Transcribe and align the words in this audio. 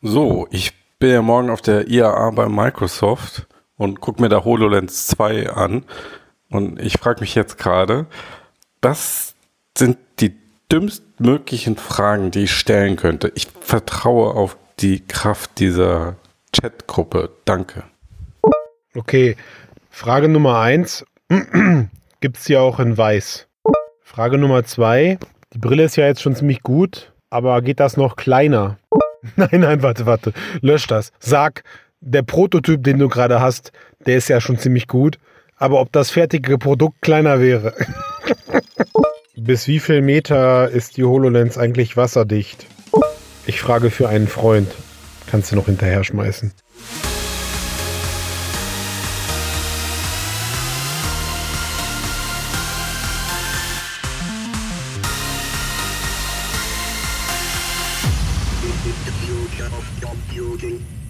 So, 0.00 0.46
ich 0.52 0.74
bin 1.00 1.10
ja 1.10 1.22
morgen 1.22 1.50
auf 1.50 1.60
der 1.60 1.88
IAA 1.88 2.30
bei 2.30 2.48
Microsoft 2.48 3.48
und 3.76 4.00
gucke 4.00 4.22
mir 4.22 4.28
da 4.28 4.44
HoloLens 4.44 5.08
2 5.08 5.50
an. 5.50 5.84
Und 6.50 6.80
ich 6.80 6.98
frage 6.98 7.20
mich 7.20 7.34
jetzt 7.34 7.58
gerade, 7.58 8.06
was 8.80 9.34
sind 9.76 9.98
die 10.20 10.36
dümmstmöglichen 10.70 11.76
Fragen, 11.76 12.30
die 12.30 12.44
ich 12.44 12.52
stellen 12.52 12.94
könnte? 12.94 13.32
Ich 13.34 13.48
vertraue 13.60 14.34
auf 14.34 14.56
die 14.78 15.00
Kraft 15.00 15.58
dieser 15.58 16.14
Chatgruppe. 16.52 17.30
Danke. 17.44 17.82
Okay, 18.94 19.36
Frage 19.90 20.28
Nummer 20.28 20.60
eins 20.60 21.04
gibt 22.20 22.36
es 22.36 22.46
hier 22.46 22.62
auch 22.62 22.78
in 22.78 22.96
weiß. 22.96 23.48
Frage 24.02 24.38
Nummer 24.38 24.62
zwei, 24.62 25.18
die 25.52 25.58
Brille 25.58 25.82
ist 25.82 25.96
ja 25.96 26.06
jetzt 26.06 26.22
schon 26.22 26.36
ziemlich 26.36 26.62
gut, 26.62 27.12
aber 27.30 27.62
geht 27.62 27.80
das 27.80 27.96
noch 27.96 28.14
kleiner? 28.14 28.78
Nein, 29.36 29.60
nein, 29.60 29.82
warte, 29.82 30.06
warte. 30.06 30.32
Lösch 30.60 30.86
das. 30.86 31.12
Sag, 31.18 31.64
der 32.00 32.22
Prototyp, 32.22 32.84
den 32.84 32.98
du 32.98 33.08
gerade 33.08 33.40
hast, 33.40 33.72
der 34.06 34.16
ist 34.16 34.28
ja 34.28 34.40
schon 34.40 34.58
ziemlich 34.58 34.86
gut. 34.86 35.18
Aber 35.56 35.80
ob 35.80 35.90
das 35.92 36.10
fertige 36.10 36.56
Produkt 36.56 37.02
kleiner 37.02 37.40
wäre? 37.40 37.74
Bis 39.36 39.66
wie 39.66 39.80
viel 39.80 40.02
Meter 40.02 40.68
ist 40.68 40.96
die 40.96 41.04
HoloLens 41.04 41.58
eigentlich 41.58 41.96
wasserdicht? 41.96 42.66
Ich 43.46 43.60
frage 43.60 43.90
für 43.90 44.08
einen 44.08 44.28
Freund. 44.28 44.68
Kannst 45.26 45.50
du 45.52 45.56
noch 45.56 45.66
hinterher 45.66 46.04
schmeißen. 46.04 46.52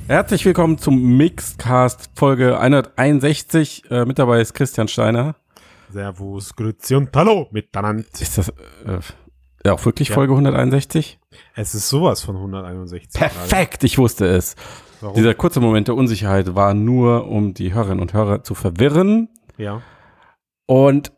Herzlich 0.09 0.47
willkommen 0.47 0.79
zum 0.79 1.19
Mixedcast 1.19 2.09
Folge 2.15 2.59
161. 2.59 3.91
Äh, 3.91 4.07
mit 4.07 4.19
dabei 4.19 4.41
ist 4.41 4.55
Christian 4.55 4.89
Steiner. 4.89 5.37
Servus, 5.91 6.57
Grüezi 6.57 6.95
und 6.95 7.15
Hallo 7.15 7.47
miteinander. 7.51 8.07
Ist 8.19 8.39
das 8.39 8.49
äh, 8.49 9.01
ja 9.67 9.75
auch 9.75 9.85
wirklich 9.85 10.09
ja. 10.09 10.15
Folge 10.15 10.33
161? 10.33 11.21
Es 11.55 11.75
ist 11.75 11.91
sowas 11.91 12.23
von 12.23 12.37
161. 12.37 13.21
Perfekt, 13.21 13.85
ich 13.85 13.99
wusste 13.99 14.25
es. 14.25 14.57
Warum? 15.03 15.15
Dieser 15.15 15.35
kurze 15.35 15.61
Moment 15.61 15.89
der 15.89 15.95
Unsicherheit 15.95 16.55
war 16.55 16.73
nur, 16.73 17.29
um 17.29 17.53
die 17.53 17.75
Hörerinnen 17.75 18.01
und 18.01 18.15
Hörer 18.15 18.43
zu 18.43 18.55
verwirren. 18.55 19.29
Ja. 19.59 19.83
Und 20.65 21.13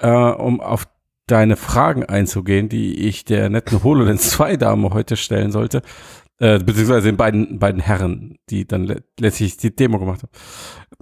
äh, 0.00 0.10
um 0.10 0.60
auf 0.60 0.86
deine 1.28 1.56
Fragen 1.56 2.04
einzugehen, 2.04 2.68
die 2.68 3.08
ich 3.08 3.24
der 3.24 3.48
netten 3.48 3.82
HoloLens 3.82 4.28
2 4.32 4.58
Dame 4.58 4.90
heute 4.90 5.16
stellen 5.16 5.50
sollte, 5.50 5.80
äh, 6.38 6.58
beziehungsweise 6.58 7.06
den 7.06 7.16
beiden, 7.16 7.58
beiden 7.58 7.80
Herren, 7.80 8.38
die 8.50 8.66
dann 8.66 9.02
letztlich 9.18 9.56
die 9.56 9.74
Demo 9.74 9.98
gemacht 9.98 10.22
haben. 10.22 10.32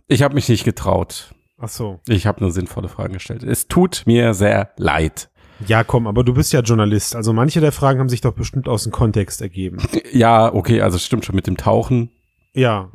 Ich 0.09 0.23
habe 0.23 0.34
mich 0.34 0.48
nicht 0.48 0.65
getraut. 0.65 1.34
Ach 1.59 1.69
so. 1.69 2.01
Ich 2.06 2.27
habe 2.27 2.41
nur 2.41 2.53
sinnvolle 2.53 2.89
Fragen 2.89 3.15
gestellt. 3.15 3.43
Es 3.43 3.69
tut 3.69 4.03
mir 4.06 4.34
sehr 4.34 4.70
leid. 4.77 5.31
Ja, 5.67 5.84
komm, 5.84 6.06
aber 6.06 6.23
du 6.23 6.34
bist 6.34 6.53
ja 6.53 6.61
Journalist. 6.61 7.17
Also 7.17 7.33
manche 7.33 7.61
der 7.61 7.73
Fragen 7.73 7.98
haben 7.98 8.11
sich 8.11 8.20
doch 8.20 8.34
bestimmt 8.34 8.69
aus 8.69 8.83
dem 8.83 8.93
Kontext 8.93 9.41
ergeben. 9.41 9.78
Ja, 10.12 10.55
okay, 10.55 10.81
also 10.81 10.98
stimmt 10.98 11.25
schon 11.25 11.34
mit 11.34 11.47
dem 11.47 11.56
Tauchen. 11.56 12.11
Ja. 12.55 12.91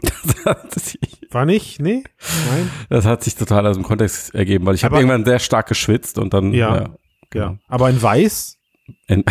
War 1.30 1.46
nicht? 1.46 1.80
Nee? 1.80 2.04
Nein? 2.50 2.72
Das 2.90 3.06
hat 3.06 3.24
sich 3.24 3.36
total 3.36 3.68
aus 3.68 3.76
dem 3.76 3.84
Kontext 3.84 4.34
ergeben, 4.34 4.66
weil 4.66 4.76
ich 4.76 4.84
habe 4.84 4.96
irgendwann 4.96 5.24
sehr 5.24 5.40
stark 5.40 5.68
geschwitzt 5.68 6.18
und 6.18 6.34
dann. 6.34 6.54
Ja. 6.54 6.76
Ja. 6.76 6.90
Genau. 7.30 7.46
ja. 7.46 7.58
Aber 7.68 7.90
in 7.90 8.02
weiß? 8.02 8.58
In 9.08 9.24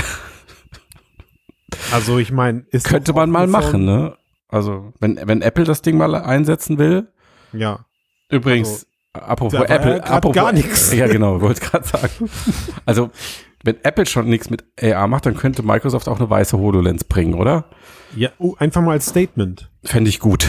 also 1.93 2.19
ich 2.19 2.33
meine, 2.33 2.65
ist 2.71 2.87
könnte 2.87 3.13
man 3.13 3.31
mal 3.31 3.47
machen, 3.47 3.85
ne? 3.85 4.17
Also 4.49 4.93
wenn 5.01 5.19
wenn 5.23 5.43
Apple 5.43 5.65
das 5.65 5.83
Ding 5.83 5.97
mal 5.97 6.15
einsetzen 6.15 6.79
will. 6.79 7.09
Ja. 7.53 7.87
Übrigens, 8.29 8.87
also, 9.13 9.27
apropos 9.27 9.55
Apple, 9.55 10.05
apropos 10.05 10.35
gar 10.35 10.53
nichts. 10.53 10.93
Ja 10.93 11.07
genau, 11.07 11.41
wollte 11.41 11.61
gerade 11.61 11.87
sagen. 11.87 12.31
Also 12.87 13.11
wenn 13.63 13.77
Apple 13.85 14.07
schon 14.07 14.29
nichts 14.29 14.51
mit 14.51 14.65
AR 14.81 15.07
macht, 15.07 15.27
dann 15.27 15.37
könnte 15.37 15.63
Microsoft 15.63 16.09
auch 16.09 16.19
eine 16.19 16.31
weiße 16.31 16.57
HoloLens 16.59 17.05
bringen, 17.05 17.35
oder? 17.35 17.67
Ja, 18.17 18.31
uh, 18.39 18.57
einfach 18.57 18.81
mal 18.81 18.93
als 18.93 19.07
Statement. 19.07 19.71
Fände 19.85 20.09
ich 20.09 20.19
gut. 20.19 20.49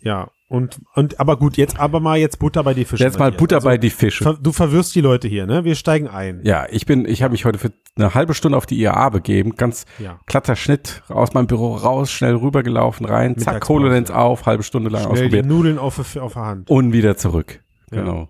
Ja, 0.00 0.30
und, 0.52 0.82
und, 0.94 1.18
aber 1.18 1.38
gut, 1.38 1.56
jetzt 1.56 1.80
aber 1.80 1.98
mal 1.98 2.18
jetzt 2.18 2.38
Butter 2.38 2.62
bei 2.62 2.74
die 2.74 2.84
Fische. 2.84 3.02
Jetzt 3.02 3.18
mal 3.18 3.32
Butter 3.32 3.56
also, 3.56 3.68
bei 3.68 3.78
die 3.78 3.88
Fische. 3.88 4.38
du 4.38 4.52
verwirrst 4.52 4.94
die 4.94 5.00
Leute 5.00 5.26
hier, 5.26 5.46
ne? 5.46 5.64
Wir 5.64 5.74
steigen 5.74 6.08
ein. 6.08 6.42
Ja, 6.44 6.66
ich 6.70 6.84
bin, 6.84 7.06
ich 7.06 7.22
habe 7.22 7.32
mich 7.32 7.46
heute 7.46 7.58
für 7.58 7.72
eine 7.96 8.12
halbe 8.12 8.34
Stunde 8.34 8.58
auf 8.58 8.66
die 8.66 8.78
IAA 8.78 9.08
begeben, 9.08 9.56
ganz 9.56 9.86
ja. 9.98 10.18
glatter 10.26 10.54
Schnitt 10.54 11.04
aus 11.08 11.32
meinem 11.32 11.46
Büro 11.46 11.74
raus, 11.74 12.12
schnell 12.12 12.34
rübergelaufen, 12.34 13.06
rein, 13.06 13.38
zack, 13.38 13.66
HoloLens 13.66 14.10
auf, 14.10 14.44
halbe 14.44 14.62
Stunde 14.62 14.90
lang 14.90 15.04
schnell 15.04 15.12
ausprobiert. 15.12 15.46
Die 15.46 15.48
Nudeln 15.48 15.78
auf, 15.78 15.98
auf 15.98 16.32
der 16.34 16.42
Hand. 16.42 16.68
Und 16.68 16.92
wieder 16.92 17.16
zurück. 17.16 17.60
Ja. 17.90 18.02
Genau. 18.02 18.28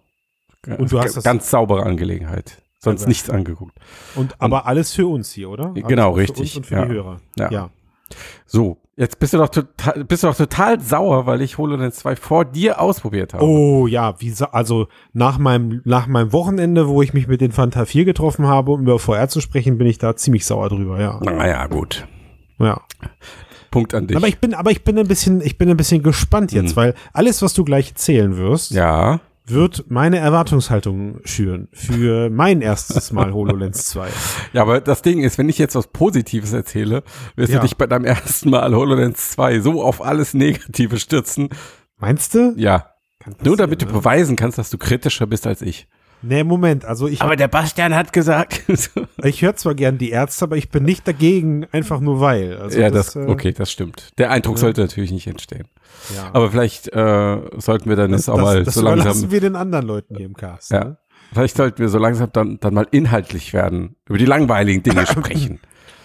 Und 0.78 0.92
du 0.92 1.00
hast 1.00 1.16
das 1.16 1.24
ganz 1.24 1.50
saubere 1.50 1.82
Angelegenheit. 1.82 2.62
Sonst 2.78 3.08
nichts 3.08 3.30
angeguckt. 3.30 3.76
Und 4.14 4.40
aber 4.40 4.60
und, 4.60 4.66
alles 4.68 4.92
für 4.92 5.08
uns 5.08 5.32
hier, 5.32 5.50
oder? 5.50 5.72
Genau, 5.74 6.14
alles 6.14 6.30
richtig. 6.30 6.56
und 6.56 6.66
für 6.66 6.74
ja. 6.76 6.84
die 6.84 6.92
Hörer. 6.92 7.20
Ja. 7.36 7.70
So, 8.46 8.78
Jetzt 8.94 9.18
bist 9.18 9.32
du 9.32 9.38
doch 9.38 9.48
total, 9.48 10.04
bist 10.04 10.22
du 10.22 10.26
doch 10.26 10.36
total 10.36 10.78
sauer, 10.78 11.24
weil 11.24 11.40
ich 11.40 11.56
HoloLens 11.56 11.96
2 11.96 12.14
vor 12.14 12.44
dir 12.44 12.78
ausprobiert 12.78 13.32
habe. 13.32 13.42
Oh 13.42 13.86
ja, 13.86 14.20
wie 14.20 14.34
also 14.52 14.86
nach 15.14 15.38
meinem 15.38 15.80
nach 15.84 16.06
meinem 16.06 16.32
Wochenende, 16.34 16.88
wo 16.88 17.00
ich 17.00 17.14
mich 17.14 17.26
mit 17.26 17.40
den 17.40 17.52
Fanta 17.52 17.86
4 17.86 18.04
getroffen 18.04 18.46
habe, 18.46 18.70
um 18.70 18.82
über 18.82 18.98
VR 18.98 19.28
zu 19.28 19.40
sprechen, 19.40 19.78
bin 19.78 19.86
ich 19.86 19.96
da 19.96 20.14
ziemlich 20.14 20.44
sauer 20.44 20.68
drüber, 20.68 21.00
ja. 21.00 21.18
Naja, 21.22 21.66
gut. 21.68 22.06
Ja. 22.58 22.82
Punkt 23.70 23.94
an 23.94 24.08
dich. 24.08 24.16
Aber 24.16 24.28
ich 24.28 24.38
bin 24.38 24.52
aber 24.52 24.70
ich 24.70 24.84
bin 24.84 24.98
ein 24.98 25.08
bisschen 25.08 25.40
ich 25.40 25.56
bin 25.56 25.70
ein 25.70 25.78
bisschen 25.78 26.02
gespannt 26.02 26.52
jetzt, 26.52 26.70
hm. 26.70 26.76
weil 26.76 26.94
alles 27.14 27.40
was 27.40 27.54
du 27.54 27.64
gleich 27.64 27.88
erzählen 27.88 28.36
wirst. 28.36 28.72
Ja 28.72 29.20
wird 29.44 29.90
meine 29.90 30.18
Erwartungshaltung 30.18 31.20
schüren 31.24 31.68
für 31.72 32.30
mein 32.30 32.60
erstes 32.60 33.12
Mal 33.12 33.32
HoloLens 33.34 33.86
2. 33.86 34.08
Ja, 34.52 34.62
aber 34.62 34.80
das 34.80 35.02
Ding 35.02 35.22
ist, 35.22 35.38
wenn 35.38 35.48
ich 35.48 35.58
jetzt 35.58 35.74
was 35.74 35.88
Positives 35.88 36.52
erzähle, 36.52 37.02
wirst 37.34 37.52
ja. 37.52 37.58
du 37.58 37.66
dich 37.66 37.76
bei 37.76 37.86
deinem 37.86 38.04
ersten 38.04 38.50
Mal 38.50 38.74
HoloLens 38.74 39.30
2 39.32 39.60
so 39.60 39.82
auf 39.82 40.02
alles 40.02 40.34
Negative 40.34 40.98
stürzen. 40.98 41.48
Meinst 41.98 42.34
du? 42.34 42.54
Ja. 42.56 42.88
Nur 43.44 43.56
damit 43.56 43.82
du 43.82 43.86
beweisen 43.86 44.36
kannst, 44.36 44.58
dass 44.58 44.70
du 44.70 44.78
kritischer 44.78 45.26
bist 45.26 45.46
als 45.46 45.62
ich. 45.62 45.88
Nee, 46.22 46.44
Moment, 46.44 46.84
also 46.84 47.08
ich. 47.08 47.20
Aber 47.20 47.36
der 47.36 47.48
Bastian 47.48 47.94
hat 47.94 48.12
gesagt. 48.12 48.62
ich 49.24 49.42
höre 49.42 49.56
zwar 49.56 49.74
gern 49.74 49.98
die 49.98 50.10
Ärzte, 50.10 50.44
aber 50.44 50.56
ich 50.56 50.70
bin 50.70 50.84
nicht 50.84 51.06
dagegen, 51.06 51.66
einfach 51.72 52.00
nur 52.00 52.20
weil. 52.20 52.56
Also 52.58 52.78
ja, 52.78 52.90
das, 52.90 53.14
das, 53.14 53.16
äh, 53.16 53.28
okay, 53.28 53.52
das 53.52 53.70
stimmt. 53.70 54.10
Der 54.18 54.30
Eindruck 54.30 54.56
ja. 54.56 54.60
sollte 54.60 54.80
natürlich 54.82 55.10
nicht 55.10 55.26
entstehen. 55.26 55.66
Ja. 56.14 56.30
Aber 56.32 56.50
vielleicht 56.50 56.92
äh, 56.92 57.38
sollten 57.58 57.88
wir 57.88 57.96
dann 57.96 58.12
das, 58.12 58.22
jetzt 58.22 58.28
auch 58.28 58.40
mal 58.40 58.62
das 58.62 58.74
so 58.74 58.82
langsam. 58.82 59.08
Das 59.08 59.30
wir 59.30 59.40
den 59.40 59.56
anderen 59.56 59.86
Leuten 59.86 60.16
hier 60.16 60.26
im 60.26 60.34
Cast. 60.34 60.70
Ja. 60.70 60.84
Ne? 60.84 60.96
Vielleicht 61.32 61.56
sollten 61.56 61.78
wir 61.78 61.88
so 61.88 61.98
langsam 61.98 62.30
dann, 62.32 62.58
dann 62.60 62.74
mal 62.74 62.86
inhaltlich 62.90 63.52
werden, 63.52 63.96
über 64.06 64.18
die 64.18 64.26
langweiligen 64.26 64.82
Dinge 64.82 65.06
sprechen. 65.06 65.60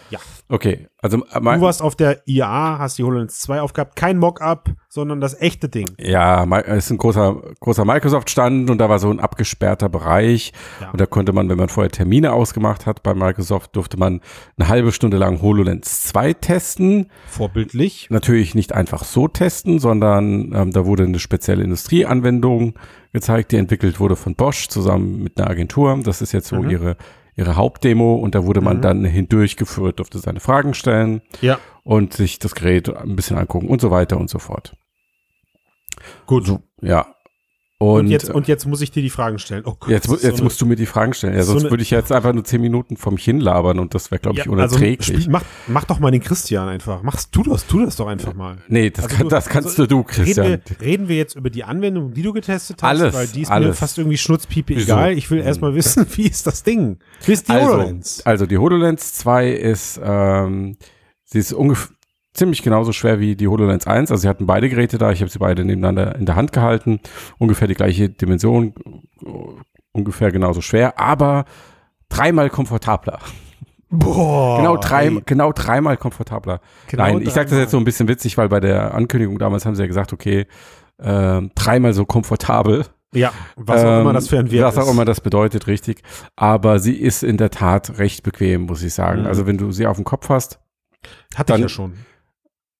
Ja. 0.09 0.19
Okay, 0.49 0.87
also 1.01 1.17
äh, 1.25 1.41
du 1.41 1.61
warst 1.61 1.81
auf 1.81 1.95
der 1.95 2.27
IA, 2.27 2.79
hast 2.79 2.97
die 2.97 3.03
HoloLens 3.03 3.39
2 3.41 3.61
aufgehabt, 3.61 3.95
kein 3.95 4.17
Mock-up, 4.17 4.69
sondern 4.87 5.19
das 5.19 5.39
echte 5.39 5.67
Ding. 5.67 5.87
Ja, 5.99 6.45
es 6.61 6.85
ist 6.85 6.91
ein 6.91 6.97
großer 6.97 7.41
großer 7.59 7.85
Microsoft 7.85 8.29
Stand 8.29 8.69
und 8.69 8.77
da 8.77 8.89
war 8.89 8.99
so 8.99 9.09
ein 9.09 9.19
abgesperrter 9.19 9.89
Bereich 9.89 10.53
ja. 10.81 10.91
und 10.91 11.01
da 11.01 11.05
konnte 11.05 11.33
man, 11.33 11.49
wenn 11.49 11.57
man 11.57 11.69
vorher 11.69 11.91
Termine 11.91 12.33
ausgemacht 12.33 12.85
hat 12.85 13.03
bei 13.03 13.13
Microsoft, 13.13 13.75
durfte 13.75 13.97
man 13.97 14.21
eine 14.57 14.69
halbe 14.69 14.91
Stunde 14.91 15.17
lang 15.17 15.41
HoloLens 15.41 16.03
2 16.03 16.33
testen. 16.33 17.11
Vorbildlich. 17.27 18.07
Natürlich 18.09 18.55
nicht 18.55 18.73
einfach 18.73 19.03
so 19.03 19.27
testen, 19.27 19.79
sondern 19.79 20.53
ähm, 20.53 20.71
da 20.71 20.85
wurde 20.85 21.03
eine 21.03 21.19
spezielle 21.19 21.63
Industrieanwendung 21.63 22.75
gezeigt, 23.11 23.51
die 23.51 23.57
entwickelt 23.57 23.99
wurde 23.99 24.15
von 24.15 24.35
Bosch 24.35 24.67
zusammen 24.69 25.23
mit 25.23 25.39
einer 25.39 25.49
Agentur. 25.49 25.99
Das 26.03 26.21
ist 26.21 26.31
jetzt 26.31 26.47
so 26.47 26.57
mhm. 26.57 26.69
ihre 26.69 26.97
ihre 27.37 27.55
Hauptdemo 27.55 28.15
und 28.15 28.35
da 28.35 28.43
wurde 28.43 28.61
man 28.61 28.77
mhm. 28.77 28.81
dann 28.81 29.05
hindurchgeführt, 29.05 29.99
durfte 29.99 30.19
seine 30.19 30.39
Fragen 30.39 30.73
stellen 30.73 31.21
ja. 31.39 31.59
und 31.83 32.13
sich 32.13 32.39
das 32.39 32.55
Gerät 32.55 32.93
ein 32.93 33.15
bisschen 33.15 33.37
angucken 33.37 33.69
und 33.69 33.79
so 33.79 33.91
weiter 33.91 34.17
und 34.17 34.29
so 34.29 34.39
fort. 34.39 34.75
Gut. 36.25 36.45
So, 36.45 36.61
ja. 36.81 37.15
Und, 37.79 37.99
und, 37.99 38.07
jetzt, 38.07 38.31
und 38.31 38.47
jetzt 38.47 38.65
muss 38.65 38.81
ich 38.81 38.89
dir 38.89 39.03
die 39.03 39.11
Fragen 39.11 39.37
stellen. 39.37 39.61
Oh 39.63 39.75
Gott, 39.79 39.89
jetzt 39.89 40.09
jetzt 40.23 40.37
so 40.37 40.43
musst 40.43 40.59
du 40.59 40.65
mir 40.65 40.75
die 40.75 40.87
Fragen 40.87 41.13
stellen. 41.13 41.35
Ja, 41.35 41.43
sonst 41.43 41.61
so 41.61 41.69
würde 41.69 41.83
ich 41.83 41.91
jetzt 41.91 42.11
einfach 42.11 42.33
nur 42.33 42.43
zehn 42.43 42.59
Minuten 42.59 42.97
vom 42.97 43.17
hin 43.17 43.39
labern 43.39 43.77
und 43.77 43.93
das 43.93 44.09
wäre, 44.09 44.19
glaube 44.19 44.39
ich, 44.39 44.45
ja, 44.45 44.51
also 44.51 44.75
unerträglich. 44.77 45.15
Also, 45.15 45.29
mach, 45.29 45.43
mach 45.67 45.83
doch 45.83 45.99
mal 45.99 46.09
den 46.09 46.21
Christian 46.21 46.69
einfach. 46.69 47.03
Machst 47.03 47.35
du 47.35 47.43
das, 47.43 47.67
tu 47.67 47.85
das 47.85 47.95
doch 47.95 48.07
einfach 48.07 48.33
mal. 48.33 48.57
Nee, 48.67 48.89
das, 48.89 49.05
also 49.05 49.17
kann, 49.17 49.29
das 49.29 49.47
kannst 49.47 49.69
also, 49.69 49.85
du, 49.85 50.03
Christian. 50.03 50.47
Reden 50.47 50.63
wir, 50.65 50.87
reden 50.87 51.07
wir, 51.07 51.17
jetzt 51.17 51.35
über 51.35 51.51
die 51.51 51.63
Anwendung, 51.65 52.15
die 52.15 52.23
du 52.23 52.33
getestet 52.33 52.81
hast? 52.81 52.89
Alles. 52.89 53.13
Weil 53.13 53.27
die 53.27 53.43
ist 53.43 53.51
alles. 53.51 53.67
mir 53.67 53.73
fast 53.75 53.99
irgendwie 53.99 54.17
schnutzpiepe 54.17 54.75
Wieso? 54.75 54.93
egal. 54.93 55.15
Ich 55.15 55.29
will 55.29 55.41
erstmal 55.41 55.75
wissen, 55.75 56.07
wie 56.15 56.27
ist 56.27 56.47
das 56.47 56.63
Ding? 56.63 56.97
Wie 57.25 57.33
ist 57.33 57.47
die 57.47 57.51
also, 57.51 57.73
HoloLens? 57.73 58.25
Also 58.25 58.47
die 58.47 58.57
HoloLens 58.57 59.13
2 59.13 59.51
ist, 59.51 60.01
ähm, 60.03 60.77
sie 61.25 61.37
ist 61.37 61.53
ungefähr 61.53 61.95
ziemlich 62.37 62.61
genauso 62.63 62.91
schwer 62.93 63.19
wie 63.19 63.35
die 63.35 63.47
HoloLens 63.47 63.87
1. 63.87 64.11
Also 64.11 64.21
sie 64.21 64.29
hatten 64.29 64.45
beide 64.45 64.69
Geräte 64.69 64.97
da. 64.97 65.11
Ich 65.11 65.21
habe 65.21 65.29
sie 65.31 65.39
beide 65.39 65.65
nebeneinander 65.65 66.15
in 66.15 66.25
der 66.25 66.35
Hand 66.35 66.51
gehalten. 66.53 66.99
Ungefähr 67.37 67.67
die 67.67 67.73
gleiche 67.73 68.09
Dimension, 68.09 68.73
ungefähr 69.91 70.31
genauso 70.31 70.61
schwer, 70.61 70.99
aber 70.99 71.45
dreimal 72.09 72.49
komfortabler. 72.49 73.19
Boah. 73.89 74.57
Genau, 74.57 74.77
drei, 74.77 75.07
ey. 75.07 75.21
genau 75.25 75.51
dreimal 75.53 75.97
komfortabler. 75.97 76.59
Genau 76.87 77.03
Nein, 77.03 77.21
ich 77.21 77.31
sage 77.31 77.49
das 77.49 77.57
jetzt 77.59 77.71
so 77.71 77.77
ein 77.77 77.85
bisschen 77.85 78.07
witzig, 78.09 78.37
weil 78.37 78.49
bei 78.49 78.59
der 78.59 78.93
Ankündigung 78.93 79.39
damals 79.39 79.65
haben 79.65 79.75
sie 79.75 79.81
ja 79.83 79.87
gesagt, 79.87 80.11
okay, 80.13 80.45
äh, 80.97 81.41
dreimal 81.55 81.93
so 81.93 82.05
komfortabel. 82.05 82.85
Ja, 83.13 83.31
was 83.55 83.83
auch 83.85 83.87
Ähm, 83.87 84.01
immer 84.01 84.13
das 84.13 84.27
für 84.27 84.37
ein 84.39 84.51
Wert 84.51 84.65
Was 84.65 84.77
auch 84.77 84.87
ist. 84.87 84.91
immer 84.93 85.05
das 85.05 85.21
bedeutet, 85.21 85.67
richtig. 85.67 86.01
Aber 86.35 86.79
sie 86.79 86.95
ist 86.97 87.23
in 87.23 87.37
der 87.37 87.49
Tat 87.49 87.97
recht 87.97 88.23
bequem, 88.23 88.63
muss 88.63 88.83
ich 88.83 88.93
sagen. 88.93 89.21
Mhm. 89.21 89.27
Also 89.27 89.47
wenn 89.47 89.57
du 89.57 89.71
sie 89.71 89.87
auf 89.87 89.95
dem 89.95 90.03
Kopf 90.03 90.27
hast, 90.27 90.59
Hatte 91.33 91.53
ich 91.53 91.55
dann- 91.55 91.61
ja 91.61 91.69
schon. 91.69 91.93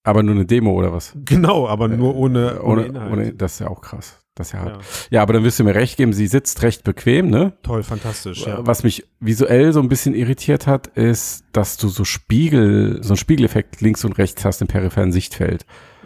Aber 0.07 0.23
nur 0.23 0.35
eine 0.35 0.45
Demo 0.45 0.71
oder 0.71 0.91
was? 0.93 1.13
Genau, 1.25 1.67
aber 1.67 1.87
nur 1.87 2.15
ohne, 2.15 2.61
ohne, 2.61 2.63
Ohne, 2.63 2.85
Inhalt. 2.85 3.11
ohne, 3.11 3.33
das 3.33 3.53
ist 3.53 3.59
ja 3.59 3.67
auch 3.67 3.81
krass. 3.81 4.19
Das 4.35 4.47
ist 4.47 4.53
ja, 4.53 4.59
hart. 4.59 4.71
ja. 4.75 4.81
ja, 5.09 5.21
aber 5.23 5.33
dann 5.33 5.43
wirst 5.43 5.59
du 5.59 5.63
mir 5.63 5.73
recht 5.73 5.97
geben, 5.97 6.13
sie 6.13 6.27
sitzt 6.27 6.61
recht 6.61 6.83
bequem, 6.83 7.29
ne? 7.29 7.53
Toll, 7.63 7.81
fantastisch. 7.83 8.45
Ja. 8.45 8.65
Was 8.65 8.83
mich 8.83 9.07
visuell 9.19 9.73
so 9.73 9.79
ein 9.79 9.89
bisschen 9.89 10.13
irritiert 10.13 10.67
hat, 10.67 10.87
ist, 10.87 11.43
dass 11.53 11.77
du 11.77 11.87
so 11.87 12.03
Spiegel, 12.05 12.99
so 13.01 13.09
einen 13.09 13.17
Spiegeleffekt 13.17 13.81
links 13.81 14.05
und 14.05 14.17
rechts 14.19 14.45
hast 14.45 14.61
im 14.61 14.67
peripheren 14.67 15.11
Sichtfeld. 15.11 15.65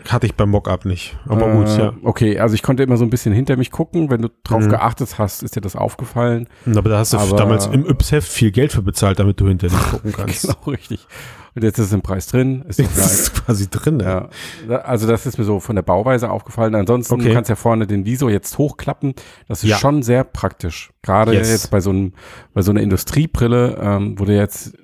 Hatte 0.10 0.26
ich 0.26 0.36
beim 0.36 0.50
Mockup 0.50 0.86
nicht. 0.86 1.18
Aber 1.28 1.48
Äh, 1.52 1.56
gut, 1.58 1.68
ja. 1.78 1.94
Okay, 2.04 2.40
also 2.40 2.56
ich 2.56 2.64
konnte 2.64 2.84
immer 2.84 2.98
so 2.98 3.04
ein 3.04 3.10
bisschen 3.10 3.34
hinter 3.34 3.56
mich 3.58 3.72
gucken. 3.72 4.10
Wenn 4.10 4.22
du 4.22 4.30
drauf 4.44 4.64
Mhm. 4.64 4.70
geachtet 4.70 5.18
hast, 5.20 5.44
ist 5.44 5.56
dir 5.56 5.62
das 5.62 5.76
aufgefallen. 5.76 6.48
Aber 6.76 6.90
da 6.90 6.98
hast 7.00 7.14
du 7.14 7.18
aber- 7.18 7.38
damals 7.38 7.68
im 7.68 7.86
Yps-Heft 7.86 8.28
viel 8.28 8.52
Geld 8.52 8.72
für 8.74 8.82
bezahlt, 8.82 9.20
damit 9.20 9.40
du 9.40 9.48
hinter 9.48 9.68
dich 9.68 9.78
gucken 9.80 10.12
kannst. 10.18 10.42
Genau, 10.44 10.60
richtig. 10.68 11.06
Und 11.54 11.64
jetzt 11.64 11.78
ist 11.80 11.88
es 11.88 11.94
im 11.94 12.02
Preis 12.02 12.28
drin. 12.28 12.64
Ist 12.70 12.78
geil. 12.78 12.88
ist 12.96 13.34
quasi 13.46 13.70
drin. 13.70 14.00
Ja. 14.00 14.30
Ja, 14.70 14.78
also 14.84 15.06
das 15.06 15.26
ist 15.26 15.38
mir 15.38 15.44
so 15.44 15.60
von 15.60 15.76
der 15.76 15.84
Bauweise 15.84 16.30
aufgefallen. 16.32 16.74
Ansonsten 16.76 17.14
Okay. 17.16 17.26
du 17.28 17.34
kannst 17.34 17.50
ja 17.50 17.56
vorne 17.58 17.86
den 17.88 18.06
Visor 18.06 18.32
jetzt 18.32 18.58
hochklappen. 18.58 19.14
Das 19.50 19.62
ist 19.64 19.70
Ja. 19.70 19.78
schon 19.78 20.02
sehr 20.02 20.24
praktisch. 20.24 20.92
Gerade 21.02 21.34
Yes. 21.34 21.50
jetzt 21.52 21.70
bei 21.70 21.82
so 21.82 21.90
einem, 21.90 22.14
bei 22.54 22.62
so 22.62 22.72
einer 22.72 22.80
Industriebrille, 22.82 23.78
ähm, 23.82 24.16
wo 24.18 24.24
du 24.26 24.34
jetzt 24.36 24.78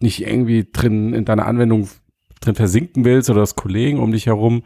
nicht 0.00 0.26
irgendwie 0.26 0.68
drin 0.72 1.14
in 1.14 1.24
deiner 1.24 1.46
Anwendung 1.46 1.88
drin 2.42 2.54
versinken 2.54 3.04
willst 3.04 3.30
oder 3.30 3.40
das 3.40 3.56
Kollegen 3.56 3.98
um 4.00 4.12
dich 4.12 4.26
herum 4.26 4.62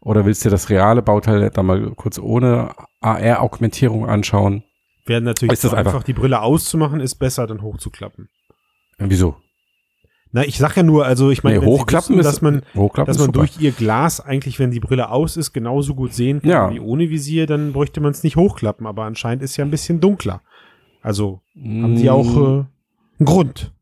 oder 0.00 0.24
willst 0.26 0.44
dir 0.44 0.50
das 0.50 0.68
reale 0.70 1.00
Bauteil 1.02 1.50
da 1.50 1.62
mal 1.62 1.92
kurz 1.94 2.18
ohne 2.18 2.74
AR-Augmentierung 3.00 4.06
anschauen. 4.06 4.64
Wäre 5.06 5.20
natürlich 5.20 5.52
Ist 5.54 5.64
das 5.64 5.74
einfach, 5.74 5.94
einfach- 5.94 6.04
die 6.04 6.12
Brille 6.12 6.40
auszumachen, 6.42 7.00
ist 7.00 7.16
besser, 7.16 7.46
dann 7.46 7.62
hochzuklappen. 7.62 8.28
Wieso? 8.98 9.36
Na, 10.34 10.44
ich 10.44 10.56
sag 10.58 10.76
ja 10.76 10.82
nur, 10.82 11.04
also 11.04 11.30
ich 11.30 11.42
meine, 11.44 11.58
Nee, 11.58 11.66
hochklappen 11.66 12.16
wissen, 12.16 12.20
ist, 12.20 12.24
dass 12.26 12.40
man, 12.40 12.62
hochklappen 12.74 13.12
dass 13.12 13.18
man 13.22 13.32
durch 13.32 13.60
ihr 13.60 13.72
Glas 13.72 14.20
eigentlich, 14.20 14.58
wenn 14.58 14.70
die 14.70 14.80
Brille 14.80 15.10
aus 15.10 15.36
ist, 15.36 15.52
genauso 15.52 15.94
gut 15.94 16.14
sehen 16.14 16.40
kann 16.40 16.50
Ja. 16.50 16.70
wie 16.72 16.80
ohne 16.80 17.10
Visier, 17.10 17.46
dann 17.46 17.72
bräuchte 17.74 18.00
man 18.00 18.12
es 18.12 18.22
nicht 18.22 18.36
hochklappen. 18.36 18.86
Aber 18.86 19.04
anscheinend 19.04 19.42
ist 19.42 19.56
ja 19.58 19.64
ein 19.64 19.70
bisschen 19.70 20.00
dunkler. 20.00 20.40
Also 21.02 21.40
haben 21.56 21.96
die 21.96 22.08
auch 22.08 22.24
Mm. 22.34 22.38
äh, 22.38 22.64
einen 23.18 23.26
Grund. 23.26 23.72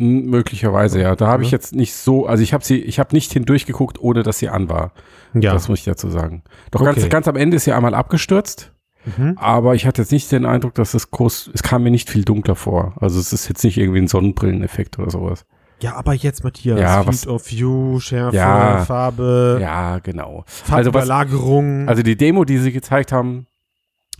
Möglicherweise, 0.00 1.00
ja. 1.00 1.14
Da 1.14 1.26
habe 1.26 1.42
ich 1.42 1.50
jetzt 1.50 1.74
nicht 1.74 1.94
so, 1.94 2.26
also 2.26 2.42
ich 2.42 2.52
habe 2.54 2.64
sie, 2.64 2.80
ich 2.80 2.98
habe 2.98 3.14
nicht 3.14 3.32
hindurchgeguckt, 3.32 4.00
ohne 4.00 4.22
dass 4.22 4.38
sie 4.38 4.48
an 4.48 4.68
war. 4.68 4.92
Ja. 5.34 5.52
Das 5.52 5.68
muss 5.68 5.80
ich 5.80 5.84
dazu 5.84 6.08
sagen. 6.10 6.42
Doch 6.70 6.80
Okay. 6.80 6.94
ganz, 6.94 7.08
ganz 7.10 7.28
am 7.28 7.36
Ende 7.36 7.56
ist 7.56 7.64
sie 7.64 7.72
einmal 7.72 7.94
abgestürzt, 7.94 8.72
Mhm. 9.16 9.36
aber 9.38 9.74
ich 9.74 9.86
hatte 9.86 10.02
jetzt 10.02 10.12
nicht 10.12 10.30
den 10.32 10.44
Eindruck, 10.46 10.74
dass 10.74 10.94
es 10.94 11.10
groß, 11.10 11.50
es 11.54 11.62
kam 11.62 11.82
mir 11.82 11.90
nicht 11.90 12.08
viel 12.10 12.24
dunkler 12.24 12.54
vor. 12.54 12.94
Also 13.00 13.20
es 13.20 13.32
ist 13.32 13.48
jetzt 13.48 13.62
nicht 13.64 13.76
irgendwie 13.78 14.00
ein 14.00 14.08
Sonnenbrilleneffekt 14.08 14.98
oder 14.98 15.10
sowas. 15.10 15.44
Ja, 15.82 15.96
aber 15.96 16.12
jetzt, 16.12 16.44
Matthias, 16.44 16.78
Ja, 16.78 16.96
Field 17.02 17.08
was- 17.08 17.26
of 17.26 17.50
View, 17.50 18.00
Schärfe, 18.00 18.36
Ja. 18.36 18.84
Farbe, 18.84 19.58
Ja, 19.62 19.98
genau. 19.98 20.44
Also 20.70 20.92
was- 20.92 21.06
Farbüberlagerung. 21.06 21.88
Also 21.88 22.02
die 22.02 22.16
Demo, 22.16 22.44
die 22.44 22.58
sie 22.58 22.72
gezeigt 22.72 23.12
haben, 23.12 23.46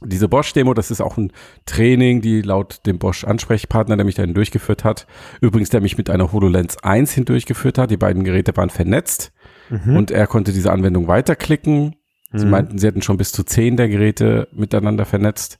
diese 0.02 0.28
Bosch-Demo, 0.28 0.72
das 0.74 0.90
ist 0.90 1.00
auch 1.00 1.16
ein 1.18 1.32
Training, 1.66 2.20
die 2.22 2.42
laut 2.42 2.86
dem 2.86 2.98
Bosch-Ansprechpartner, 2.98 3.96
der 3.96 4.04
mich 4.06 4.14
dahin 4.14 4.34
durchgeführt 4.34 4.84
hat, 4.84 5.06
übrigens, 5.40 5.70
der 5.70 5.80
mich 5.80 5.98
mit 5.98 6.08
einer 6.10 6.32
HoloLens 6.32 6.82
1 6.82 7.12
hindurchgeführt 7.12 7.76
hat, 7.78 7.90
die 7.90 7.96
beiden 7.96 8.24
Geräte 8.24 8.56
waren 8.56 8.70
vernetzt 8.70 9.32
Mhm. 9.68 9.96
und 9.96 10.10
er 10.10 10.26
konnte 10.26 10.52
diese 10.52 10.72
Anwendung 10.72 11.06
weiterklicken. 11.08 11.96
Sie 12.32 12.44
Mhm. 12.44 12.50
meinten, 12.50 12.78
sie 12.78 12.86
hätten 12.86 13.02
schon 13.02 13.16
bis 13.16 13.32
zu 13.32 13.42
zehn 13.44 13.76
der 13.76 13.88
Geräte 13.88 14.48
miteinander 14.52 15.04
vernetzt. 15.04 15.58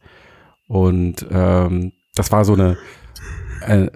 Und 0.69 1.27
ähm, 1.31 1.93
das 2.15 2.31
war 2.33 2.45
so 2.45 2.55
eine, 2.55 2.77
äh, 3.67 3.89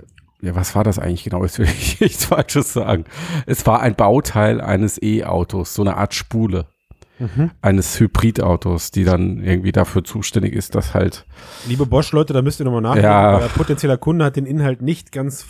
ja, 0.42 0.54
was 0.54 0.74
war 0.74 0.84
das 0.84 0.98
eigentlich 0.98 1.24
genau? 1.24 1.42
Jetzt 1.44 1.58
will 1.58 1.66
ich 1.66 2.00
nichts 2.00 2.26
Falsches 2.26 2.72
sagen. 2.72 3.04
Es 3.46 3.64
war 3.66 3.80
ein 3.80 3.94
Bauteil 3.94 4.60
eines 4.60 5.00
E-Autos, 5.02 5.74
so 5.74 5.82
eine 5.82 5.96
Art 5.96 6.14
Spule 6.14 6.66
Mhm. 7.18 7.52
eines 7.62 8.00
Hybridautos, 8.00 8.90
die 8.90 9.04
dann 9.04 9.42
irgendwie 9.42 9.70
dafür 9.70 10.02
zuständig 10.02 10.52
ist, 10.52 10.74
dass 10.74 10.94
halt, 10.94 11.26
Liebe 11.68 11.86
Bosch-Leute, 11.86 12.32
da 12.32 12.42
müsst 12.42 12.60
ihr 12.60 12.64
nochmal 12.64 12.80
nachdenken. 12.80 13.08
Ja. 13.08 13.38
Euer 13.38 13.48
potenzieller 13.48 13.96
Kunde 13.96 14.24
hat 14.24 14.34
den 14.36 14.46
Inhalt 14.46 14.82
nicht 14.82 15.12
ganz 15.12 15.46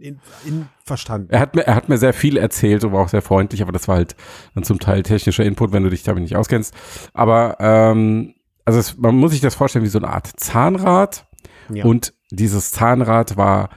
in, 0.00 0.20
in 0.46 0.68
verstanden. 0.84 1.28
er 1.30 1.40
hat 1.40 1.56
mir, 1.56 1.66
er 1.66 1.74
hat 1.74 1.88
mir 1.88 1.98
sehr 1.98 2.12
viel 2.12 2.36
erzählt 2.36 2.84
und 2.84 2.92
war 2.92 3.02
auch 3.02 3.08
sehr 3.08 3.22
freundlich, 3.22 3.62
aber 3.62 3.72
das 3.72 3.88
war 3.88 3.96
halt 3.96 4.14
dann 4.54 4.62
zum 4.62 4.78
Teil 4.78 5.02
technischer 5.02 5.44
Input, 5.44 5.72
wenn 5.72 5.82
du 5.82 5.90
dich 5.90 6.04
damit 6.04 6.22
nicht 6.22 6.36
auskennst. 6.36 6.72
Aber 7.14 7.56
ähm, 7.58 8.34
also 8.64 8.78
es, 8.78 8.96
man 8.96 9.16
muss 9.16 9.32
sich 9.32 9.40
das 9.40 9.56
vorstellen 9.56 9.84
wie 9.84 9.88
so 9.88 9.98
eine 9.98 10.08
Art 10.08 10.28
Zahnrad, 10.36 11.26
Ja. 11.72 11.84
Und 11.84 12.14
dieses 12.30 12.70
Zahnrad 12.70 13.36
war 13.36 13.70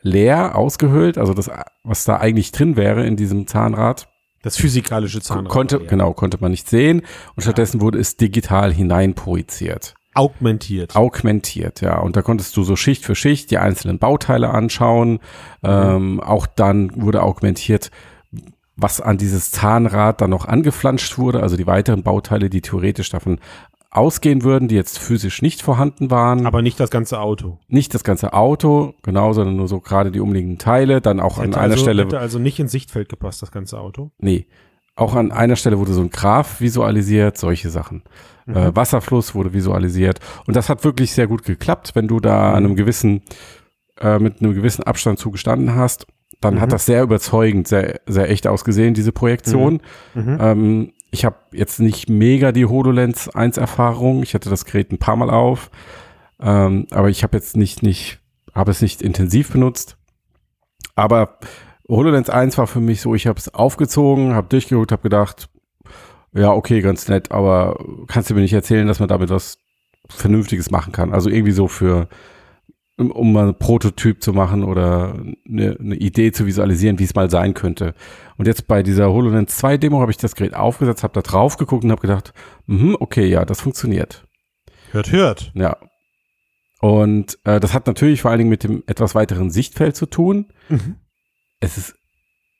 leer 0.00 0.56
ausgehöhlt, 0.56 1.18
also 1.18 1.34
das, 1.34 1.50
was 1.84 2.04
da 2.04 2.16
eigentlich 2.16 2.52
drin 2.52 2.76
wäre 2.76 3.06
in 3.06 3.16
diesem 3.16 3.46
Zahnrad, 3.46 4.08
das 4.48 4.56
physikalische 4.56 5.20
Zahnrad. 5.20 5.48
konnte, 5.48 5.78
ja. 5.78 5.88
genau, 5.88 6.12
konnte 6.12 6.38
man 6.40 6.50
nicht 6.50 6.68
sehen. 6.68 7.02
Und 7.36 7.42
stattdessen 7.42 7.80
wurde 7.80 7.98
es 7.98 8.16
digital 8.16 8.72
hineinprojiziert, 8.72 9.94
Augmentiert. 10.14 10.96
augmentiert, 10.96 11.80
ja. 11.80 11.98
Und 11.98 12.16
da 12.16 12.22
konntest 12.22 12.56
du 12.56 12.64
so 12.64 12.76
Schicht 12.76 13.04
für 13.04 13.14
Schicht 13.14 13.50
die 13.50 13.58
einzelnen 13.58 13.98
Bauteile 13.98 14.50
anschauen. 14.50 15.12
Mhm. 15.12 15.18
Ähm, 15.62 16.20
auch 16.20 16.46
dann 16.46 16.90
wurde 17.00 17.22
augmentiert, 17.22 17.90
was 18.78 19.00
an 19.00 19.18
dieses 19.18 19.50
Zahnrad 19.50 20.20
dann 20.20 20.30
noch 20.30 20.46
angeflanscht 20.46 21.18
wurde, 21.18 21.42
also 21.42 21.56
die 21.56 21.66
weiteren 21.66 22.04
Bauteile, 22.04 22.48
die 22.48 22.60
theoretisch 22.60 23.10
davon 23.10 23.40
ausgehen 23.90 24.42
würden, 24.42 24.68
die 24.68 24.74
jetzt 24.74 24.98
physisch 24.98 25.40
nicht 25.40 25.62
vorhanden 25.62 26.10
waren. 26.10 26.44
aber 26.46 26.60
nicht 26.62 26.78
das 26.78 26.90
ganze 26.90 27.20
Auto. 27.20 27.58
nicht 27.68 27.94
das 27.94 28.04
ganze 28.04 28.32
Auto, 28.34 28.94
genau, 29.02 29.32
sondern 29.32 29.56
nur 29.56 29.66
so 29.68 29.80
gerade 29.80 30.10
die 30.10 30.20
umliegenden 30.20 30.58
Teile, 30.58 31.00
dann 31.00 31.20
auch 31.20 31.38
an 31.38 31.46
Hätte 31.46 31.60
einer 31.60 31.72
also, 31.72 31.82
Stelle, 31.84 32.02
Hätte 32.02 32.18
also 32.18 32.38
nicht 32.38 32.58
ins 32.60 32.72
Sichtfeld 32.72 33.08
gepasst, 33.08 33.40
das 33.40 33.50
ganze 33.50 33.78
Auto. 33.80 34.10
nee, 34.18 34.46
auch 34.94 35.14
an 35.14 35.30
einer 35.30 35.54
Stelle 35.56 35.78
wurde 35.78 35.92
so 35.92 36.00
ein 36.02 36.10
Graph 36.10 36.60
visualisiert, 36.60 37.38
solche 37.38 37.70
Sachen. 37.70 38.02
Mhm. 38.46 38.56
Äh, 38.56 38.76
Wasserfluss 38.76 39.34
wurde 39.34 39.52
visualisiert 39.52 40.18
und 40.46 40.54
das 40.56 40.68
hat 40.68 40.84
wirklich 40.84 41.12
sehr 41.12 41.26
gut 41.28 41.44
geklappt, 41.44 41.92
wenn 41.94 42.08
du 42.08 42.18
da 42.20 42.50
an 42.50 42.64
einem 42.66 42.74
gewissen, 42.76 43.22
äh, 44.00 44.18
mit 44.18 44.42
einem 44.42 44.54
gewissen 44.54 44.82
Abstand 44.82 45.18
zugestanden 45.18 45.74
hast, 45.76 46.06
dann 46.40 46.56
Mhm. 46.56 46.60
hat 46.60 46.72
das 46.72 46.84
sehr 46.84 47.02
überzeugend, 47.02 47.68
sehr, 47.68 48.00
sehr 48.06 48.28
echt 48.28 48.46
ausgesehen, 48.46 48.92
diese 48.92 49.12
Projektion. 49.12 49.80
Mhm. 50.14 50.38
Ähm, 50.40 50.92
ich 51.10 51.24
habe 51.24 51.36
jetzt 51.52 51.80
nicht 51.80 52.08
mega 52.08 52.52
die 52.52 52.66
HoloLens 52.66 53.28
1 53.28 53.56
Erfahrung. 53.56 54.22
Ich 54.22 54.34
hatte 54.34 54.50
das 54.50 54.64
Gerät 54.64 54.92
ein 54.92 54.98
paar 54.98 55.16
Mal 55.16 55.30
auf. 55.30 55.70
Ähm, 56.40 56.86
aber 56.90 57.08
ich 57.08 57.22
habe 57.22 57.36
jetzt 57.36 57.56
nicht, 57.56 57.82
nicht, 57.82 58.20
habe 58.54 58.70
es 58.70 58.82
nicht 58.82 59.02
intensiv 59.02 59.52
benutzt. 59.52 59.96
Aber 60.94 61.38
HoloLens 61.88 62.28
1 62.28 62.58
war 62.58 62.66
für 62.66 62.80
mich 62.80 63.00
so, 63.00 63.14
ich 63.14 63.26
habe 63.26 63.38
es 63.38 63.52
aufgezogen, 63.54 64.34
habe 64.34 64.48
durchgeguckt, 64.48 64.92
habe 64.92 65.02
gedacht, 65.02 65.48
ja, 66.34 66.52
okay, 66.52 66.80
ganz 66.82 67.08
nett, 67.08 67.32
aber 67.32 67.82
kannst 68.06 68.28
du 68.28 68.34
mir 68.34 68.42
nicht 68.42 68.52
erzählen, 68.52 68.86
dass 68.86 69.00
man 69.00 69.08
damit 69.08 69.30
was 69.30 69.58
Vernünftiges 70.10 70.70
machen 70.70 70.92
kann? 70.92 71.14
Also 71.14 71.30
irgendwie 71.30 71.52
so 71.52 71.68
für, 71.68 72.08
um, 72.98 73.10
um 73.10 73.32
mal 73.32 73.44
einen 73.44 73.58
Prototyp 73.58 74.22
zu 74.22 74.32
machen 74.32 74.64
oder 74.64 75.14
eine, 75.48 75.76
eine 75.78 75.94
Idee 75.96 76.32
zu 76.32 76.46
visualisieren, 76.46 76.98
wie 76.98 77.04
es 77.04 77.14
mal 77.14 77.30
sein 77.30 77.54
könnte. 77.54 77.94
Und 78.36 78.46
jetzt 78.46 78.66
bei 78.66 78.82
dieser 78.82 79.10
HoloLens 79.10 79.56
2 79.56 79.78
Demo 79.78 80.00
habe 80.00 80.10
ich 80.10 80.16
das 80.16 80.34
Gerät 80.34 80.54
aufgesetzt, 80.54 81.02
habe 81.02 81.14
da 81.14 81.22
drauf 81.22 81.56
geguckt 81.56 81.84
und 81.84 81.90
habe 81.90 82.02
gedacht, 82.02 82.32
mhm, 82.66 82.96
okay, 83.00 83.26
ja, 83.26 83.44
das 83.44 83.60
funktioniert. 83.60 84.26
Hört, 84.90 85.12
hört. 85.12 85.52
Ja. 85.54 85.76
Und 86.80 87.38
äh, 87.44 87.58
das 87.60 87.74
hat 87.74 87.86
natürlich 87.86 88.22
vor 88.22 88.30
allen 88.30 88.38
Dingen 88.38 88.50
mit 88.50 88.64
dem 88.64 88.82
etwas 88.86 89.14
weiteren 89.14 89.50
Sichtfeld 89.50 89.96
zu 89.96 90.06
tun. 90.06 90.46
Mhm. 90.68 90.96
Es 91.60 91.76
ist 91.76 91.94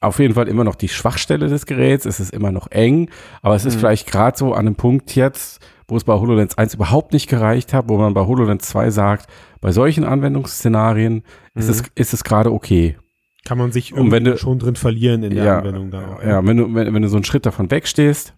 auf 0.00 0.18
jeden 0.18 0.35
Fall 0.35 0.49
immer 0.49 0.64
noch 0.64 0.75
die 0.76 0.88
Schwachstelle 0.88 1.49
des 1.49 1.66
Geräts, 1.66 2.04
es 2.07 2.21
ist 2.21 2.33
immer 2.33 2.52
noch 2.52 2.71
eng, 2.71 3.11
aber 3.42 3.54
es 3.57 3.64
ist 3.64 3.76
Mhm. 3.76 3.78
vielleicht 3.80 4.11
gerade 4.11 4.37
so 4.38 4.52
an 4.52 4.66
einem 4.66 4.76
Punkt 4.76 5.14
jetzt, 5.16 5.61
wo 5.88 5.97
es 5.97 6.04
bei 6.04 6.12
HoloLens 6.14 6.57
1 6.59 6.75
überhaupt 6.75 7.12
nicht 7.12 7.28
gereicht 7.28 7.73
hat, 7.75 7.88
wo 7.88 7.97
man 7.99 8.14
bei 8.14 8.26
HoloLens 8.26 8.68
2 8.68 8.90
sagt, 8.90 9.26
bei 9.61 9.73
solchen 9.73 10.04
Anwendungsszenarien 10.04 11.23
ist 11.54 11.64
Mhm. 11.66 11.71
es, 11.71 11.83
ist 11.95 12.14
es 12.14 12.25
gerade 12.25 12.52
okay. 12.52 12.97
Kann 13.45 13.59
man 13.59 13.73
sich 13.73 13.92
irgendwie 13.92 14.21
du- 14.21 14.37
schon 14.37 14.59
drin 14.59 14.76
verlieren 14.76 15.23
in 15.23 15.35
der 15.35 15.45
Ja, 15.45 15.59
Anwendung 15.59 15.90
dann 15.90 16.04
auch. 16.04 16.23
Ja, 16.23 16.45
wenn 16.47 16.57
du, 16.59 16.75
wenn, 16.75 16.92
wenn 16.95 17.02
du 17.02 17.09
so 17.09 17.16
einen 17.16 17.25
Schritt 17.25 17.47
davon 17.47 17.71
wegstehst 17.71 18.35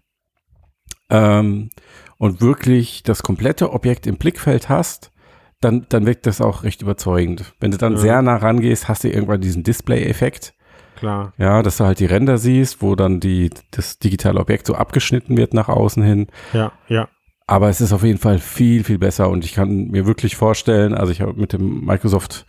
ähm, 1.09 1.69
und 2.17 2.41
wirklich 2.41 3.03
das 3.03 3.23
komplette 3.23 3.71
Objekt 3.73 4.07
im 4.07 4.17
Blickfeld 4.17 4.69
hast, 4.69 5.11
dann, 5.59 5.85
dann 5.89 6.05
wirkt 6.05 6.25
das 6.25 6.41
auch 6.41 6.63
recht 6.63 6.81
überzeugend. 6.81 7.53
Wenn 7.59 7.71
du 7.71 7.77
dann 7.77 7.93
Ja. 7.93 7.99
sehr 7.99 8.21
nah 8.21 8.37
rangehst, 8.37 8.87
hast 8.87 9.03
du 9.03 9.09
irgendwann 9.09 9.41
diesen 9.41 9.63
Display-Effekt. 9.63 10.53
Klar. 10.95 11.33
Ja, 11.37 11.61
dass 11.63 11.77
du 11.77 11.83
halt 11.85 11.99
die 11.99 12.05
Ränder 12.05 12.37
siehst, 12.37 12.81
wo 12.81 12.95
dann 12.95 13.19
die, 13.19 13.49
das 13.71 13.97
digitale 13.99 14.39
Objekt 14.39 14.67
so 14.67 14.75
abgeschnitten 14.75 15.35
wird 15.37 15.53
nach 15.53 15.67
außen 15.67 16.03
hin. 16.03 16.27
Ja, 16.53 16.71
ja. 16.87 17.09
Aber 17.51 17.67
es 17.67 17.81
ist 17.81 17.91
auf 17.91 18.05
jeden 18.05 18.17
Fall 18.17 18.39
viel, 18.39 18.85
viel 18.85 18.97
besser 18.97 19.29
und 19.29 19.43
ich 19.43 19.51
kann 19.51 19.89
mir 19.89 20.05
wirklich 20.05 20.37
vorstellen, 20.37 20.93
also 20.93 21.11
ich 21.11 21.19
habe 21.19 21.33
mit 21.33 21.51
dem 21.51 21.83
Microsoft 21.83 22.45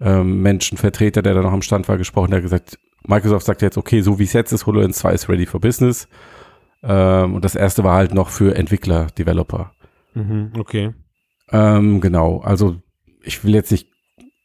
ähm, 0.00 0.42
der 0.42 1.22
da 1.22 1.34
noch 1.34 1.52
am 1.52 1.62
Stand 1.62 1.86
war, 1.86 1.96
gesprochen, 1.96 2.32
der 2.32 2.38
hat 2.38 2.42
gesagt, 2.42 2.76
Microsoft 3.06 3.46
sagt 3.46 3.62
jetzt, 3.62 3.78
okay, 3.78 4.00
so 4.00 4.18
wie 4.18 4.24
es 4.24 4.32
jetzt 4.32 4.50
ist, 4.50 4.66
HoloLens 4.66 4.98
2 4.98 5.12
ist 5.12 5.28
ready 5.28 5.46
for 5.46 5.60
business. 5.60 6.08
Ähm, 6.82 7.34
und 7.36 7.44
das 7.44 7.54
erste 7.54 7.84
war 7.84 7.94
halt 7.94 8.12
noch 8.12 8.28
für 8.30 8.56
Entwickler, 8.56 9.06
Developer. 9.16 9.70
Mhm, 10.14 10.50
okay. 10.58 10.94
Ähm, 11.52 12.00
genau, 12.00 12.40
also 12.40 12.74
ich 13.22 13.44
will 13.44 13.54
jetzt 13.54 13.70
nicht, 13.70 13.86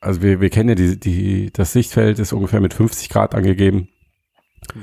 also 0.01 0.21
wir, 0.21 0.39
wir 0.39 0.51
kennen 0.51 0.69
ja 0.69 0.75
die, 0.75 0.99
die, 0.99 1.51
das 1.51 1.73
Sichtfeld 1.73 2.19
ist 2.19 2.31
ungefähr 2.31 2.61
mit 2.61 2.75
50 2.75 3.09
Grad 3.09 3.33
angegeben. 3.33 3.87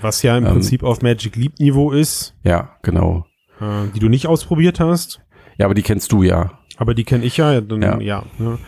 Was 0.00 0.24
ja 0.24 0.36
im 0.36 0.46
Ähm, 0.46 0.52
Prinzip 0.54 0.82
auf 0.82 1.00
Magic 1.00 1.36
Leap 1.36 1.60
Niveau 1.60 1.92
ist, 1.92 2.34
Ja, 2.42 2.76
genau. 2.82 3.24
Äh, 3.62 3.88
die 3.94 4.00
du 4.00 4.08
nicht 4.08 4.26
ausprobiert 4.26 4.80
hast. 4.80 5.20
Ja, 5.58 5.66
aber 5.66 5.74
die 5.74 5.82
kennst 5.82 6.12
du 6.12 6.22
ja. 6.22 6.58
Aber 6.76 6.94
die 6.94 7.04
kenne 7.04 7.24
ich 7.24 7.36
ja. 7.36 7.60
Dann, 7.60 7.82
ja. 7.82 8.00
Ja. 8.00 8.24
Ne? 8.38 8.58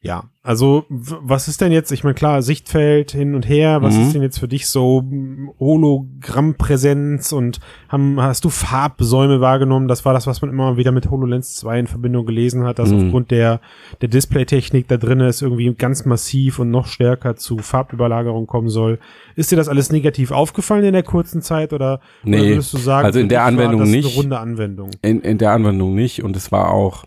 Ja. 0.00 0.24
Also, 0.42 0.84
was 0.88 1.46
ist 1.48 1.60
denn 1.60 1.72
jetzt, 1.72 1.90
ich 1.92 2.04
meine, 2.04 2.14
klar, 2.14 2.40
Sichtfeld 2.40 3.10
hin 3.10 3.34
und 3.34 3.46
her, 3.48 3.82
was 3.82 3.94
Mhm. 3.96 4.02
ist 4.02 4.14
denn 4.14 4.22
jetzt 4.22 4.38
für 4.38 4.48
dich 4.48 4.66
so 4.66 5.00
m, 5.00 5.50
Hologrammpräsenz 5.58 7.32
und 7.32 7.60
haben, 7.88 8.20
hast 8.20 8.44
du 8.44 8.48
Farbsäume 8.50 9.40
wahrgenommen? 9.40 9.88
Das 9.88 10.04
war 10.04 10.12
das, 10.14 10.26
was 10.26 10.40
man 10.40 10.50
immer 10.50 10.76
wieder 10.76 10.92
mit 10.92 11.10
HoloLens 11.10 11.56
2 11.56 11.80
in 11.80 11.86
Verbindung 11.86 12.26
gelesen 12.26 12.64
hat, 12.64 12.78
dass 12.78 12.90
Mhm. 12.90 13.06
aufgrund 13.06 13.30
der, 13.30 13.60
der 14.00 14.08
Displaytechnik 14.08 14.88
da 14.88 14.96
drin 14.96 15.20
es 15.20 15.42
irgendwie 15.42 15.72
ganz 15.74 16.04
massiv 16.04 16.58
und 16.58 16.70
noch 16.70 16.86
stärker 16.86 17.36
zu 17.36 17.58
Farbüberlagerung 17.58 18.46
kommen 18.46 18.68
soll. 18.68 18.98
Ist 19.36 19.50
dir 19.52 19.56
das 19.56 19.68
alles 19.68 19.90
negativ 19.92 20.30
aufgefallen 20.30 20.84
in 20.84 20.92
der 20.92 21.02
kurzen 21.02 21.42
Zeit 21.42 21.72
oder, 21.72 21.78
oder 21.78 22.00
Nee, 22.24 22.48
würdest 22.50 22.72
du 22.72 22.78
sagen, 22.78 23.04
also 23.06 23.18
in 23.18 23.28
der 23.28 23.44
Anwendung 23.44 23.82
nicht. 23.82 24.06
eine 24.06 24.14
runde 24.16 24.38
Anwendung? 24.38 24.90
In, 25.02 25.20
in 25.20 25.38
der 25.38 25.52
Anwendung 25.52 25.94
nicht. 25.94 26.22
Und 26.22 26.36
es 26.36 26.50
war 26.52 26.70
auch, 26.70 27.04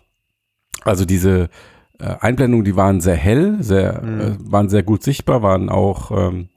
also 0.84 1.04
diese 1.04 1.48
Einblendungen, 2.20 2.64
die 2.64 2.76
waren 2.76 3.00
sehr 3.00 3.16
hell, 3.16 3.56
sehr, 3.60 4.02
Mhm. 4.02 4.20
äh, 4.20 4.36
waren 4.52 4.68
sehr 4.68 4.82
gut 4.82 5.02
sichtbar, 5.02 5.42
waren 5.42 5.68
auch 5.68 6.10
ähm, 6.10 6.48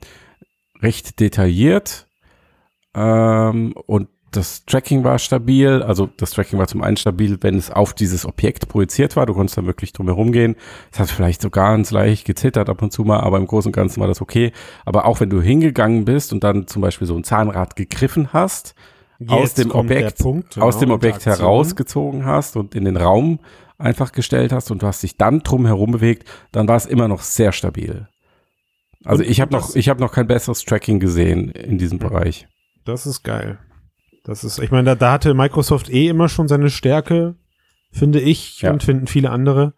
recht 0.82 1.20
detailliert. 1.20 2.08
Ähm, 2.96 3.74
und 3.86 4.08
das 4.32 4.66
Tracking 4.66 5.04
war 5.04 5.18
stabil. 5.18 5.82
Also 5.82 6.10
das 6.18 6.32
Tracking 6.32 6.60
war 6.60 6.68
zum 6.68 6.82
einen 6.82 6.98
stabil, 6.98 7.38
wenn 7.42 7.58
es 7.58 7.72
auf 7.72 7.94
dieses 7.94 8.26
Objekt 8.26 8.68
projiziert 8.68 9.16
war. 9.16 9.26
Du 9.26 9.34
konntest 9.34 9.58
dann 9.58 9.66
wirklich 9.66 9.94
drum 9.94 10.08
herum 10.08 10.32
gehen. 10.32 10.56
Es 10.92 11.00
hat 11.00 11.10
vielleicht 11.10 11.42
so 11.42 11.50
ganz 11.50 11.92
leicht 11.92 12.26
gezittert 12.26 12.70
ab 12.70 12.82
und 12.82 12.92
zu 12.92 13.04
mal, 13.04 13.22
aber 13.22 13.38
im 13.38 13.48
Großen 13.48 13.70
und 13.70 13.76
Ganzen 13.76 14.02
war 14.02 14.08
das 14.08 14.22
okay. 14.22 14.52
Aber 14.84 15.06
auch 15.06 15.20
wenn 15.22 15.30
du 15.30 15.42
hingegangen 15.42 16.04
bist 16.06 16.34
und 16.34 16.44
dann 16.44 16.68
zum 16.68 16.82
Beispiel 16.82 17.08
so 17.08 17.16
ein 17.16 17.24
Zahnrad 17.24 17.76
gegriffen 17.76 18.34
hast, 18.34 18.76
aus 19.28 19.42
Jetzt 19.42 19.58
dem 19.60 19.70
kommt 19.70 19.90
der 19.90 19.98
Objekt, 20.00 20.20
Punkt, 20.20 20.58
aus 20.58 20.76
genau, 20.76 20.88
dem 20.88 20.92
Objekt 20.96 21.26
herausgezogen 21.26 22.26
hast 22.26 22.58
und 22.58 22.76
in 22.76 22.84
den 22.84 22.98
Raum 22.98 23.40
einfach 23.78 24.12
gestellt 24.12 24.52
hast 24.52 24.72
und 24.72 24.82
du 24.82 24.88
hast 24.88 25.04
dich 25.04 25.18
dann 25.18 25.40
drum 25.42 25.66
herum 25.66 25.92
bewegt, 25.92 26.28
dann 26.52 26.68
war 26.68 26.76
es 26.78 26.86
immer 26.86 27.08
noch 27.08 27.22
sehr 27.22 27.52
stabil. 27.52 28.08
Also 29.04 29.24
Und 29.24 29.30
ich 29.30 29.42
habe 29.42 29.52
noch, 29.54 29.76
ich 29.76 29.90
habe 29.90 30.00
noch 30.02 30.12
kein 30.12 30.28
besseres 30.28 30.64
Tracking 30.64 31.00
gesehen 31.00 31.50
in 31.52 31.78
diesem 31.78 32.00
Bereich. 32.00 32.48
Das 32.86 33.06
ist 33.06 33.24
geil. 33.24 33.60
Das 34.24 34.44
ist, 34.44 34.58
ich 34.60 34.72
meine, 34.72 34.86
da, 34.86 34.96
da 34.96 35.12
hatte 35.12 35.34
Microsoft 35.34 35.90
eh 35.90 36.08
immer 36.08 36.30
schon 36.30 36.48
seine 36.48 36.70
Stärke, 36.72 37.36
finde 37.92 38.20
ich 38.20 38.62
Ja. 38.62 38.72
und 38.72 38.82
finden 38.84 39.06
viele 39.08 39.30
andere. 39.30 39.74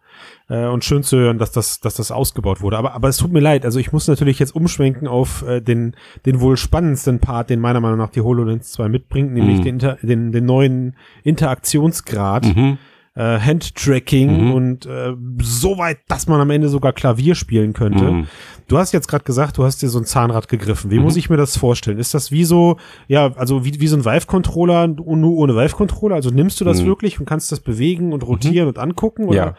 Äh, 0.48 0.66
und 0.66 0.82
schön 0.84 1.02
zu 1.02 1.18
hören, 1.18 1.38
dass 1.38 1.52
das, 1.52 1.80
dass 1.80 1.94
das 1.96 2.10
ausgebaut 2.10 2.62
wurde. 2.62 2.78
Aber, 2.78 2.94
aber 2.94 3.08
es 3.08 3.18
tut 3.18 3.30
mir 3.32 3.40
leid. 3.40 3.64
Also 3.66 3.78
ich 3.78 3.92
muss 3.92 4.08
natürlich 4.08 4.38
jetzt 4.38 4.54
umschwenken 4.54 5.06
auf 5.06 5.42
äh, 5.46 5.60
den, 5.60 5.94
den 6.24 6.40
wohl 6.40 6.56
spannendsten 6.56 7.20
Part, 7.20 7.50
den 7.50 7.60
meiner 7.60 7.80
Meinung 7.80 7.98
nach 7.98 8.10
die 8.10 8.22
HoloLens 8.22 8.72
2 8.72 8.88
mitbringt, 8.88 9.32
nämlich 9.34 9.58
Mhm. 9.58 9.78
den, 9.78 9.96
den, 10.02 10.32
den 10.32 10.44
neuen 10.46 10.96
Interaktionsgrad. 11.22 12.44
Mhm. 12.46 12.78
Äh, 13.18 13.38
Handtracking 13.40 14.44
Mhm. 14.46 14.52
und 14.54 14.86
äh, 14.86 15.14
so 15.42 15.76
weit, 15.76 15.98
dass 16.06 16.28
man 16.28 16.40
am 16.40 16.50
Ende 16.50 16.68
sogar 16.68 16.92
Klavier 16.92 17.34
spielen 17.34 17.72
könnte. 17.72 18.04
Mhm. 18.04 18.26
Du 18.68 18.78
hast 18.78 18.92
jetzt 18.92 19.08
gerade 19.08 19.24
gesagt, 19.24 19.58
du 19.58 19.64
hast 19.64 19.82
dir 19.82 19.88
so 19.88 19.98
ein 19.98 20.04
Zahnrad 20.04 20.46
gegriffen. 20.48 20.90
Wie 20.92 20.98
Mhm. 20.98 21.02
muss 21.04 21.16
ich 21.16 21.28
mir 21.28 21.36
das 21.36 21.56
vorstellen? 21.56 21.98
Ist 21.98 22.14
das 22.14 22.30
wie 22.30 22.44
so, 22.44 22.76
ja, 23.08 23.32
also 23.34 23.64
wie, 23.64 23.80
wie 23.80 23.88
so 23.88 23.96
ein 23.96 24.04
Vive-Controller, 24.04 24.86
nur 24.86 25.32
ohne 25.36 25.56
Vive-Controller? 25.56 26.14
Also 26.14 26.30
nimmst 26.30 26.60
du 26.60 26.64
das 26.64 26.82
Mhm. 26.82 26.86
wirklich 26.86 27.18
und 27.18 27.26
kannst 27.26 27.50
das 27.50 27.60
bewegen 27.60 28.12
und 28.12 28.22
rotieren 28.22 28.68
und 28.68 28.78
angucken? 28.78 29.24
Oder? 29.24 29.36
Ja, 29.36 29.54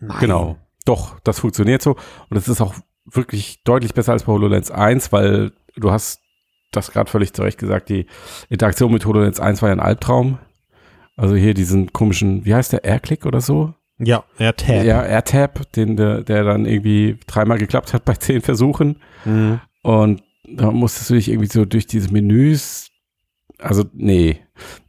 Nein. 0.00 0.16
genau. 0.20 0.56
Doch, 0.84 1.18
das 1.20 1.40
funktioniert 1.40 1.80
so. 1.82 1.96
Und 2.28 2.36
es 2.36 2.46
ist 2.46 2.60
auch 2.60 2.74
wirklich 3.06 3.62
deutlich 3.64 3.94
besser 3.94 4.12
als 4.12 4.24
bei 4.24 4.32
HoloLens 4.32 4.70
1, 4.70 5.12
weil 5.12 5.52
du 5.76 5.90
hast 5.90 6.20
das 6.72 6.90
gerade 6.90 7.10
völlig 7.10 7.32
zu 7.32 7.42
Recht 7.42 7.58
gesagt, 7.58 7.88
die 7.88 8.06
Interaktion 8.50 8.92
mit 8.92 9.06
HoloLens 9.06 9.40
1 9.40 9.62
war 9.62 9.70
ja 9.70 9.74
ein 9.74 9.80
Albtraum. 9.80 10.38
Also 11.16 11.34
hier 11.34 11.54
diesen 11.54 11.92
komischen, 11.92 12.44
wie 12.44 12.54
heißt 12.54 12.72
der, 12.72 12.84
Airclick 12.84 13.24
oder 13.26 13.40
so? 13.40 13.74
Ja, 13.98 14.24
AirTag. 14.38 14.84
Ja, 14.84 15.02
AirTab, 15.02 15.72
den, 15.72 15.96
der, 15.96 16.22
der 16.22 16.44
dann 16.44 16.66
irgendwie 16.66 17.18
dreimal 17.26 17.58
geklappt 17.58 17.94
hat 17.94 18.04
bei 18.04 18.14
zehn 18.14 18.42
Versuchen. 18.42 19.00
Mhm. 19.24 19.60
Und 19.82 20.22
da 20.48 20.70
musstest 20.70 21.10
du 21.10 21.14
dich 21.14 21.28
irgendwie 21.28 21.48
so 21.48 21.64
durch 21.64 21.86
diese 21.86 22.12
Menüs, 22.12 22.90
also 23.58 23.84
nee, 23.94 24.40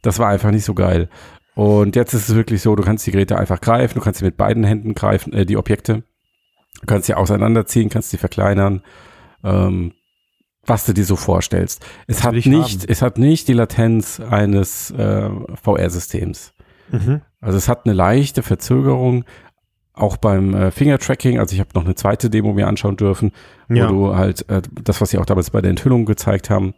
das 0.02 0.18
war 0.18 0.28
einfach 0.28 0.50
nicht 0.50 0.64
so 0.64 0.74
geil. 0.74 1.08
Und 1.54 1.96
jetzt 1.96 2.14
ist 2.14 2.28
es 2.28 2.34
wirklich 2.36 2.62
so, 2.62 2.76
du 2.76 2.84
kannst 2.84 3.06
die 3.06 3.10
Geräte 3.10 3.36
einfach 3.36 3.60
greifen, 3.60 3.98
du 3.98 4.00
kannst 4.04 4.20
sie 4.20 4.24
mit 4.24 4.36
beiden 4.36 4.62
Händen 4.62 4.94
greifen, 4.94 5.32
äh, 5.32 5.46
die 5.46 5.56
Objekte. 5.56 6.04
Du 6.80 6.86
kannst 6.86 7.06
sie 7.06 7.14
auseinanderziehen, 7.14 7.88
kannst 7.88 8.10
sie 8.10 8.18
verkleinern, 8.18 8.82
ähm, 9.42 9.92
was 10.68 10.84
du 10.86 10.92
dir 10.92 11.04
so 11.04 11.16
vorstellst. 11.16 11.84
Es 12.06 12.22
hat 12.24 12.34
nicht, 12.34 12.46
haben. 12.46 12.80
es 12.88 13.02
hat 13.02 13.18
nicht 13.18 13.48
die 13.48 13.52
Latenz 13.54 14.20
eines 14.20 14.90
äh, 14.90 15.28
VR-Systems. 15.62 16.52
Mhm. 16.90 17.22
Also 17.40 17.58
es 17.58 17.68
hat 17.68 17.84
eine 17.86 17.94
leichte 17.94 18.42
Verzögerung, 18.42 19.24
auch 19.94 20.16
beim 20.16 20.54
äh, 20.54 20.70
Finger-Tracking. 20.70 21.38
Also 21.38 21.54
ich 21.54 21.60
habe 21.60 21.70
noch 21.74 21.84
eine 21.84 21.94
zweite 21.94 22.30
Demo 22.30 22.52
mir 22.52 22.68
anschauen 22.68 22.96
dürfen, 22.96 23.32
Ja, 23.68 23.88
wo 23.90 23.92
du 24.08 24.16
halt 24.16 24.48
äh, 24.48 24.62
das, 24.82 25.00
was 25.00 25.10
sie 25.10 25.18
auch 25.18 25.26
damals 25.26 25.50
bei 25.50 25.60
der 25.60 25.70
Enthüllung 25.70 26.04
gezeigt 26.06 26.50
haben, 26.50 26.74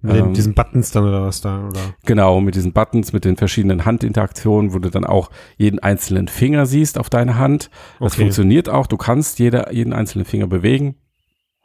mit 0.00 0.16
ähm, 0.16 0.34
diesen 0.34 0.54
Buttons 0.54 0.90
dann 0.90 1.04
oder 1.08 1.22
was 1.22 1.40
da, 1.40 1.66
oder? 1.66 1.80
genau 2.04 2.40
mit 2.40 2.54
diesen 2.56 2.72
Buttons, 2.74 3.12
mit 3.14 3.24
den 3.24 3.36
verschiedenen 3.36 3.86
Handinteraktionen, 3.86 4.74
wo 4.74 4.78
du 4.78 4.90
dann 4.90 5.04
auch 5.04 5.30
jeden 5.56 5.78
einzelnen 5.78 6.28
Finger 6.28 6.66
siehst 6.66 6.98
auf 6.98 7.08
deiner 7.08 7.38
Hand. 7.38 7.70
Das 8.00 8.12
Okay. 8.12 8.22
funktioniert 8.22 8.68
auch. 8.68 8.86
Du 8.86 8.98
kannst 8.98 9.38
jeder, 9.38 9.72
jeden 9.72 9.92
einzelnen 9.94 10.26
Finger 10.26 10.46
bewegen. 10.46 10.96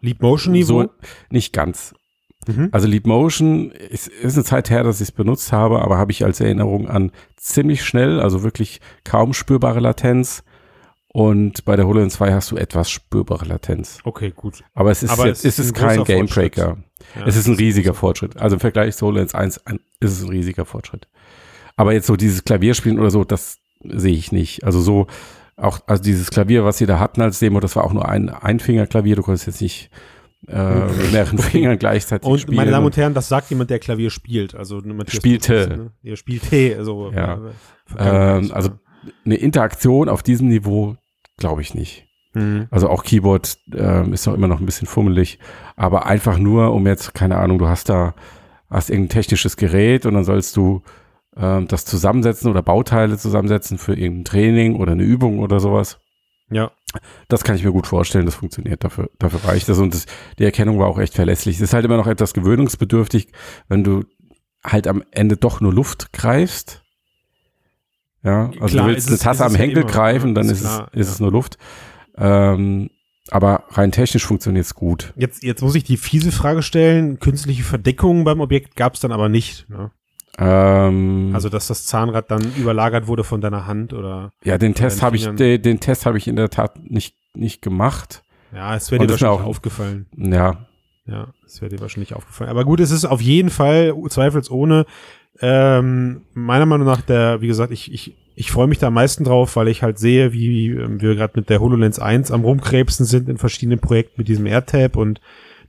Leap 0.01 0.21
Motion 0.21 0.53
Niveau? 0.53 0.83
So, 0.83 0.89
nicht 1.29 1.53
ganz. 1.53 1.93
Mhm. 2.47 2.69
Also 2.71 2.87
Leap 2.87 3.05
Motion 3.05 3.71
ist, 3.71 4.07
ist 4.07 4.35
eine 4.35 4.43
Zeit 4.43 4.69
her, 4.69 4.83
dass 4.83 5.01
ich 5.01 5.09
es 5.09 5.11
benutzt 5.11 5.51
habe, 5.51 5.81
aber 5.81 5.97
habe 5.97 6.11
ich 6.11 6.23
als 6.23 6.39
Erinnerung 6.39 6.87
an 6.87 7.11
ziemlich 7.35 7.83
schnell, 7.83 8.19
also 8.19 8.43
wirklich 8.43 8.79
kaum 9.03 9.33
spürbare 9.33 9.79
Latenz. 9.79 10.43
Und 11.11 11.65
bei 11.65 11.75
der 11.75 11.87
HoloLens 11.87 12.13
2 12.13 12.33
hast 12.33 12.51
du 12.51 12.55
etwas 12.55 12.89
spürbare 12.91 13.45
Latenz. 13.45 13.97
Okay, 14.03 14.31
gut. 14.35 14.63
Aber 14.75 14.91
es 14.91 15.01
ist, 15.01 15.09
Aber 15.09 15.25
jetzt, 15.27 15.39
es 15.39 15.57
es 15.57 15.59
ist 15.59 15.65
ist 15.71 15.81
ein 15.81 15.87
kein 15.87 16.03
Gamebreaker. 16.03 16.77
Ja, 17.15 17.25
es 17.25 17.35
ist 17.35 17.47
ein 17.47 17.55
riesiger 17.55 17.91
großer- 17.91 17.95
Fortschritt. 17.95 18.37
Also 18.37 18.57
im 18.57 18.59
Vergleich 18.59 18.95
zu 18.95 19.07
HoloLens 19.07 19.33
1 19.33 19.65
ein, 19.65 19.79
ist 19.99 20.11
es 20.11 20.21
ein 20.23 20.29
riesiger 20.29 20.65
Fortschritt. 20.65 21.07
Aber 21.75 21.93
jetzt 21.93 22.05
so 22.07 22.15
dieses 22.15 22.43
Klavierspielen 22.43 22.99
oder 22.99 23.09
so, 23.09 23.23
das 23.23 23.57
sehe 23.83 24.13
ich 24.13 24.31
nicht. 24.31 24.63
Also 24.63 24.81
so 24.81 25.07
auch, 25.61 25.79
also 25.87 26.01
dieses 26.03 26.29
Klavier, 26.31 26.65
was 26.65 26.77
sie 26.77 26.85
da 26.85 26.99
hatten 26.99 27.21
als 27.21 27.39
Demo, 27.39 27.59
das 27.59 27.75
war 27.75 27.83
auch 27.83 27.93
nur 27.93 28.07
ein 28.07 28.29
Einfingerklavier. 28.29 29.15
Du 29.15 29.23
konntest 29.23 29.47
jetzt 29.47 29.61
nicht 29.61 29.89
äh, 30.47 30.85
mit 30.85 31.11
mehreren 31.11 31.37
Fingern 31.39 31.77
gleichzeitig 31.77 32.27
Und 32.29 32.39
spielen. 32.39 32.57
meine 32.57 32.71
Damen 32.71 32.85
und 32.85 32.95
Herren, 32.97 33.13
das 33.13 33.27
sagt 33.29 33.49
jemand, 33.49 33.69
der 33.69 33.79
Klavier 33.79 34.09
spielt. 34.09 34.55
Also 34.55 34.77
Matthias 34.83 35.15
Spielte. 35.15 35.67
Putz, 35.67 35.77
ne? 35.77 35.91
Ja, 36.01 36.15
spielte. 36.15 36.75
Also, 36.77 37.11
Ja. 37.11 37.39
äh, 37.97 38.37
Ähm, 38.37 38.51
also 38.53 38.69
eine 39.25 39.35
Interaktion 39.35 40.09
auf 40.09 40.23
diesem 40.23 40.47
Niveau 40.49 40.95
glaube 41.37 41.61
ich 41.61 41.73
nicht. 41.73 42.05
Mhm. 42.33 42.67
Also 42.69 42.89
auch 42.89 43.03
Keyboard 43.03 43.57
ähm, 43.75 44.13
ist 44.13 44.27
doch 44.27 44.33
immer 44.33 44.47
noch 44.47 44.59
ein 44.59 44.65
bisschen 44.65 44.87
fummelig, 44.87 45.39
aber 45.75 46.05
einfach 46.05 46.37
nur, 46.37 46.73
um 46.73 46.85
jetzt, 46.85 47.13
keine 47.15 47.37
Ahnung, 47.37 47.57
du 47.59 47.67
hast 47.67 47.89
da, 47.89 48.13
hast 48.69 48.89
irgendein 48.89 49.09
technisches 49.09 49.55
Gerät 49.57 50.05
und 50.05 50.13
dann 50.15 50.23
sollst 50.25 50.55
du 50.57 50.83
ähm, 51.37 51.67
das 51.67 51.85
zusammensetzen 51.85 52.49
oder 52.49 52.61
Bauteile 52.63 53.17
zusammensetzen 53.17 53.77
für 53.77 53.93
irgendein 53.95 54.25
Training 54.25 54.75
oder 54.75 54.93
eine 54.93 55.03
Übung 55.03 55.39
oder 55.39 55.59
sowas. 55.59 55.99
Ja. 56.51 56.71
Das 57.27 57.43
kann 57.43 57.55
ich 57.55 57.63
mir 57.63 57.71
gut 57.71 57.85
vorstellen, 57.85 58.25
das 58.25 58.35
funktioniert, 58.35 58.83
dafür, 58.83 59.11
dafür 59.19 59.43
reicht 59.47 59.69
das 59.69 59.77
und 59.77 59.93
das, 59.93 60.05
die 60.39 60.43
Erkennung 60.43 60.79
war 60.79 60.87
auch 60.87 60.97
echt 60.97 61.13
verlässlich. 61.13 61.57
Es 61.57 61.61
ist 61.61 61.73
halt 61.73 61.85
immer 61.85 61.97
noch 61.97 62.07
etwas 62.07 62.33
gewöhnungsbedürftig, 62.33 63.27
wenn 63.67 63.83
du 63.83 64.05
halt 64.65 64.87
am 64.87 65.03
Ende 65.11 65.37
doch 65.37 65.61
nur 65.61 65.71
Luft 65.73 66.11
greifst. 66.11 66.83
Ja, 68.23 68.47
also 68.59 68.65
Klar, 68.67 68.87
du 68.87 68.93
willst 68.93 69.07
eine 69.07 69.15
es- 69.15 69.21
Tasse 69.21 69.45
am 69.45 69.55
Henkel 69.55 69.83
immer, 69.83 69.91
greifen, 69.91 70.29
ne? 70.29 70.33
dann 70.33 70.45
Ist 70.45 70.51
ist, 70.53 70.61
klar, 70.61 70.89
es, 70.93 70.99
ist 71.01 71.07
ja. 71.07 71.13
es 71.13 71.19
nur 71.19 71.31
Luft. 71.31 71.57
Ähm, 72.17 72.89
aber 73.31 73.65
rein 73.69 73.91
technisch 73.91 74.25
funktioniert 74.25 74.65
es 74.65 74.73
gut. 74.73 75.13
Jetzt, 75.15 75.43
jetzt 75.43 75.61
muss 75.61 75.75
ich 75.75 75.83
die 75.83 75.97
fiese 75.97 76.31
Frage 76.31 76.63
stellen. 76.63 77.19
Künstliche 77.19 77.63
Verdeckung 77.63 78.23
beim 78.23 78.41
Objekt 78.41 78.75
gab 78.75 78.95
es 78.95 78.99
dann 78.99 79.11
aber 79.11 79.29
nicht. 79.29 79.69
Ne? 79.69 79.91
Ähm, 80.39 81.31
Also, 81.33 81.49
dass 81.49 81.67
das 81.67 81.85
Zahnrad 81.85 82.31
dann 82.31 82.41
überlagert 82.57 83.07
wurde 83.07 83.23
von 83.23 83.41
deiner 83.41 83.67
Hand 83.67 83.93
oder. 83.93 84.31
ja, 84.43 84.57
den 84.57 84.73
Test 84.73 85.01
habe 85.01 85.15
ich, 85.17 85.27
den, 85.27 85.61
den 85.61 85.79
Test 85.79 86.05
habe 86.05 86.17
ich 86.17 86.27
in 86.27 86.35
der 86.35 86.49
Tat 86.49 86.79
nicht, 86.83 87.15
nicht 87.35 87.61
gemacht. 87.61 88.23
Ja, 88.53 88.75
es 88.75 88.89
wäre 88.91 89.05
dir 89.05 89.11
wahrscheinlich 89.11 89.39
auch- 89.41 89.45
aufgefallen. 89.45 90.07
Ja, 90.17 90.65
Ja, 91.05 91.27
es 91.45 91.61
wäre 91.61 91.69
dir 91.69 91.81
wahrscheinlich 91.81 92.13
aufgefallen. 92.15 92.49
Aber 92.49 92.65
gut, 92.65 92.79
es 92.79 92.91
ist 92.91 93.05
auf 93.05 93.21
jeden 93.21 93.49
Fall 93.49 93.93
zweifelsohne 94.09 94.85
ähm, 95.41 96.21
meiner 96.33 96.65
Meinung 96.65 96.85
nach 96.87 97.01
der, 97.01 97.41
wie 97.41 97.47
gesagt, 97.47 97.71
ich, 97.71 97.91
ich, 97.93 98.15
ich 98.35 98.51
freue 98.51 98.67
mich 98.67 98.77
da 98.79 98.87
am 98.87 98.93
meisten 98.93 99.23
drauf, 99.23 99.55
weil 99.55 99.67
ich 99.69 99.83
halt 99.83 99.97
sehe, 99.99 100.33
wie 100.33 100.69
ähm, 100.71 101.01
wir 101.01 101.15
gerade 101.15 101.33
mit 101.35 101.49
der 101.49 101.59
HoloLens 101.61 101.99
1 101.99 102.31
am 102.31 102.41
rumkrebsen 102.43 103.05
sind 103.05 103.29
in 103.29 103.37
verschiedenen 103.37 103.79
Projekten 103.79 104.15
mit 104.17 104.27
diesem 104.27 104.45
AirTab 104.45 104.95
und 104.97 105.21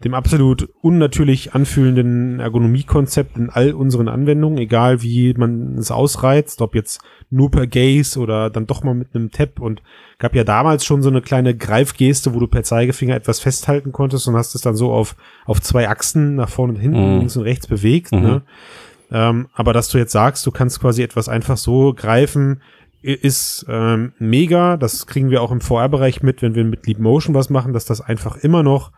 dem 0.05 0.15
absolut 0.15 0.71
unnatürlich 0.81 1.55
anfühlenden 1.55 2.41
Ergonomiekonzept 2.41 3.37
in 3.37 3.51
all 3.51 3.73
unseren 3.73 4.09
Anwendungen, 4.09 4.59
egal 4.59 5.03
wie 5.03 5.35
man 5.35 5.77
es 5.77 5.91
ausreizt, 5.91 6.63
ob 6.63 6.75
jetzt 6.75 7.03
nur 7.29 7.51
per 7.51 7.67
Gaze 7.67 8.19
oder 8.19 8.49
dann 8.49 8.67
doch 8.67 8.83
mal 8.83 8.95
mit 8.95 9.15
einem 9.15 9.31
Tab 9.31 9.61
und 9.61 9.83
gab 10.19 10.35
ja 10.35 10.43
damals 10.43 10.87
schon 10.87 11.03
so 11.03 11.11
eine 11.11 11.21
kleine 11.21 11.55
Greifgeste, 11.55 12.35
wo 12.35 12.41
du 12.41 12.47
per 12.47 12.63
Zeigefinger 12.63 13.15
etwas 13.15 13.41
festhalten 13.41 13.93
konntest 13.93 14.27
und 14.27 14.37
hast 14.37 14.55
es 14.55 14.63
dann 14.63 14.75
so 14.75 14.91
auf, 14.91 15.17
auf 15.45 15.61
zwei 15.61 15.89
Achsen 15.89 16.35
nach 16.37 16.49
vorne 16.49 16.75
und 16.75 16.81
hinten, 16.81 17.15
mhm. 17.15 17.19
links 17.19 17.37
und 17.37 17.43
rechts 17.43 17.67
bewegt. 17.67 18.13
Mhm. 18.13 18.23
Ne? 18.23 18.43
Ähm, 19.13 19.49
aber 19.55 19.75
dass 19.75 19.89
du 19.89 19.99
jetzt 19.99 20.13
sagst, 20.13 20.47
du 20.47 20.51
kannst 20.51 20.81
quasi 20.81 21.03
etwas 21.03 21.29
einfach 21.29 21.59
so 21.59 21.93
greifen, 21.93 22.63
ist 23.03 23.67
ähm, 23.69 24.13
mega. 24.19 24.77
Das 24.77 25.07
kriegen 25.07 25.31
wir 25.31 25.43
auch 25.43 25.53
im 25.53 25.61
VR-Bereich 25.61 26.23
mit, 26.23 26.43
wenn 26.43 26.55
wir 26.55 26.65
mit 26.65 26.87
Leap 26.87 26.99
Motion 26.99 27.35
was 27.35 27.51
machen, 27.51 27.73
dass 27.73 27.85
das 27.85 28.01
einfach 28.01 28.37
immer 28.37 28.63
noch 28.63 28.93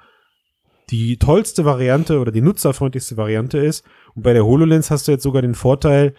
die 0.93 1.17
tollste 1.17 1.65
Variante 1.65 2.21
oder 2.21 2.31
die 2.31 2.43
nutzerfreundlichste 2.43 3.17
Variante 3.17 3.59
ist. 3.59 3.85
Und 4.15 4.23
bei 4.23 4.35
der 4.35 4.45
HoloLens 4.45 4.91
hast 4.91 5.09
du 5.09 5.13
jetzt 5.13 5.23
sogar 5.23 5.43
den 5.43 5.55
Vorteil, 5.55 6.15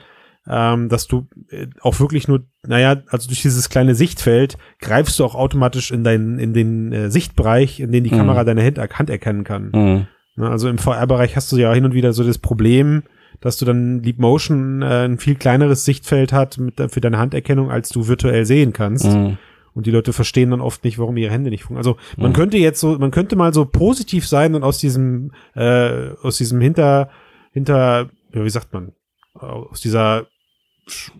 ähm, 0.50 0.90
dass 0.90 1.08
du 1.08 1.28
äh, 1.50 1.68
auch 1.80 2.00
wirklich 2.00 2.28
nur, 2.28 2.44
naja, 2.68 3.02
also 3.08 3.28
durch 3.28 3.44
dieses 3.44 3.70
kleine 3.70 3.96
Sichtfeld 3.96 4.58
greifst 4.80 5.20
du 5.20 5.26
auch 5.26 5.36
automatisch 5.36 5.92
in 5.92 6.04
deinen, 6.04 6.40
in 6.40 6.54
den 6.54 6.92
äh, 6.92 7.12
Sichtbereich, 7.12 7.80
in 7.80 7.92
den 7.92 8.04
die 8.04 8.12
mhm. 8.12 8.18
Kamera 8.18 8.44
deine 8.44 8.64
Hand, 8.64 8.80
Hand 8.80 9.10
erkennen 9.10 9.44
kann. 9.44 9.70
Mhm. 9.74 10.08
Na, 10.36 10.50
also 10.50 10.68
im 10.68 10.80
VR-Bereich 10.80 11.36
hast 11.36 11.52
du 11.52 11.58
ja 11.58 11.72
hin 11.72 11.86
und 11.86 11.94
wieder 11.94 12.12
so 12.12 12.24
das 12.24 12.40
Problem, 12.40 13.04
dass 13.40 13.58
du 13.58 13.66
dann 13.66 14.02
Leap 14.02 14.20
Motion 14.20 14.82
äh, 14.82 15.06
ein 15.06 15.20
viel 15.20 15.36
kleineres 15.36 15.86
Sichtfeld 15.86 16.34
hat 16.34 16.58
mit, 16.58 16.82
für 16.92 17.00
deine 17.00 17.20
Handerkennung, 17.20 17.70
als 17.70 17.90
du 17.90 18.08
virtuell 18.08 18.46
sehen 18.46 18.74
kannst. 18.74 19.06
Mhm. 19.06 19.38
Und 19.74 19.88
die 19.88 19.92
Leute 19.92 20.14
verstehen 20.14 20.52
dann 20.52 20.62
oft 20.62 20.84
nicht, 20.84 21.00
warum 21.00 21.18
ihre 21.18 21.32
Hände 21.32 21.50
nicht 21.50 21.64
funktionieren. 21.64 21.98
Also 21.98 22.22
man 22.22 22.32
mhm. 22.32 22.36
könnte 22.36 22.58
jetzt 22.58 22.80
so, 22.80 22.98
man 22.98 23.12
könnte 23.12 23.36
mal 23.36 23.54
so 23.54 23.66
positiv 23.66 24.28
sein 24.28 24.56
und 24.56 24.64
aus 24.64 24.78
diesem, 24.78 25.32
äh, 25.56 26.12
aus 26.22 26.38
diesem 26.38 26.62
hinter, 26.62 27.10
hinter, 27.52 28.10
ja, 28.34 28.44
wie 28.44 28.50
sagt 28.50 28.74
man, 28.74 28.94
aus 29.34 29.82
dieser 29.82 30.28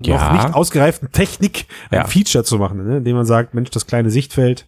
ja. 0.02 0.34
noch 0.34 0.44
nicht 0.44 0.56
ausgereiften 0.56 1.12
Technik 1.12 1.66
ein 1.90 2.00
ja. 2.00 2.08
Feature 2.08 2.44
zu 2.44 2.58
machen, 2.58 2.86
ne? 2.86 2.98
indem 2.98 3.16
man 3.16 3.26
sagt, 3.26 3.54
Mensch, 3.54 3.70
das 3.70 3.88
kleine 3.88 4.12
Sichtfeld 4.12 4.68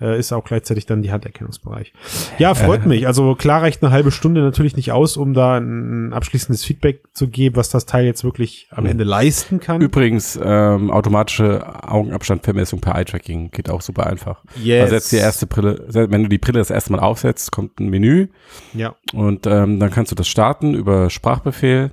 äh, 0.00 0.18
ist 0.18 0.32
auch 0.32 0.44
gleichzeitig 0.44 0.86
dann 0.86 1.02
die 1.02 1.10
Handerkennungsbereich. 1.10 1.92
Ja, 2.38 2.54
freut 2.54 2.84
äh. 2.84 2.88
mich. 2.88 3.06
Also 3.06 3.34
klar 3.34 3.62
reicht 3.62 3.82
eine 3.82 3.92
halbe 3.92 4.10
Stunde 4.10 4.42
natürlich 4.42 4.76
nicht 4.76 4.92
aus, 4.92 5.16
um 5.16 5.34
da 5.34 5.58
ein 5.58 6.12
abschließendes 6.12 6.64
Feedback 6.64 7.02
zu 7.12 7.28
geben, 7.28 7.56
was 7.56 7.68
das 7.70 7.86
Teil 7.86 8.04
jetzt 8.04 8.24
wirklich 8.24 8.68
am 8.70 8.86
Ende 8.86 9.04
leisten 9.04 9.60
kann. 9.60 9.80
Übrigens, 9.80 10.38
ähm, 10.42 10.90
automatische 10.90 11.64
Augenabstandvermessung 11.88 12.80
per 12.80 12.94
Eye-Tracking 12.94 13.50
geht 13.50 13.70
auch 13.70 13.82
super 13.82 14.06
einfach. 14.06 14.44
Yes. 14.62 14.82
Also 14.82 14.94
jetzt 14.94 15.12
die 15.12 15.16
erste 15.16 15.46
Brille, 15.46 15.84
wenn 15.88 16.22
du 16.22 16.28
die 16.28 16.38
Brille 16.38 16.58
das 16.58 16.70
erste 16.70 16.92
Mal 16.92 17.00
aufsetzt, 17.00 17.50
kommt 17.50 17.80
ein 17.80 17.88
Menü. 17.88 18.28
Ja. 18.74 18.94
Und 19.12 19.46
ähm, 19.46 19.80
dann 19.80 19.90
kannst 19.90 20.12
du 20.12 20.16
das 20.16 20.28
starten 20.28 20.74
über 20.74 21.10
Sprachbefehl. 21.10 21.92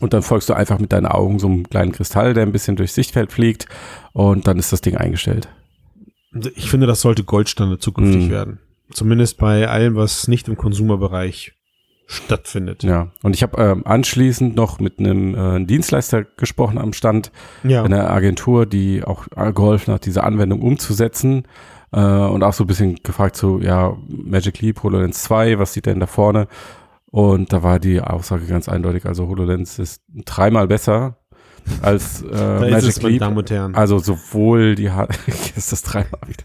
Und 0.00 0.12
dann 0.12 0.22
folgst 0.22 0.48
du 0.48 0.54
einfach 0.54 0.78
mit 0.78 0.92
deinen 0.92 1.06
Augen 1.06 1.40
so 1.40 1.48
einem 1.48 1.68
kleinen 1.68 1.90
Kristall, 1.90 2.32
der 2.32 2.44
ein 2.44 2.52
bisschen 2.52 2.76
durchs 2.76 2.94
Sichtfeld 2.94 3.32
fliegt. 3.32 3.66
Und 4.12 4.46
dann 4.46 4.58
ist 4.58 4.72
das 4.72 4.80
Ding 4.80 4.96
eingestellt. 4.96 5.48
Ich 6.54 6.70
finde, 6.70 6.86
das 6.86 7.00
sollte 7.00 7.24
Goldstandard 7.24 7.82
zukünftig 7.82 8.26
mhm. 8.26 8.30
werden. 8.30 8.58
Zumindest 8.92 9.38
bei 9.38 9.68
allem, 9.68 9.96
was 9.96 10.28
nicht 10.28 10.48
im 10.48 10.56
Konsumerbereich 10.56 11.52
stattfindet. 12.06 12.82
Ja, 12.82 13.12
und 13.22 13.34
ich 13.34 13.42
habe 13.42 13.62
ähm, 13.62 13.86
anschließend 13.86 14.56
noch 14.56 14.80
mit 14.80 14.98
einem 14.98 15.34
äh, 15.34 15.64
Dienstleister 15.64 16.24
gesprochen 16.24 16.78
am 16.78 16.94
Stand, 16.94 17.30
ja. 17.64 17.82
einer 17.82 18.10
Agentur, 18.10 18.64
die 18.64 19.04
auch 19.04 19.26
geholfen 19.54 19.92
hat, 19.92 20.06
diese 20.06 20.24
Anwendung 20.24 20.62
umzusetzen 20.62 21.46
äh, 21.92 22.00
und 22.00 22.42
auch 22.42 22.54
so 22.54 22.64
ein 22.64 22.66
bisschen 22.66 22.96
gefragt 23.02 23.36
so, 23.36 23.60
ja, 23.60 23.94
Magic 24.08 24.60
Leap, 24.62 24.82
HoloLens 24.82 25.22
2, 25.24 25.58
was 25.58 25.74
sieht 25.74 25.84
denn 25.84 26.00
da 26.00 26.06
vorne? 26.06 26.48
Und 27.10 27.52
da 27.52 27.62
war 27.62 27.78
die 27.78 28.00
Aussage 28.00 28.46
ganz 28.46 28.70
eindeutig, 28.70 29.04
also 29.04 29.28
HoloLens 29.28 29.78
ist 29.78 30.02
dreimal 30.24 30.66
besser 30.66 31.17
als 31.82 32.22
äh, 32.22 32.70
Magic 32.70 33.02
Leap. 33.02 33.22
Also 33.74 33.98
sowohl 33.98 34.74
die 34.74 34.90
ist 35.56 35.72
das 35.72 35.82
dreimal 35.82 36.20
wieder. 36.26 36.44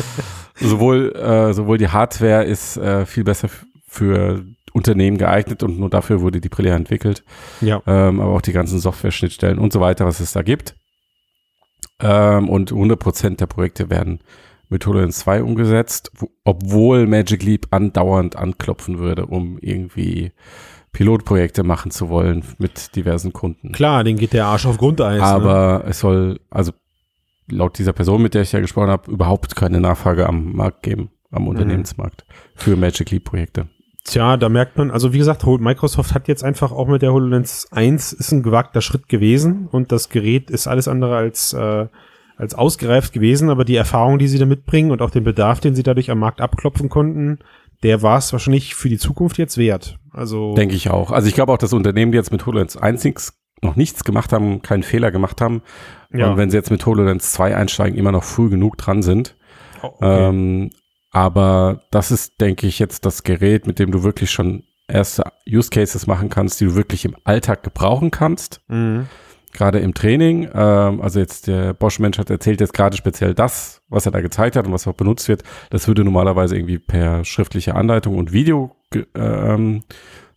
sowohl 0.60 1.14
äh, 1.14 1.52
sowohl 1.52 1.78
die 1.78 1.88
Hardware 1.88 2.44
ist 2.44 2.76
äh, 2.76 3.06
viel 3.06 3.24
besser 3.24 3.48
für 3.88 4.44
Unternehmen 4.72 5.16
geeignet 5.16 5.62
und 5.62 5.78
nur 5.78 5.88
dafür 5.88 6.20
wurde 6.20 6.40
die 6.40 6.50
Brille 6.50 6.70
entwickelt. 6.70 7.24
Ja. 7.60 7.82
Ähm, 7.86 8.20
aber 8.20 8.32
auch 8.32 8.42
die 8.42 8.52
ganzen 8.52 8.78
Software-Schnittstellen 8.78 9.58
und 9.58 9.72
so 9.72 9.80
weiter, 9.80 10.04
was 10.04 10.20
es 10.20 10.32
da 10.32 10.42
gibt. 10.42 10.76
Ähm, 11.98 12.50
und 12.50 12.72
100% 12.72 13.36
der 13.36 13.46
Projekte 13.46 13.88
werden 13.88 14.20
mit 14.68 14.86
HoloLens 14.86 15.20
2 15.20 15.42
umgesetzt, 15.42 16.10
wo, 16.14 16.28
obwohl 16.44 17.06
Magic 17.06 17.42
Leap 17.42 17.68
andauernd 17.70 18.36
anklopfen 18.36 18.98
würde, 18.98 19.26
um 19.26 19.58
irgendwie 19.60 20.32
Pilotprojekte 20.96 21.62
machen 21.62 21.90
zu 21.90 22.08
wollen 22.08 22.42
mit 22.56 22.96
diversen 22.96 23.34
Kunden. 23.34 23.72
Klar, 23.72 24.02
den 24.02 24.16
geht 24.16 24.32
der 24.32 24.46
Arsch 24.46 24.64
auf 24.64 24.78
Grundeis. 24.78 25.20
Ne? 25.20 25.26
Aber 25.26 25.80
ne? 25.80 25.90
es 25.90 26.00
soll, 26.00 26.40
also 26.48 26.72
laut 27.50 27.78
dieser 27.78 27.92
Person, 27.92 28.22
mit 28.22 28.32
der 28.32 28.40
ich 28.40 28.52
ja 28.52 28.60
gesprochen 28.60 28.88
habe, 28.88 29.10
überhaupt 29.10 29.54
keine 29.56 29.78
Nachfrage 29.78 30.26
am 30.26 30.54
Markt 30.54 30.82
geben, 30.82 31.10
am 31.30 31.42
mhm. 31.42 31.48
Unternehmensmarkt 31.48 32.24
für 32.54 32.76
Magic 32.76 33.10
Leap 33.10 33.24
Projekte. 33.24 33.68
Tja, 34.04 34.38
da 34.38 34.48
merkt 34.48 34.78
man, 34.78 34.90
also 34.90 35.12
wie 35.12 35.18
gesagt, 35.18 35.44
Microsoft 35.46 36.14
hat 36.14 36.28
jetzt 36.28 36.42
einfach 36.42 36.72
auch 36.72 36.88
mit 36.88 37.02
der 37.02 37.12
HoloLens 37.12 37.68
1 37.72 38.14
ist 38.14 38.32
ein 38.32 38.42
gewagter 38.42 38.80
Schritt 38.80 39.10
gewesen 39.10 39.68
und 39.70 39.92
das 39.92 40.08
Gerät 40.08 40.48
ist 40.48 40.66
alles 40.66 40.88
andere 40.88 41.14
als, 41.16 41.52
äh, 41.52 41.88
als 42.38 42.54
ausgereift 42.54 43.12
gewesen, 43.12 43.50
aber 43.50 43.66
die 43.66 43.76
Erfahrung, 43.76 44.18
die 44.18 44.28
sie 44.28 44.38
da 44.38 44.46
mitbringen 44.46 44.92
und 44.92 45.02
auch 45.02 45.10
den 45.10 45.24
Bedarf, 45.24 45.60
den 45.60 45.74
sie 45.74 45.82
dadurch 45.82 46.10
am 46.10 46.20
Markt 46.20 46.40
abklopfen 46.40 46.88
konnten, 46.88 47.40
der 47.82 48.02
war 48.02 48.18
es 48.18 48.32
wahrscheinlich 48.32 48.74
für 48.74 48.88
die 48.88 48.98
Zukunft 48.98 49.38
jetzt 49.38 49.58
wert. 49.58 49.98
Also 50.12 50.54
denke 50.54 50.74
ich 50.74 50.90
auch. 50.90 51.10
Also 51.10 51.28
ich 51.28 51.34
glaube 51.34 51.52
auch, 51.52 51.58
dass 51.58 51.72
Unternehmen, 51.72 52.12
die 52.12 52.16
jetzt 52.16 52.32
mit 52.32 52.44
HoloLens 52.46 52.76
1 52.76 53.34
noch 53.62 53.76
nichts 53.76 54.04
gemacht 54.04 54.32
haben, 54.32 54.62
keinen 54.62 54.82
Fehler 54.82 55.10
gemacht 55.10 55.40
haben. 55.40 55.62
Ja. 56.12 56.30
Und 56.30 56.36
wenn 56.36 56.50
sie 56.50 56.56
jetzt 56.56 56.70
mit 56.70 56.84
HoloLens 56.84 57.32
2 57.32 57.56
einsteigen, 57.56 57.98
immer 57.98 58.12
noch 58.12 58.24
früh 58.24 58.48
genug 58.48 58.76
dran 58.76 59.02
sind. 59.02 59.36
Oh, 59.82 59.86
okay. 59.86 60.28
ähm, 60.28 60.70
aber 61.10 61.82
das 61.90 62.10
ist, 62.10 62.40
denke 62.40 62.66
ich, 62.66 62.78
jetzt 62.78 63.06
das 63.06 63.22
Gerät, 63.22 63.66
mit 63.66 63.78
dem 63.78 63.90
du 63.90 64.02
wirklich 64.02 64.30
schon 64.30 64.64
erste 64.88 65.24
Use 65.48 65.70
Cases 65.70 66.06
machen 66.06 66.28
kannst, 66.28 66.60
die 66.60 66.66
du 66.66 66.74
wirklich 66.74 67.04
im 67.04 67.16
Alltag 67.24 67.62
gebrauchen 67.62 68.10
kannst. 68.10 68.60
Mhm 68.68 69.06
gerade 69.56 69.80
im 69.80 69.94
Training, 69.94 70.48
ähm, 70.54 71.00
also 71.00 71.18
jetzt 71.18 71.48
der 71.48 71.74
Bosch-Mensch 71.74 72.18
hat 72.18 72.30
erzählt 72.30 72.60
jetzt 72.60 72.74
gerade 72.74 72.96
speziell 72.96 73.34
das, 73.34 73.82
was 73.88 74.06
er 74.06 74.12
da 74.12 74.20
gezeigt 74.20 74.56
hat 74.56 74.66
und 74.66 74.72
was 74.72 74.86
auch 74.86 74.94
benutzt 74.94 75.28
wird, 75.28 75.42
das 75.70 75.88
würde 75.88 76.04
normalerweise 76.04 76.56
irgendwie 76.56 76.78
per 76.78 77.24
schriftliche 77.24 77.74
Anleitung 77.74 78.16
und 78.16 78.32
Video 78.32 78.76
ge 78.90 79.06
ähm, 79.14 79.82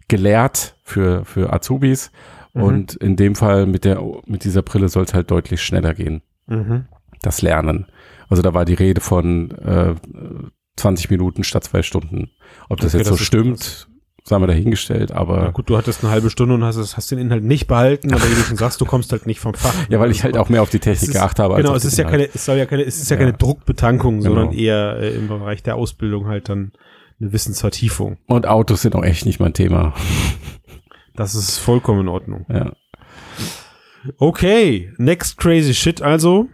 gelehrt 0.08 0.76
für, 0.84 1.24
für 1.26 1.54
Azubis. 1.54 2.12
Mhm. 2.54 2.64
Und 2.64 2.96
in 2.96 3.16
dem 3.16 3.36
Fall 3.36 3.66
mit 3.66 3.86
der, 3.86 4.02
mit 4.26 4.44
dieser 4.44 4.64
Brille 4.64 4.90
soll 4.90 5.04
es 5.04 5.14
halt 5.14 5.30
deutlich 5.30 5.62
schneller 5.62 5.94
gehen. 5.94 6.22
Mhm. 6.48 6.86
Das 7.22 7.42
Lernen. 7.42 7.86
Also 8.28 8.42
da 8.42 8.54
war 8.54 8.66
die 8.66 8.74
Rede 8.74 9.02
von 9.02 9.52
äh, 9.52 9.96
20 10.78 11.10
Minuten 11.10 11.44
statt 11.44 11.64
zwei 11.64 11.84
Stunden. 11.84 12.32
Ob 12.70 12.80
das 12.80 12.94
okay, 12.94 13.00
jetzt 13.00 13.12
das 13.12 13.20
so 13.20 13.24
stimmt, 13.24 13.88
sagen 14.30 14.44
wir 14.44 14.48
dahingestellt, 14.48 15.12
aber. 15.12 15.42
Na 15.42 15.50
gut, 15.50 15.70
du 15.70 15.78
hattest 15.78 16.04
eine 16.04 16.12
halbe 16.12 16.30
Stunde 16.30 16.56
und 16.56 16.64
hast, 16.64 16.78
hast 16.78 17.12
den 17.12 17.20
Inhalt 17.20 17.44
nicht 17.44 17.68
behalten, 17.68 18.14
aber 18.14 18.24
wie 18.24 18.36
du 18.36 18.42
schon 18.42 18.58
sagst, 18.58 18.80
du 18.80 18.86
kommst 18.86 19.12
halt 19.12 19.26
nicht 19.26 19.40
vom 19.40 19.56
Fach. 19.56 19.74
ja, 19.90 20.00
weil 20.00 20.12
ich 20.12 20.24
halt 20.24 20.38
auch 20.38 20.50
mehr 20.50 20.62
auf 20.62 20.70
die 20.70 20.80
Technik 20.80 21.12
geachtet 21.12 21.40
habe. 21.40 21.56
Genau, 21.56 21.76
es 21.76 21.84
ist 21.84 21.98
ja 21.98 22.06
keine, 22.06 22.30
es 22.34 22.46
soll 22.46 22.58
ja 22.58 22.66
keine, 22.66 22.84
es 22.84 23.02
ist 23.02 23.10
ja, 23.10 23.18
ja 23.18 23.24
keine 23.24 23.38
Druckbetankung, 23.38 24.20
genau. 24.20 24.36
sondern 24.36 24.54
eher 24.54 24.98
äh, 25.00 25.16
im 25.16 25.28
Bereich 25.28 25.64
der 25.64 25.76
Ausbildung 25.76 26.28
halt 26.28 26.48
dann 26.48 26.72
eine 27.20 27.34
Wissensvertiefung. 27.34 28.18
Und 28.28 28.48
Autos 28.48 28.84
sind 28.84 28.96
auch 28.96 29.04
echt 29.04 29.26
nicht 29.26 29.40
mein 29.40 29.54
Thema. 29.54 29.94
Das 31.16 31.36
ist 31.36 31.58
vollkommen 31.58 32.00
in 32.00 32.08
Ordnung. 32.08 32.46
Ja. 32.48 32.72
Okay, 34.20 34.94
next 34.98 35.38
crazy 35.38 35.74
shit 35.74 36.02
also 36.02 36.48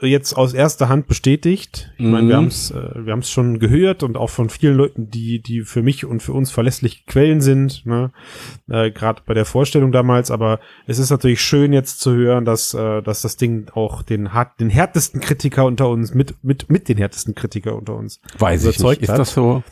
jetzt 0.00 0.34
aus 0.34 0.54
erster 0.54 0.88
Hand 0.88 1.06
bestätigt. 1.06 1.92
Ich 1.98 2.04
meine, 2.04 2.28
wir 2.28 2.36
mhm. 2.36 2.40
haben 2.40 2.46
es 2.46 2.70
äh, 2.70 3.04
wir 3.04 3.12
haben 3.12 3.20
es 3.20 3.30
schon 3.30 3.58
gehört 3.58 4.02
und 4.02 4.16
auch 4.16 4.30
von 4.30 4.48
vielen 4.48 4.76
Leuten, 4.76 5.10
die 5.10 5.40
die 5.42 5.62
für 5.62 5.82
mich 5.82 6.04
und 6.04 6.22
für 6.22 6.32
uns 6.32 6.50
verlässliche 6.50 7.04
Quellen 7.06 7.40
sind, 7.40 7.84
ne? 7.84 8.12
äh, 8.68 8.90
gerade 8.90 9.22
bei 9.26 9.34
der 9.34 9.44
Vorstellung 9.44 9.92
damals. 9.92 10.30
Aber 10.30 10.60
es 10.86 10.98
ist 10.98 11.10
natürlich 11.10 11.40
schön 11.40 11.72
jetzt 11.72 12.00
zu 12.00 12.14
hören, 12.14 12.44
dass 12.44 12.74
äh, 12.74 13.02
dass 13.02 13.22
das 13.22 13.36
Ding 13.36 13.68
auch 13.74 14.02
den 14.02 14.32
hart, 14.32 14.60
den 14.60 14.70
härtesten 14.70 15.20
Kritiker 15.20 15.64
unter 15.64 15.88
uns 15.88 16.14
mit 16.14 16.34
mit 16.42 16.70
mit 16.70 16.88
den 16.88 16.98
härtesten 16.98 17.34
Kritiker 17.34 17.74
unter 17.74 17.96
uns 17.96 18.20
Weiß 18.38 18.64
ich 18.64 18.78
nicht. 18.78 19.02
Ist 19.02 19.08
das 19.08 19.32
so? 19.32 19.62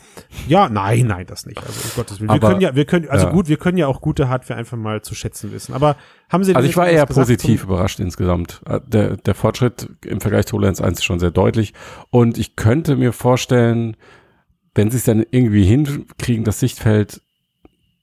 Ja, 0.47 0.69
nein, 0.69 1.07
nein, 1.07 1.25
das 1.27 1.45
nicht. 1.45 1.57
Also 1.61 1.79
um 1.83 1.91
Gottes 1.95 2.19
Willen. 2.19 2.31
Wir 2.31 2.39
können 2.39 2.61
ja, 2.61 2.75
wir 2.75 2.85
können 2.85 3.09
also 3.09 3.27
ja. 3.27 3.31
gut, 3.31 3.47
wir 3.47 3.57
können 3.57 3.77
ja 3.77 3.87
auch 3.87 4.01
gute 4.01 4.29
Hardware 4.29 4.59
einfach 4.59 4.77
mal 4.77 5.01
zu 5.01 5.15
schätzen 5.15 5.51
wissen. 5.51 5.73
Aber 5.73 5.95
haben 6.29 6.43
Sie 6.43 6.55
Also 6.55 6.67
ich 6.67 6.77
war 6.77 6.87
eher 6.89 7.05
positiv 7.05 7.63
überrascht 7.63 7.99
insgesamt. 7.99 8.61
Äh, 8.65 8.79
der, 8.85 9.17
der 9.17 9.35
Fortschritt 9.35 9.89
im 10.05 10.21
Vergleich 10.21 10.47
zu 10.47 10.55
HoloLens 10.57 10.81
1 10.81 10.99
ist 10.99 11.03
schon 11.03 11.19
sehr 11.19 11.31
deutlich. 11.31 11.73
Und 12.09 12.37
ich 12.37 12.55
könnte 12.55 12.95
mir 12.95 13.13
vorstellen, 13.13 13.97
wenn 14.75 14.91
sie 14.91 14.97
es 14.97 15.03
dann 15.03 15.25
irgendwie 15.31 15.65
hinkriegen, 15.65 16.43
das 16.45 16.59
Sichtfeld 16.59 17.21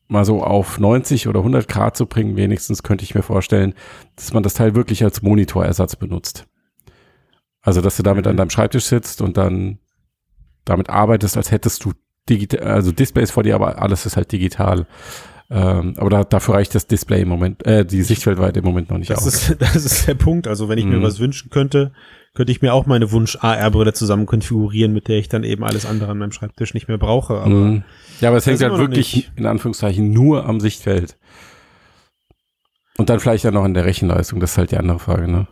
mal 0.09 0.25
so 0.25 0.43
auf 0.43 0.79
90 0.79 1.27
oder 1.29 1.41
100 1.41 1.67
Grad 1.69 1.97
zu 1.97 2.07
bringen, 2.07 2.37
wenigstens 2.37 2.83
könnte 2.83 3.05
ich 3.05 3.15
mir 3.15 3.23
vorstellen, 3.23 3.75
dass 4.15 4.33
man 4.33 4.43
das 4.43 4.55
Teil 4.55 4.75
wirklich 4.75 5.03
als 5.03 5.23
Monitorersatz 5.23 5.97
benutzt. 5.97 6.47
Also, 7.61 7.81
dass 7.81 7.97
du 7.97 8.05
damit 8.05 8.27
an 8.29 8.35
Mhm. 8.35 8.39
deinem 8.39 8.51
Schreibtisch 8.51 8.85
sitzt 8.85 9.21
und 9.21 9.37
dann 9.37 9.79
damit 10.65 10.91
arbeitest, 10.91 11.37
als 11.37 11.51
hättest 11.51 11.85
du 11.85 11.93
digital, 12.29 12.67
also 12.67 12.93
Displays 12.93 13.31
vor 13.31 13.43
dir, 13.43 13.55
aber 13.55 13.81
alles 13.81 14.07
ist 14.07 14.17
halt 14.17 14.33
digital. 14.33 14.87
Ähm, 15.49 15.95
aber 15.97 16.11
da, 16.11 16.25
dafür 16.25 16.55
reicht 16.57 16.75
das 16.75 16.89
Display 16.89 17.23
im 17.23 17.29
Moment, 17.29 17.65
äh, 17.65 17.85
die 17.85 18.03
Sichtfeldweite 18.03 18.59
im 18.59 18.65
Moment 18.65 18.91
noch 18.91 18.99
nicht 18.99 19.11
Das 19.11 19.19
aus. 19.25 19.49
ist, 19.51 19.57
das 19.61 19.77
ist 19.77 20.09
der 20.09 20.15
Punkt. 20.15 20.49
Also 20.49 20.69
wenn 20.69 20.79
ich 20.79 20.85
mir 20.85 20.97
Mhm. 20.99 21.03
was 21.03 21.21
wünschen 21.21 21.51
könnte, 21.51 21.93
könnte 22.35 22.51
ich 22.51 22.63
mir 22.63 22.75
auch 22.75 22.87
meine 22.87 23.13
Wunsch-AR-Brille 23.13 23.93
zusammen 23.93 24.27
konfigurieren, 24.27 24.93
mit 24.93 25.07
der 25.09 25.19
ich 25.19 25.29
dann 25.29 25.45
eben 25.45 25.63
alles 25.63 25.87
andere 25.87 26.11
an 26.11 26.19
meinem 26.19 26.33
Schreibtisch 26.33 26.75
nicht 26.75 26.89
mehr 26.89 26.99
brauche. 26.99 27.35
Aber 27.35 27.49
Mhm. 27.49 27.85
Ja, 28.21 28.31
aber 28.31 28.39
es 28.39 28.47
hängt 28.47 28.61
halt 28.61 28.77
wirklich 28.77 29.15
nicht. 29.15 29.33
in 29.37 29.47
Anführungszeichen 29.47 30.11
nur 30.11 30.47
am 30.47 30.59
Sichtfeld. 30.59 31.17
Und 32.99 33.09
dann 33.11 33.21
vielleicht 33.21 33.45
ja 33.45 33.51
noch 33.53 33.65
in 33.65 33.75
der 33.75 33.85
Rechenleistung, 33.85 34.41
das 34.41 34.53
ist 34.53 34.59
halt 34.59 34.73
die 34.73 34.79
andere 34.79 34.99
Frage, 34.99 35.31
ne? 35.31 35.47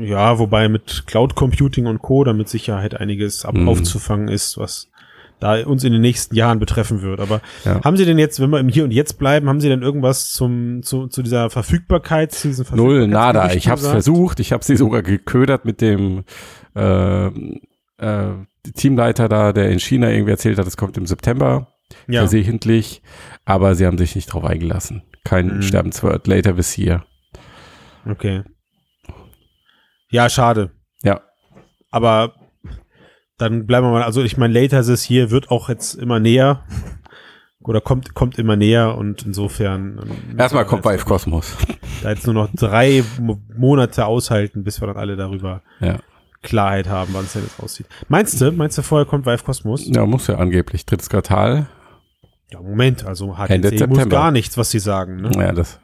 ja, 0.00 0.38
wobei 0.38 0.68
mit 0.68 1.04
Cloud 1.06 1.34
Computing 1.34 1.86
und 1.86 2.00
Co. 2.00 2.22
da 2.24 2.32
mit 2.32 2.48
Sicherheit 2.48 2.94
einiges 3.00 3.44
ab 3.44 3.54
Mhm. 3.56 3.68
aufzufangen 3.68 4.28
ist, 4.28 4.56
was 4.56 4.88
da 5.44 5.62
uns 5.66 5.84
in 5.84 5.92
den 5.92 6.00
nächsten 6.00 6.34
Jahren 6.34 6.58
betreffen 6.58 7.02
wird. 7.02 7.20
Aber 7.20 7.40
Ja. 7.64 7.82
haben 7.84 7.96
Sie 7.96 8.04
denn 8.06 8.18
jetzt, 8.18 8.40
wenn 8.40 8.50
wir 8.50 8.58
im 8.60 8.68
Hier 8.68 8.84
und 8.84 8.90
Jetzt 8.90 9.18
bleiben, 9.18 9.48
haben 9.48 9.60
Sie 9.60 9.68
denn 9.68 9.82
irgendwas 9.82 10.32
zum, 10.32 10.82
zu, 10.82 11.06
zu 11.06 11.22
dieser 11.22 11.50
Verfügbarkeit, 11.50 12.32
zu 12.32 12.48
diesem 12.48 12.64
Null, 12.74 13.06
nada. 13.06 13.52
Ich 13.52 13.68
habe 13.68 13.80
es 13.80 13.86
versucht, 13.86 14.40
ich 14.40 14.52
habe 14.52 14.64
sie 14.64 14.76
sogar 14.76 15.02
geködert 15.02 15.64
mit 15.64 15.80
dem 15.80 16.24
äh, 16.74 17.26
äh, 17.98 18.30
Teamleiter 18.74 19.28
da, 19.28 19.52
der 19.52 19.70
in 19.70 19.78
China 19.78 20.10
irgendwie 20.10 20.32
erzählt 20.32 20.58
hat, 20.58 20.66
es 20.66 20.76
kommt 20.78 20.96
im 20.96 21.06
September, 21.06 21.68
Ja. 22.08 22.20
versehentlich, 22.20 23.02
aber 23.44 23.74
sie 23.74 23.84
haben 23.86 23.98
sich 23.98 24.14
nicht 24.16 24.26
drauf 24.32 24.44
eingelassen. 24.44 25.02
Kein 25.24 25.56
Mhm. 25.58 25.62
Sterbenswort, 25.62 26.26
later 26.26 26.56
this 26.56 26.76
year. 26.78 27.04
Okay. 28.08 28.42
Ja, 30.10 30.28
schade. 30.30 30.70
Ja. 31.02 31.20
Aber 31.90 32.34
dann 33.38 33.66
bleiben 33.66 33.86
wir 33.86 33.92
mal, 33.92 34.02
also 34.02 34.22
ich 34.22 34.36
meine, 34.36 34.54
Later 34.58 34.82
This 34.82 35.02
hier 35.02 35.30
wird 35.30 35.50
auch 35.50 35.68
jetzt 35.68 35.94
immer 35.94 36.20
näher. 36.20 36.64
Oder 37.66 37.80
kommt, 37.80 38.12
kommt 38.14 38.38
immer 38.38 38.56
näher 38.56 38.94
und 38.98 39.22
insofern. 39.24 39.98
ähm, 40.30 40.38
Erstmal 40.38 40.66
kommt 40.66 40.84
Vive 40.84 41.04
Cosmos. 41.06 41.56
jetzt- 41.66 41.78
Da 42.02 42.10
jetzt 42.10 42.26
nur 42.26 42.34
noch 42.34 42.50
drei 42.54 43.02
Mo- 43.18 43.40
Monate 43.56 44.04
aushalten, 44.04 44.64
bis 44.64 44.82
wir 44.82 44.86
dann 44.88 44.98
alle 44.98 45.16
darüber 45.16 45.62
Ja. 45.80 45.98
Klarheit 46.42 46.88
haben, 46.88 47.14
wann 47.14 47.24
es 47.24 47.32
denn 47.32 47.42
jetzt 47.42 47.58
aussieht. 47.62 47.86
Meinst 48.08 48.38
du, 48.38 48.52
meinst 48.52 48.76
du 48.76 48.82
vorher 48.82 49.06
kommt 49.06 49.24
Vive 49.24 49.42
Cosmos? 49.42 49.86
ja, 49.86 50.04
muss 50.04 50.26
ja 50.26 50.36
angeblich. 50.36 50.84
Drittes 50.84 51.08
Quartal. 51.08 51.66
Ja, 52.50 52.60
Moment, 52.60 53.06
also 53.06 53.34
Ende 53.48 53.70
HTC 53.70 53.88
muss 53.88 54.08
gar 54.10 54.30
nichts, 54.30 54.58
was 54.58 54.70
sie 54.70 54.78
sagen, 54.78 55.16
ne? 55.22 55.30
Ja, 55.34 55.52
das. 55.52 55.80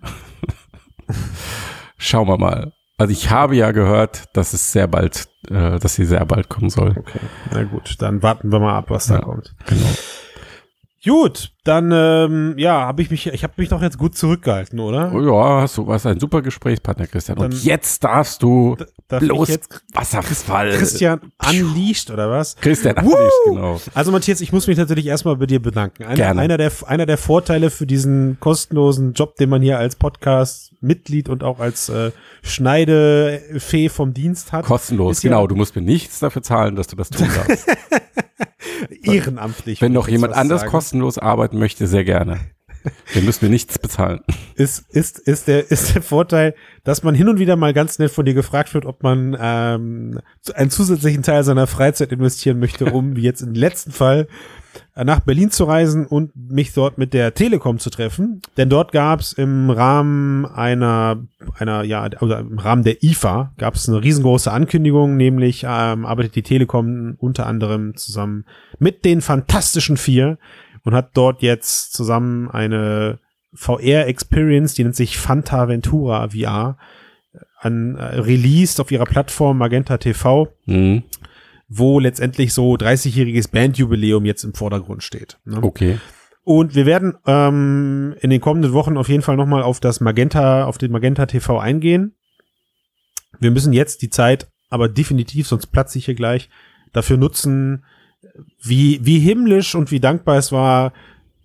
Schauen 1.97 2.29
wir 2.29 2.37
mal. 2.39 2.73
Also 3.01 3.13
ich 3.13 3.31
habe 3.31 3.57
ja 3.57 3.71
gehört, 3.73 4.25
dass 4.35 4.53
es 4.53 4.73
sehr 4.73 4.87
bald, 4.87 5.27
äh, 5.49 5.79
dass 5.79 5.95
sie 5.95 6.05
sehr 6.05 6.27
bald 6.27 6.51
kommen 6.51 6.69
soll. 6.69 6.91
Okay, 6.99 7.19
na 7.51 7.63
gut, 7.65 7.97
dann 8.01 8.23
warten 8.23 8.53
wir 8.53 8.61
mal 8.61 8.77
ab, 8.77 8.91
was 8.91 9.07
da 9.07 9.15
Ja. 9.15 9.21
kommt. 9.23 9.55
Genau. 9.67 9.87
Gut, 11.03 11.51
dann 11.65 11.91
ähm, 11.93 12.55
ja, 12.57 12.87
habe 12.87 13.03
ich 13.03 13.11
mich, 13.11 13.27
ich 13.27 13.43
habe 13.43 13.53
mich 13.59 13.69
doch 13.69 13.83
jetzt 13.83 13.99
gut 13.99 14.17
zurückgehalten, 14.17 14.81
oder? 14.81 15.13
Oh 15.15 15.21
ja, 15.21 15.61
hast 15.61 15.77
du 15.77 15.87
warst 15.87 16.07
ein 16.07 16.19
super 16.19 16.41
Gesprächspartner, 16.41 17.07
Christian. 17.07 17.37
Und 17.39 17.53
Dann- 17.53 17.61
jetzt 17.63 18.03
darfst 18.03 18.43
du 18.43 18.77
Darf 19.09 19.21
bloß 19.21 19.59
Wasserfall. 19.93 20.71
Christian 20.71 21.21
unleashed 21.51 22.11
oder 22.11 22.31
was? 22.31 22.57
Christian, 22.57 22.97
Woo! 22.97 23.11
Unleashed, 23.15 23.33
genau. 23.47 23.81
Also 23.93 24.11
Matthias, 24.11 24.41
ich 24.41 24.53
muss 24.53 24.67
mich 24.69 24.79
natürlich 24.79 25.07
erstmal 25.07 25.37
bei 25.37 25.45
dir 25.47 25.61
bedanken. 25.61 26.05
Einer, 26.05 26.15
Gerne. 26.17 26.41
einer, 26.41 26.57
der, 26.57 26.73
einer 26.87 27.05
der 27.05 27.19
Vorteile 27.19 27.69
für 27.69 27.87
diesen 27.87 28.39
kostenlosen 28.41 29.13
Job, 29.13 29.37
den 29.37 29.51
man 29.51 29.61
hier 29.61 29.79
als 29.79 29.97
Podcast-Mitglied 29.97 31.29
und 31.29 31.45
auch 31.45 31.61
als 31.61 31.91
äh, 31.91 32.11
Schneidefee 32.43 33.91
vom 33.91 34.15
Dienst 34.15 34.53
hat, 34.53 34.65
Kostenlos, 34.65 35.21
genau. 35.21 35.47
Du 35.47 35.57
musst 35.57 35.77
mir 35.77 35.83
nichts 35.83 36.21
dafür 36.21 36.43
zahlen, 36.43 36.75
dass 36.77 36.87
du 36.87 36.97
das 36.97 37.11
tun 37.11 37.29
darfst. 37.35 37.67
ehrenamtlich. 39.03 39.81
Wenn 39.81 39.93
noch 39.93 40.09
jemand 40.09 40.35
anders 40.35 40.61
sagen. 40.61 40.71
kostenlos 40.73 41.19
arbeiten 41.51 41.59
möchte, 41.59 41.87
sehr 41.87 42.05
gerne. 42.05 42.39
Wir 43.13 43.21
müssen 43.21 43.45
mir 43.45 43.51
nichts 43.51 43.79
bezahlen. 43.79 44.21
ist, 44.55 44.87
ist, 44.91 45.19
ist, 45.19 45.49
der, 45.49 45.71
ist 45.71 45.95
der 45.95 46.01
Vorteil, 46.01 46.55
dass 46.83 47.03
man 47.03 47.15
hin 47.15 47.29
und 47.29 47.39
wieder 47.39 47.57
mal 47.57 47.75
ganz 47.75 47.99
nett 47.99 48.11
von 48.11 48.25
dir 48.25 48.33
gefragt 48.33 48.73
wird, 48.73 48.87
ob 48.87 49.03
man 49.03 49.37
ähm, 49.39 50.21
einen 50.55 50.71
zusätzlichen 50.71 51.23
Teil 51.23 51.45
seiner 51.45 51.67
Freizeit 51.67 52.11
investieren 52.11 52.59
möchte, 52.59 52.87
um, 52.87 53.17
wie 53.17 53.23
jetzt 53.23 53.43
im 53.43 53.53
letzten 53.53 53.91
Fall, 53.91 54.29
äh, 54.95 55.05
nach 55.05 55.21
Berlin 55.21 55.51
zu 55.51 55.65
reisen 55.65 56.07
und 56.07 56.33
mich 56.35 56.73
dort 56.73 56.97
mit 56.97 57.13
der 57.13 57.35
Telekom 57.35 57.79
zu 57.79 57.91
treffen. 57.91 58.41
Denn 58.57 58.71
dort 58.71 58.93
gab 58.93 59.21
es 59.21 59.35
im 59.35 59.69
Rahmen 59.69 60.47
einer, 60.47 61.23
einer, 61.59 61.83
ja, 61.83 62.09
oder 62.21 62.39
im 62.39 62.59
Rahmen 62.59 62.85
der 62.85 63.03
IFA 63.03 63.53
gab 63.59 63.75
es 63.75 63.91
eine 63.91 64.03
riesengroße 64.03 64.51
Ankündigung, 64.51 65.19
nämlich 65.19 65.65
ähm, 65.65 66.07
arbeitet 66.07 66.35
die 66.35 66.43
Telekom 66.43 67.17
unter 67.19 67.47
anderem 67.47 67.95
zusammen 67.97 68.47
mit 68.79 69.05
den 69.05 69.21
Fantastischen 69.21 69.99
Vier 69.99 70.39
und 70.85 70.95
hat 70.95 71.11
dort 71.15 71.43
jetzt 71.43 71.93
zusammen 71.93 72.51
eine 72.51 73.19
VR-Experience, 73.53 74.75
die 74.75 74.85
nennt 74.85 74.97
sich 74.97 75.19
Fanta 75.19 75.69
Ventura 75.69 76.29
VR, 76.31 76.79
an, 77.59 77.97
äh, 77.97 78.21
released 78.21 78.81
auf 78.81 78.91
ihrer 78.91 79.05
Plattform 79.05 79.59
Magenta 79.59 79.99
TV, 79.99 80.49
Mhm. 80.67 81.03
wo 81.69 81.99
letztendlich 82.01 82.53
so 82.55 82.75
30-jähriges 82.77 83.51
Bandjubiläum 83.51 84.25
jetzt 84.25 84.45
im 84.45 84.55
Vordergrund 84.55 85.03
steht. 85.03 85.39
Ne? 85.45 85.59
Okay. 85.63 85.99
Und 86.43 86.75
wir 86.75 86.87
werden 86.87 87.17
ähm, 87.27 88.15
in 88.21 88.31
den 88.31 88.41
kommenden 88.41 88.73
Wochen 88.73 88.97
auf 88.97 89.09
jeden 89.09 89.23
Fall 89.23 89.37
nochmal 89.37 89.63
auf 89.63 89.79
das 89.79 90.01
Magenta, 90.01 90.65
auf 90.65 90.79
den 90.79 90.91
Magenta 90.91 91.27
TV 91.27 91.59
eingehen. 91.59 92.15
Wir 93.39 93.51
müssen 93.51 93.73
jetzt 93.73 94.03
die 94.03 94.11
Zeit 94.11 94.49
aber 94.71 94.89
definitiv, 94.89 95.49
sonst 95.49 95.67
platze 95.67 95.99
ich 95.99 96.07
hier 96.07 96.15
gleich, 96.15 96.49
dafür 96.93 97.17
nutzen, 97.17 97.85
wie, 98.63 99.01
wie 99.05 99.19
himmlisch 99.19 99.75
und 99.75 99.91
wie 99.91 100.01
dankbar 100.01 100.37
es 100.37 100.53
war, 100.53 100.93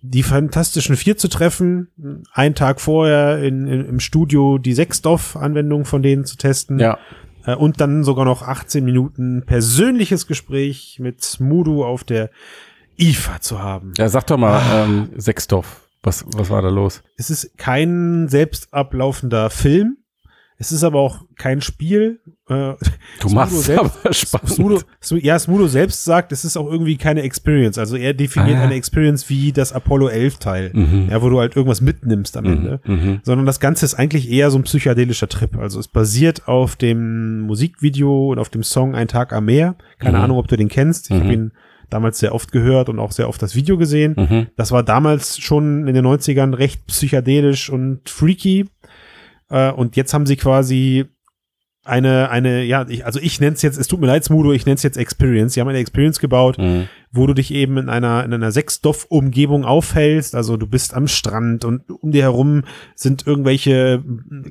die 0.02 0.22
Fantastischen 0.22 0.96
Vier 0.96 1.16
zu 1.16 1.28
treffen, 1.28 1.88
einen 2.32 2.54
Tag 2.54 2.80
vorher 2.80 3.42
in, 3.42 3.66
in, 3.66 3.86
im 3.86 4.00
Studio 4.00 4.58
die 4.58 4.74
Sexdorf-Anwendung 4.74 5.84
von 5.84 6.02
denen 6.02 6.24
zu 6.24 6.36
testen. 6.36 6.78
Ja. 6.78 6.98
Äh, 7.44 7.54
und 7.54 7.80
dann 7.80 8.04
sogar 8.04 8.24
noch 8.24 8.42
18 8.42 8.84
Minuten 8.84 9.44
persönliches 9.46 10.26
Gespräch 10.26 10.98
mit 11.00 11.22
Smudo 11.22 11.84
auf 11.84 12.04
der 12.04 12.30
IFA 12.98 13.40
zu 13.40 13.62
haben. 13.62 13.92
Ja, 13.98 14.08
sag 14.08 14.26
doch 14.26 14.38
mal, 14.38 14.62
ähm, 14.72 15.10
Sexstoff. 15.18 15.82
Was, 16.02 16.24
was 16.28 16.50
war 16.50 16.62
da 16.62 16.68
los? 16.68 17.02
Es 17.16 17.30
ist 17.30 17.58
kein 17.58 18.28
selbst 18.28 18.72
ablaufender 18.72 19.50
Film. 19.50 19.96
Es 20.58 20.72
ist 20.72 20.84
aber 20.84 21.00
auch 21.00 21.22
kein 21.36 21.60
Spiel. 21.60 22.20
Äh, 22.48 22.72
Du 23.20 23.28
Smudo 23.28 23.34
machst 23.34 23.62
selbst- 23.64 23.98
aber 24.04 24.12
spannend. 24.14 24.48
Smudo, 24.50 24.80
Smu- 25.02 25.22
ja, 25.22 25.38
Smudo 25.38 25.66
selbst 25.66 26.04
sagt, 26.04 26.32
es 26.32 26.44
ist 26.44 26.56
auch 26.56 26.70
irgendwie 26.70 26.96
keine 26.96 27.22
Experience. 27.22 27.76
Also 27.76 27.96
er 27.96 28.14
definiert 28.14 28.56
Ah. 28.58 28.62
eine 28.62 28.74
Experience 28.74 29.28
wie 29.28 29.52
das 29.52 29.72
Apollo 29.72 30.08
11 30.08 30.38
Teil. 30.38 30.70
Mhm. 30.72 31.08
Ja, 31.10 31.20
wo 31.20 31.28
du 31.28 31.38
halt 31.40 31.56
irgendwas 31.56 31.80
mitnimmst 31.82 32.36
am 32.36 32.46
Ende. 32.46 32.80
Mhm. 32.86 32.94
Mhm. 32.94 33.20
Sondern 33.22 33.44
das 33.46 33.60
Ganze 33.60 33.84
ist 33.84 33.94
eigentlich 33.94 34.30
eher 34.30 34.50
so 34.50 34.58
ein 34.58 34.62
psychedelischer 34.62 35.28
Trip. 35.28 35.56
Also 35.58 35.78
es 35.78 35.88
basiert 35.88 36.48
auf 36.48 36.76
dem 36.76 37.40
Musikvideo 37.40 38.32
und 38.32 38.38
auf 38.38 38.48
dem 38.48 38.62
Song 38.62 38.94
Ein 38.94 39.08
Tag 39.08 39.32
am 39.32 39.44
Meer. 39.46 39.76
Keine 39.98 40.18
Mhm. 40.18 40.24
Ahnung, 40.24 40.38
ob 40.38 40.48
du 40.48 40.56
den 40.56 40.68
kennst. 40.68 41.10
Ich 41.10 41.16
Mhm. 41.16 41.20
habe 41.20 41.32
ihn 41.32 41.52
damals 41.90 42.18
sehr 42.18 42.34
oft 42.34 42.50
gehört 42.50 42.88
und 42.88 42.98
auch 42.98 43.12
sehr 43.12 43.28
oft 43.28 43.40
das 43.40 43.54
Video 43.54 43.76
gesehen. 43.78 44.14
Mhm. 44.18 44.46
Das 44.56 44.72
war 44.72 44.82
damals 44.82 45.38
schon 45.38 45.86
in 45.86 45.94
den 45.94 46.04
90ern 46.04 46.52
recht 46.52 46.84
psychedelisch 46.88 47.70
und 47.70 48.08
freaky. 48.08 48.66
Äh, 49.50 49.70
und 49.72 49.96
jetzt 49.96 50.12
haben 50.14 50.26
sie 50.26 50.36
quasi 50.36 51.06
eine, 51.84 52.30
eine, 52.30 52.64
ja, 52.64 52.84
ich, 52.88 53.06
also 53.06 53.20
ich 53.20 53.40
nenne 53.40 53.54
es 53.54 53.62
jetzt, 53.62 53.78
es 53.78 53.86
tut 53.86 54.00
mir 54.00 54.08
leid, 54.08 54.24
Smudo, 54.24 54.52
ich 54.52 54.66
nenne 54.66 54.74
es 54.74 54.82
jetzt 54.82 54.96
Experience. 54.96 55.54
Sie 55.54 55.60
haben 55.60 55.68
eine 55.68 55.78
Experience 55.78 56.18
gebaut, 56.18 56.58
Mhm. 56.58 56.88
Wo 57.12 57.26
du 57.26 57.34
dich 57.34 57.52
eben 57.52 57.78
in 57.78 57.88
einer, 57.88 58.24
in 58.24 58.32
einer 58.32 58.52
Sexstoff-Umgebung 58.52 59.64
aufhältst. 59.64 60.34
Also 60.34 60.56
du 60.56 60.66
bist 60.66 60.94
am 60.94 61.08
Strand 61.08 61.64
und 61.64 61.82
um 61.90 62.12
dir 62.12 62.22
herum 62.22 62.64
sind 62.94 63.26
irgendwelche 63.26 64.02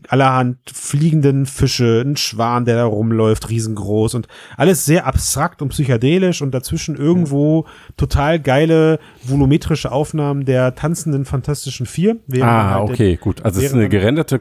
allerhand 0.07 0.57
fliegenden 0.71 1.45
Fische, 1.45 2.01
ein 2.05 2.17
Schwan, 2.17 2.65
der 2.65 2.75
da 2.75 2.85
rumläuft, 2.85 3.49
riesengroß 3.49 4.15
und 4.15 4.27
alles 4.57 4.85
sehr 4.85 5.05
abstrakt 5.05 5.61
und 5.61 5.69
psychedelisch 5.69 6.41
und 6.41 6.51
dazwischen 6.53 6.95
irgendwo 6.95 7.65
total 7.97 8.39
geile 8.39 8.99
volumetrische 9.23 9.91
Aufnahmen 9.91 10.45
der 10.45 10.75
tanzenden 10.75 11.25
Fantastischen 11.25 11.85
Vier. 11.85 12.17
Ah, 12.41 12.71
halt 12.71 12.89
okay, 12.89 13.15
gut. 13.15 13.43
Also 13.43 13.59
es 13.59 13.67
ist 13.67 13.73
eine 13.73 13.89
gerenderte 13.89 14.39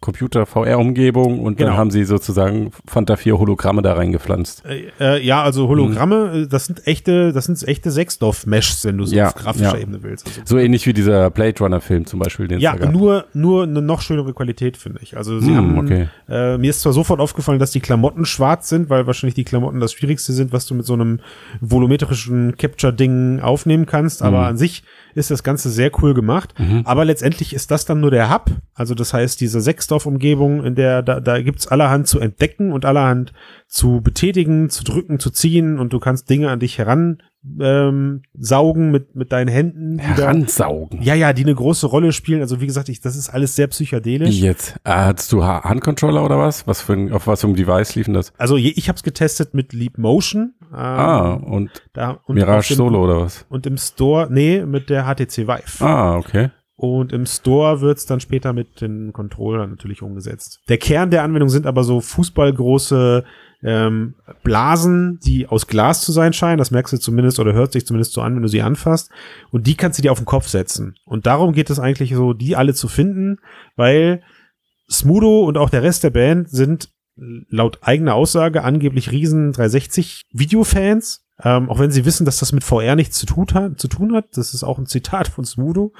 Computer-VR-Umgebung 0.00 1.40
und 1.40 1.56
Genau. 1.58 1.70
dann 1.70 1.78
haben 1.78 1.90
sie 1.90 2.04
sozusagen 2.04 2.70
Fanta 2.86 3.16
4 3.16 3.38
Hologramme 3.38 3.82
da 3.82 3.94
reingepflanzt. 3.94 4.64
Äh, 4.64 4.90
äh, 5.00 5.24
ja, 5.24 5.42
also 5.42 5.68
Hologramme, 5.68 6.44
äh, 6.44 6.46
das 6.46 6.66
sind 6.66 6.86
echte, 6.86 7.32
das 7.32 7.46
sind 7.56 7.68
echte 7.68 7.90
Sechsdorf-Meshs, 7.90 8.84
wenn 8.84 8.98
du 8.98 9.04
so 9.06 9.14
Ja, 9.16 9.28
auf 9.28 9.34
grafischer 9.34 9.74
ja. 9.74 9.78
Ebene 9.82 10.02
willst. 10.02 10.26
Also, 10.26 10.40
So 10.44 10.58
ähnlich 10.58 10.86
wie 10.86 10.92
dieser 10.92 11.30
Blade 11.30 11.58
Runner 11.60 11.80
Film 11.80 12.06
zum 12.06 12.18
Beispiel, 12.20 12.48
den 12.48 12.60
ja, 12.60 12.74
nur, 12.90 13.26
nur 13.34 13.64
eine 13.64 13.82
noch 13.82 14.00
schönere 14.00 14.32
Qualität, 14.34 14.76
finde 14.76 15.00
ich. 15.02 15.16
Also 15.16 15.40
sie 15.40 15.48
Hm, 15.50 15.56
haben, 15.56 15.78
okay. 15.78 16.08
äh, 16.28 16.58
mir 16.58 16.70
ist 16.70 16.80
zwar 16.80 16.92
sofort 16.92 17.20
aufgefallen, 17.20 17.58
dass 17.58 17.70
die 17.70 17.80
Klamotten 17.80 18.24
schwarz 18.24 18.68
sind, 18.68 18.88
weil 18.90 19.06
wahrscheinlich 19.06 19.34
die 19.34 19.44
Klamotten 19.44 19.80
das 19.80 19.92
Schwierigste 19.92 20.32
sind, 20.32 20.52
was 20.52 20.66
du 20.66 20.74
mit 20.74 20.86
so 20.86 20.94
einem 20.94 21.20
volumetrischen 21.60 22.56
Capture-Ding 22.56 23.40
aufnehmen 23.40 23.86
kannst, 23.86 24.22
aber 24.22 24.38
Mhm. 24.40 24.44
an 24.46 24.56
sich 24.56 24.82
ist 25.14 25.30
das 25.30 25.42
Ganze 25.42 25.70
sehr 25.70 25.90
cool 26.02 26.14
gemacht. 26.14 26.54
Aber 26.84 27.04
letztendlich 27.04 27.52
ist 27.54 27.70
das 27.70 27.84
dann 27.84 28.00
nur 28.00 28.10
der 28.10 28.32
Hub. 28.32 28.50
Also 28.74 28.94
das 28.94 29.12
heißt, 29.12 29.40
diese 29.40 29.60
Sechsdorf-Umgebung, 29.60 30.64
in 30.64 30.74
der 30.74 31.02
da, 31.02 31.20
da 31.20 31.40
gibt's 31.42 31.66
allerhand 31.66 32.06
zu 32.06 32.20
entdecken 32.20 32.72
und 32.72 32.84
allerhand 32.84 33.32
zu 33.66 34.00
betätigen, 34.00 34.70
zu 34.70 34.84
drücken, 34.84 35.18
zu 35.18 35.30
ziehen 35.30 35.78
und 35.78 35.92
du 35.92 35.98
kannst 35.98 36.30
Dinge 36.30 36.50
an 36.50 36.60
dich 36.60 36.78
heran 36.78 37.18
ähm, 37.60 38.22
saugen 38.38 38.90
mit, 38.90 39.14
mit 39.16 39.32
deinen 39.32 39.48
Händen. 39.48 39.98
die 39.98 40.02
da- 40.16 40.22
Heransaugen. 40.24 41.02
ja, 41.02 41.14
ja, 41.14 41.32
die 41.32 41.42
eine 41.44 41.54
große 41.54 41.86
Rolle 41.86 42.12
spielen. 42.12 42.40
Also 42.40 42.60
wie 42.60 42.66
gesagt, 42.66 42.88
ich, 42.88 43.00
das 43.00 43.16
ist 43.16 43.28
alles 43.30 43.54
sehr 43.56 43.66
psychedelisch. 43.68 44.36
Jetzt? 44.40 44.76
Äh, 44.84 44.90
hattest 44.90 45.32
du 45.32 45.44
Ha- 45.44 45.64
Handcontroller 45.64 46.24
oder 46.24 46.38
was? 46.38 46.66
Was 46.66 46.80
für 46.80 46.94
ein, 46.94 47.12
auf 47.12 47.26
was 47.26 47.40
für 47.40 47.48
ein 47.48 47.54
Device 47.54 47.94
liefen 47.94 48.14
das? 48.14 48.32
Also 48.38 48.56
je- 48.56 48.72
ich 48.76 48.88
habe 48.88 48.96
es 48.96 49.02
getestet 49.02 49.54
mit 49.54 49.72
Leap 49.72 49.98
Motion. 49.98 50.54
Ähm, 50.70 50.76
ah, 50.78 51.32
und 51.34 51.70
da, 51.94 52.20
und 52.26 52.34
Mirage 52.34 52.74
dem, 52.74 52.76
Solo 52.76 53.02
oder 53.04 53.20
was? 53.22 53.46
Und 53.48 53.66
im 53.66 53.76
Store, 53.78 54.28
nee, 54.30 54.64
mit 54.66 54.90
der 54.90 55.04
HTC 55.04 55.46
Vive. 55.48 55.84
Ah, 55.84 56.16
okay. 56.16 56.50
Und 56.76 57.12
im 57.12 57.26
Store 57.26 57.80
wird's 57.80 58.06
dann 58.06 58.20
später 58.20 58.52
mit 58.52 58.80
den 58.80 59.12
Controllern 59.12 59.70
natürlich 59.70 60.00
umgesetzt. 60.02 60.60
Der 60.68 60.78
Kern 60.78 61.10
der 61.10 61.24
Anwendung 61.24 61.48
sind 61.48 61.66
aber 61.66 61.82
so 61.82 62.00
fußballgroße 62.00 63.24
ähm, 63.62 64.14
Blasen, 64.42 65.18
die 65.20 65.46
aus 65.48 65.66
Glas 65.66 66.02
zu 66.02 66.12
sein 66.12 66.32
scheinen. 66.32 66.58
Das 66.58 66.70
merkst 66.70 66.92
du 66.92 66.98
zumindest 66.98 67.40
oder 67.40 67.52
hört 67.52 67.72
sich 67.72 67.86
zumindest 67.86 68.12
so 68.12 68.20
an, 68.20 68.34
wenn 68.34 68.42
du 68.42 68.48
sie 68.48 68.62
anfasst. 68.62 69.10
Und 69.50 69.66
die 69.66 69.74
kannst 69.74 69.98
du 69.98 70.02
dir 70.02 70.12
auf 70.12 70.18
den 70.18 70.26
Kopf 70.26 70.48
setzen. 70.48 70.96
Und 71.04 71.26
darum 71.26 71.52
geht 71.52 71.70
es 71.70 71.80
eigentlich 71.80 72.14
so, 72.14 72.32
die 72.32 72.56
alle 72.56 72.74
zu 72.74 72.88
finden, 72.88 73.38
weil 73.76 74.22
Smudo 74.90 75.44
und 75.44 75.58
auch 75.58 75.70
der 75.70 75.82
Rest 75.82 76.04
der 76.04 76.10
Band 76.10 76.48
sind 76.48 76.90
laut 77.16 77.78
eigener 77.82 78.14
Aussage 78.14 78.62
angeblich 78.62 79.10
riesen 79.10 79.52
360 79.52 80.26
Videofans. 80.32 81.24
Ähm, 81.44 81.70
auch 81.70 81.78
wenn 81.78 81.90
sie 81.92 82.04
wissen, 82.04 82.24
dass 82.24 82.38
das 82.38 82.52
mit 82.52 82.64
VR 82.64 82.96
nichts 82.96 83.16
zu 83.18 83.24
tun, 83.26 83.46
hat, 83.54 83.78
zu 83.78 83.86
tun 83.86 84.12
hat. 84.14 84.24
Das 84.36 84.54
ist 84.54 84.64
auch 84.64 84.76
ein 84.78 84.86
Zitat 84.86 85.28
von 85.28 85.44
Smudo. 85.44 85.92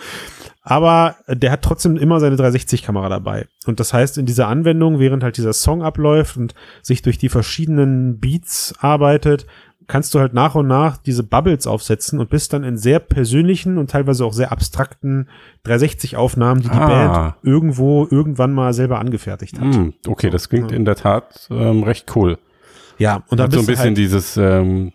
Aber 0.62 1.14
der 1.28 1.52
hat 1.52 1.62
trotzdem 1.62 1.96
immer 1.96 2.18
seine 2.18 2.34
360-Kamera 2.36 3.08
dabei. 3.08 3.46
Und 3.66 3.78
das 3.78 3.92
heißt, 3.92 4.18
in 4.18 4.26
dieser 4.26 4.48
Anwendung, 4.48 4.98
während 4.98 5.22
halt 5.22 5.36
dieser 5.36 5.52
Song 5.52 5.82
abläuft 5.82 6.36
und 6.36 6.54
sich 6.82 7.02
durch 7.02 7.18
die 7.18 7.28
verschiedenen 7.28 8.18
Beats 8.18 8.74
arbeitet, 8.80 9.46
kannst 9.86 10.12
du 10.14 10.18
halt 10.18 10.34
nach 10.34 10.54
und 10.54 10.66
nach 10.66 10.98
diese 10.98 11.22
Bubbles 11.22 11.66
aufsetzen 11.66 12.18
und 12.18 12.28
bist 12.28 12.52
dann 12.52 12.62
in 12.64 12.76
sehr 12.76 12.98
persönlichen 12.98 13.78
und 13.78 13.90
teilweise 13.90 14.24
auch 14.24 14.32
sehr 14.34 14.52
abstrakten 14.52 15.28
360-Aufnahmen, 15.66 16.60
die 16.62 16.68
die 16.68 16.74
Ah. 16.74 16.88
Band 16.88 17.34
irgendwo 17.42 18.06
irgendwann 18.10 18.52
mal 18.52 18.72
selber 18.72 18.98
angefertigt 18.98 19.58
hat. 19.60 19.74
Hm, 19.74 19.94
okay, 20.06 20.30
das 20.30 20.48
klingt 20.48 20.72
Ja. 20.72 20.76
in 20.76 20.84
der 20.84 20.96
Tat 20.96 21.46
ähm, 21.50 21.84
recht 21.84 22.14
cool. 22.16 22.38
Ja, 22.98 23.22
und 23.28 23.38
dann 23.38 23.46
Hat 23.46 23.52
so 23.52 23.60
ein 23.60 23.66
bisschen 23.66 23.84
halt, 23.86 23.96
dieses 23.96 24.36
ähm, 24.36 24.92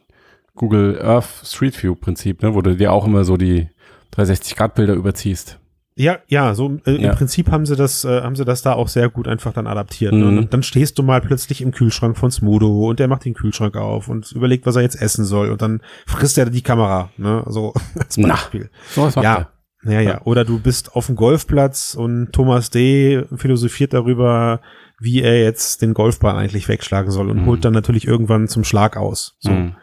Google 0.55 0.99
Earth 1.01 1.41
Street 1.43 1.81
View 1.81 1.95
Prinzip, 1.95 2.41
ne, 2.43 2.53
wo 2.53 2.61
du 2.61 2.75
dir 2.75 2.91
auch 2.91 3.05
immer 3.05 3.23
so 3.23 3.37
die 3.37 3.69
360-Grad-Bilder 4.15 4.93
überziehst. 4.93 5.59
Ja, 5.95 6.17
ja, 6.27 6.55
so 6.55 6.77
äh, 6.85 6.93
Ja. 7.01 7.11
im 7.11 7.15
Prinzip 7.15 7.51
haben 7.51 7.67
sie 7.67 7.75
das, 7.75 8.03
äh, 8.03 8.21
haben 8.21 8.35
sie 8.35 8.45
das 8.45 8.63
da 8.63 8.73
auch 8.73 8.87
sehr 8.87 9.09
gut 9.09 9.27
einfach 9.27 9.53
dann 9.53 9.67
adaptiert. 9.67 10.13
Ne? 10.13 10.25
Mhm. 10.25 10.37
Und 10.39 10.53
dann 10.53 10.63
stehst 10.63 10.97
du 10.97 11.03
mal 11.03 11.21
plötzlich 11.21 11.61
im 11.61 11.71
Kühlschrank 11.71 12.17
von 12.17 12.31
Smudo 12.31 12.87
und 12.89 12.99
der 12.99 13.07
macht 13.07 13.25
den 13.25 13.35
Kühlschrank 13.35 13.75
auf 13.77 14.07
und 14.07 14.31
überlegt, 14.31 14.65
was 14.65 14.75
er 14.75 14.81
jetzt 14.81 14.99
essen 14.99 15.23
soll 15.23 15.51
und 15.51 15.61
dann 15.61 15.81
frisst 16.07 16.37
er 16.39 16.49
die 16.49 16.63
Kamera, 16.63 17.09
ne? 17.17 17.43
So 17.47 17.73
als 17.99 18.17
Na. 18.17 18.29
Beispiel. 18.29 18.69
So 18.89 19.03
was 19.03 19.15
macht 19.15 19.23
Ja. 19.23 19.49
Ja, 19.85 19.91
ja, 19.91 20.01
Ja. 20.01 20.21
Oder 20.23 20.45
du 20.45 20.59
bist 20.59 20.95
auf 20.95 21.07
dem 21.07 21.15
Golfplatz 21.15 21.93
und 21.93 22.31
Thomas 22.31 22.69
D. 22.71 23.25
philosophiert 23.35 23.93
darüber, 23.93 24.61
wie 24.99 25.21
er 25.21 25.41
jetzt 25.43 25.81
den 25.83 25.93
Golfball 25.93 26.35
eigentlich 26.37 26.69
wegschlagen 26.69 27.11
soll 27.11 27.29
und 27.29 27.41
Mhm. 27.41 27.45
holt 27.47 27.65
dann 27.65 27.73
natürlich 27.73 28.07
irgendwann 28.07 28.47
zum 28.47 28.63
Schlag 28.63 28.97
aus. 28.97 29.35
So. 29.41 29.51
er. 29.51 29.75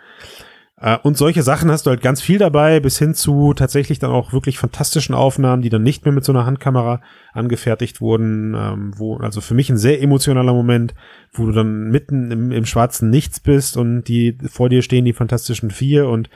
Äh, 0.81 0.97
Und 1.03 1.17
solche 1.17 1.43
Sachen 1.43 1.71
hast 1.71 1.87
du 1.87 1.91
halt 1.91 2.01
ganz 2.01 2.23
viel 2.23 2.39
dabei, 2.39 2.81
bis 2.81 2.99
hin 2.99 3.15
zu 3.15 3.53
tatsächlich 3.55 3.99
dann 3.99 4.11
auch 4.11 4.33
wirklich 4.33 4.59
fantastischen 4.59 5.15
Aufnahmen, 5.15 5.63
die 5.63 5.69
dann 5.69 5.83
nicht 5.83 6.05
mehr 6.05 6.13
mit 6.13 6.25
so 6.25 6.33
einer 6.33 6.47
Handkamera 6.47 7.01
angefertigt 7.33 8.01
wurden, 8.01 8.55
ähm, 8.55 8.93
wo, 8.97 9.17
also 9.19 9.41
für 9.41 9.55
mich 9.55 9.69
ein 9.71 9.77
sehr 9.77 10.03
emotionaler 10.03 10.55
Moment, 10.55 10.95
wo 11.33 11.47
du 11.47 11.53
dann 11.53 11.91
mitten 11.91 12.31
im, 12.31 12.51
im 12.51 12.65
schwarzen 12.65 13.11
Nichts 13.11 13.41
bist 13.41 13.77
und 13.77 14.05
die 14.05 14.39
vor 14.49 14.69
dir 14.69 14.83
stehen 14.83 15.05
die 15.05 15.13
fantastischen 15.13 15.71
vier 15.71 16.09
und 16.09 16.31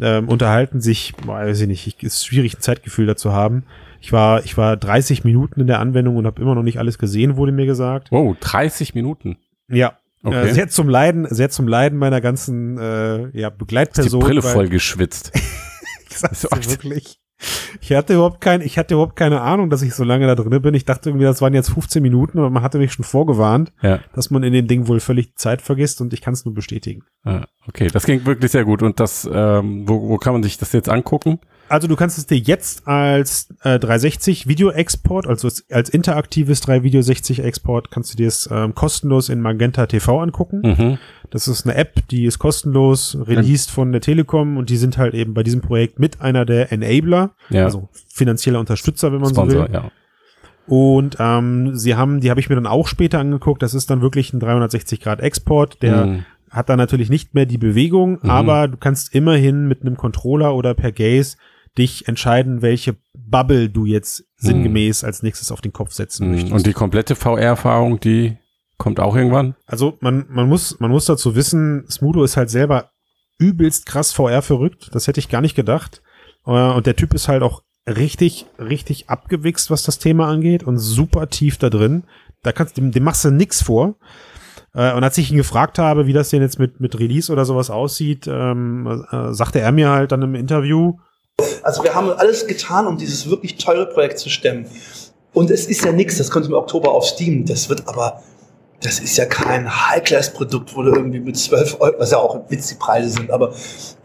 ähm, 0.00 0.28
unterhalten 0.28 0.80
sich, 0.80 1.12
weiß 1.24 1.60
ich 1.60 1.68
nicht, 1.68 1.86
ich, 1.86 2.02
ist 2.02 2.26
schwierig 2.26 2.56
ein 2.56 2.60
Zeitgefühl 2.60 3.06
dazu 3.06 3.32
haben. 3.32 3.64
Ich 4.00 4.12
war, 4.12 4.44
ich 4.44 4.56
war 4.56 4.76
30 4.76 5.22
Minuten 5.24 5.60
in 5.60 5.66
der 5.68 5.78
Anwendung 5.78 6.16
und 6.16 6.26
habe 6.26 6.42
immer 6.42 6.56
noch 6.56 6.64
nicht 6.64 6.78
alles 6.78 6.98
gesehen, 6.98 7.36
wurde 7.36 7.52
mir 7.52 7.64
gesagt. 7.64 8.10
Wow, 8.10 8.36
30 8.40 8.94
Minuten. 8.94 9.36
Ja. 9.68 9.96
Okay. 10.24 10.48
Äh, 10.48 10.54
sehr 10.54 10.68
zum 10.68 10.88
Leiden, 10.88 11.26
sehr 11.30 11.50
zum 11.50 11.68
Leiden 11.68 11.98
meiner 11.98 12.20
ganzen 12.20 12.78
äh, 12.78 13.28
ja, 13.38 13.48
Ist 13.48 13.58
Begleitperson. 13.58 14.20
die 14.20 14.26
Brille 14.26 14.42
voll 14.42 14.68
geschwitzt. 14.68 15.30
ich 16.10 16.16
sag's 16.16 16.40
dir 16.40 16.70
wirklich. 16.70 17.20
Ich 17.80 17.92
hatte 17.92 18.14
überhaupt 18.14 18.40
kein, 18.40 18.62
ich 18.62 18.78
hatte 18.78 18.94
überhaupt 18.94 19.16
keine 19.16 19.42
Ahnung, 19.42 19.68
dass 19.68 19.82
ich 19.82 19.94
so 19.94 20.02
lange 20.04 20.26
da 20.26 20.34
drin 20.34 20.62
bin. 20.62 20.72
Ich 20.72 20.86
dachte 20.86 21.10
irgendwie, 21.10 21.26
das 21.26 21.42
waren 21.42 21.52
jetzt 21.52 21.70
15 21.70 22.02
Minuten, 22.02 22.38
aber 22.38 22.48
man 22.48 22.62
hatte 22.62 22.78
mich 22.78 22.92
schon 22.92 23.04
vorgewarnt, 23.04 23.72
ja. 23.82 24.00
dass 24.14 24.30
man 24.30 24.42
in 24.44 24.54
dem 24.54 24.66
Ding 24.66 24.88
wohl 24.88 25.00
völlig 25.00 25.36
Zeit 25.36 25.60
vergisst 25.60 26.00
und 26.00 26.14
ich 26.14 26.22
kann 26.22 26.32
es 26.32 26.44
nur 26.44 26.54
bestätigen. 26.54 27.02
Ah, 27.24 27.44
Okay, 27.66 27.88
das 27.88 28.04
klingt 28.04 28.26
wirklich 28.26 28.50
sehr 28.50 28.64
gut. 28.64 28.82
Und 28.82 29.00
das, 29.00 29.28
ähm, 29.30 29.88
wo, 29.88 30.08
wo 30.08 30.18
kann 30.18 30.32
man 30.34 30.42
sich 30.42 30.58
das 30.58 30.72
jetzt 30.72 30.88
angucken? 30.88 31.40
Also 31.68 31.88
du 31.88 31.96
kannst 31.96 32.18
es 32.18 32.26
dir 32.26 32.36
jetzt 32.38 32.86
als 32.86 33.48
äh, 33.62 33.78
360 33.78 34.46
Video-Export, 34.46 35.26
also 35.26 35.48
als, 35.70 35.88
interaktives 35.88 36.60
3 36.60 36.82
Video 36.82 37.00
60 37.00 37.42
Export, 37.42 37.90
kannst 37.90 38.12
du 38.12 38.16
dir 38.16 38.28
es 38.28 38.48
ähm, 38.52 38.74
kostenlos 38.74 39.28
in 39.28 39.40
Magenta 39.40 39.86
TV 39.86 40.20
angucken. 40.20 40.60
Mhm. 40.62 40.98
Das 41.30 41.48
ist 41.48 41.66
eine 41.66 41.74
App, 41.76 42.06
die 42.10 42.26
ist 42.26 42.38
kostenlos, 42.38 43.16
released 43.26 43.70
von 43.70 43.92
der 43.92 44.00
Telekom 44.02 44.56
und 44.56 44.68
die 44.70 44.76
sind 44.76 44.98
halt 44.98 45.14
eben 45.14 45.32
bei 45.34 45.42
diesem 45.42 45.62
Projekt 45.62 45.98
mit 45.98 46.20
einer 46.20 46.44
der 46.44 46.70
Enabler, 46.70 47.30
Ja, 47.48 47.64
also 47.64 47.88
finanzieller 48.08 48.60
Unterstützer, 48.60 49.10
wenn 49.12 49.20
man 49.20 49.30
so 49.30 49.34
Sponsor, 49.40 49.64
will. 49.68 49.74
ja. 49.74 49.90
Und 50.66 51.16
ähm, 51.18 51.74
sie 51.76 51.94
haben, 51.94 52.20
die 52.20 52.30
habe 52.30 52.40
ich 52.40 52.48
mir 52.48 52.54
dann 52.54 52.66
auch 52.66 52.86
später 52.88 53.18
angeguckt. 53.18 53.62
Das 53.62 53.74
ist 53.74 53.90
dann 53.90 54.00
wirklich 54.00 54.32
ein 54.32 54.40
360 54.40 55.00
Grad 55.00 55.20
Export. 55.20 55.82
Der 55.82 56.06
Mhm. 56.06 56.24
hat 56.50 56.68
dann 56.68 56.78
natürlich 56.78 57.10
nicht 57.10 57.34
mehr 57.34 57.44
die 57.46 57.58
Bewegung, 57.58 58.18
Mhm. 58.22 58.30
aber 58.30 58.68
du 58.68 58.76
kannst 58.78 59.14
immerhin 59.14 59.66
mit 59.68 59.82
einem 59.82 59.96
Controller 59.96 60.54
oder 60.54 60.72
per 60.74 60.92
Gaze 60.92 61.36
dich 61.78 62.06
entscheiden, 62.08 62.62
welche 62.62 62.96
Bubble 63.16 63.68
du 63.68 63.84
jetzt 63.84 64.24
sinngemäß 64.36 65.02
als 65.04 65.22
nächstes 65.22 65.50
auf 65.50 65.60
den 65.60 65.72
Kopf 65.72 65.92
setzen 65.92 66.26
Mhm. 66.26 66.32
möchtest. 66.32 66.52
Und 66.52 66.66
die 66.66 66.72
komplette 66.72 67.16
VR-Erfahrung, 67.16 67.98
die 68.00 68.36
kommt 68.78 69.00
auch 69.00 69.16
irgendwann? 69.16 69.54
Also 69.66 69.96
man, 70.00 70.26
man 70.28 70.48
muss, 70.48 70.78
man 70.80 70.90
muss 70.90 71.06
dazu 71.06 71.34
wissen, 71.34 71.84
Smudo 71.90 72.22
ist 72.24 72.36
halt 72.36 72.50
selber 72.50 72.90
übelst 73.38 73.86
krass 73.86 74.12
VR 74.12 74.42
verrückt. 74.42 74.90
Das 74.92 75.06
hätte 75.08 75.18
ich 75.20 75.28
gar 75.28 75.40
nicht 75.40 75.54
gedacht. 75.56 76.02
Äh, 76.46 76.50
Und 76.50 76.86
der 76.86 76.94
Typ 76.96 77.14
ist 77.14 77.26
halt 77.28 77.42
auch 77.42 77.62
richtig, 77.88 78.46
richtig 78.58 79.10
abgewichst, 79.10 79.70
was 79.70 79.82
das 79.82 79.98
Thema 79.98 80.28
angeht 80.28 80.62
und 80.62 80.78
super 80.78 81.28
tief 81.28 81.58
da 81.58 81.70
drin. 81.70 82.04
Da 82.42 82.52
kannst 82.52 82.76
dem, 82.76 82.92
dem 82.92 83.02
machst 83.04 83.24
du 83.24 83.30
nix 83.30 83.62
vor. 83.62 83.96
Äh, 84.74 84.92
Und 84.94 85.02
als 85.04 85.18
ich 85.18 85.30
ihn 85.30 85.36
gefragt 85.36 85.78
habe, 85.78 86.06
wie 86.06 86.12
das 86.12 86.30
denn 86.30 86.42
jetzt 86.42 86.58
mit, 86.58 86.78
mit 86.80 86.98
Release 86.98 87.32
oder 87.32 87.44
sowas 87.44 87.70
aussieht, 87.70 88.26
ähm, 88.28 89.04
äh, 89.10 89.32
sagte 89.32 89.60
er 89.60 89.72
mir 89.72 89.90
halt 89.90 90.12
dann 90.12 90.22
im 90.22 90.34
Interview, 90.34 90.94
Also 91.64 91.82
wir 91.82 91.94
haben 91.94 92.10
alles 92.10 92.46
getan, 92.46 92.86
um 92.86 92.98
dieses 92.98 93.28
wirklich 93.28 93.56
teure 93.56 93.86
Projekt 93.86 94.18
zu 94.18 94.28
stemmen. 94.28 94.66
Und 95.32 95.50
es 95.50 95.66
ist 95.66 95.84
ja 95.84 95.92
nichts, 95.92 96.18
das 96.18 96.30
kommt 96.30 96.46
im 96.46 96.52
Oktober 96.52 96.92
auf 96.92 97.06
Steam. 97.06 97.44
Das 97.46 97.68
wird 97.68 97.88
aber, 97.88 98.22
das 98.82 99.00
ist 99.00 99.16
ja 99.16 99.24
kein 99.24 99.68
High-Class-Produkt, 99.68 100.76
wo 100.76 100.82
du 100.82 100.94
irgendwie 100.94 101.20
mit 101.20 101.36
12 101.36 101.80
Euro, 101.80 101.94
was 101.98 102.12
ja 102.12 102.18
auch 102.18 102.48
Witz 102.50 102.68
die 102.68 102.74
Preise 102.74 103.08
sind, 103.08 103.30
aber 103.30 103.52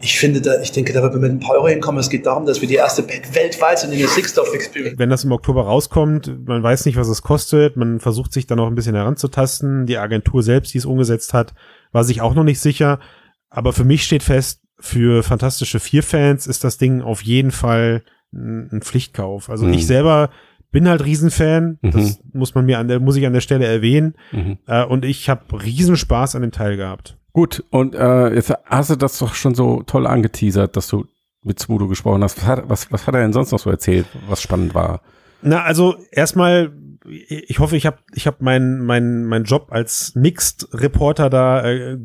ich 0.00 0.18
finde 0.18 0.40
da, 0.40 0.60
ich 0.60 0.72
denke, 0.72 0.92
da 0.92 1.02
wird 1.02 1.12
man 1.12 1.20
mit 1.20 1.32
ein 1.32 1.40
paar 1.40 1.54
Euro 1.56 1.68
hinkommen. 1.68 2.00
Es 2.00 2.08
geht 2.08 2.26
darum, 2.26 2.46
dass 2.46 2.60
wir 2.62 2.66
die 2.66 2.76
erste 2.76 3.02
Band 3.02 3.32
weltweit 3.34 3.84
in 3.84 3.90
der 3.96 4.08
Six-Dorf 4.08 4.52
Experience. 4.54 4.98
wenn 4.98 5.10
das 5.10 5.24
im 5.24 5.32
Oktober 5.32 5.62
rauskommt, 5.62 6.48
man 6.48 6.62
weiß 6.62 6.86
nicht, 6.86 6.96
was 6.96 7.08
es 7.08 7.22
kostet, 7.22 7.76
man 7.76 8.00
versucht 8.00 8.32
sich 8.32 8.46
dann 8.46 8.56
noch 8.56 8.66
ein 8.66 8.74
bisschen 8.74 8.96
heranzutasten. 8.96 9.86
Die 9.86 9.98
Agentur 9.98 10.42
selbst, 10.42 10.72
die 10.74 10.78
es 10.78 10.86
umgesetzt 10.86 11.34
hat, 11.34 11.52
war 11.92 12.02
sich 12.02 12.22
auch 12.22 12.34
noch 12.34 12.44
nicht 12.44 12.60
sicher. 12.60 12.98
Aber 13.50 13.72
für 13.72 13.84
mich 13.84 14.04
steht 14.04 14.22
fest, 14.22 14.62
für 14.80 15.22
Fantastische 15.22 15.80
Vier-Fans 15.80 16.46
ist 16.46 16.64
das 16.64 16.78
Ding 16.78 17.02
auf 17.02 17.22
jeden 17.22 17.50
Fall 17.50 18.02
ein 18.32 18.80
Pflichtkauf. 18.82 19.50
Also 19.50 19.66
Mhm. 19.66 19.72
ich 19.74 19.86
selber 19.86 20.30
bin 20.72 20.88
halt 20.88 21.04
Riesenfan, 21.04 21.78
Mhm. 21.82 21.90
das 21.90 22.20
muss 22.32 22.54
man 22.54 22.64
mir 22.66 22.78
an 22.78 22.86
der, 22.88 23.00
muss 23.00 23.16
ich 23.16 23.26
an 23.26 23.32
der 23.32 23.40
Stelle 23.40 23.66
erwähnen. 23.66 24.14
Mhm. 24.32 24.58
Äh, 24.66 24.84
und 24.84 25.04
ich 25.04 25.28
habe 25.28 25.62
Riesenspaß 25.62 26.36
an 26.36 26.42
dem 26.42 26.52
Teil 26.52 26.76
gehabt. 26.76 27.16
Gut, 27.32 27.64
und 27.70 27.94
äh, 27.94 28.34
jetzt 28.34 28.52
hast 28.64 28.90
du 28.90 28.96
das 28.96 29.18
doch 29.18 29.34
schon 29.34 29.54
so 29.54 29.82
toll 29.84 30.06
angeteasert, 30.06 30.76
dass 30.76 30.88
du 30.88 31.06
mit 31.42 31.58
Smudo 31.58 31.88
gesprochen 31.88 32.22
hast. 32.22 32.36
Was 32.38 32.46
hat, 32.46 32.68
was, 32.68 32.92
was 32.92 33.06
hat 33.06 33.14
er 33.14 33.20
denn 33.22 33.32
sonst 33.32 33.50
noch 33.52 33.58
so 33.58 33.70
erzählt, 33.70 34.06
was 34.28 34.42
spannend 34.42 34.74
war? 34.74 35.00
Na, 35.42 35.62
also 35.62 35.96
erstmal, 36.12 36.72
ich 37.08 37.58
hoffe, 37.58 37.76
ich 37.76 37.86
habe 37.86 37.98
ich 38.14 38.26
hab 38.26 38.42
meinen 38.42 38.84
mein, 38.84 39.24
mein 39.24 39.44
Job 39.44 39.68
als 39.70 40.14
Mixed-Reporter 40.14 41.30
da 41.30 41.64
äh, 41.68 41.98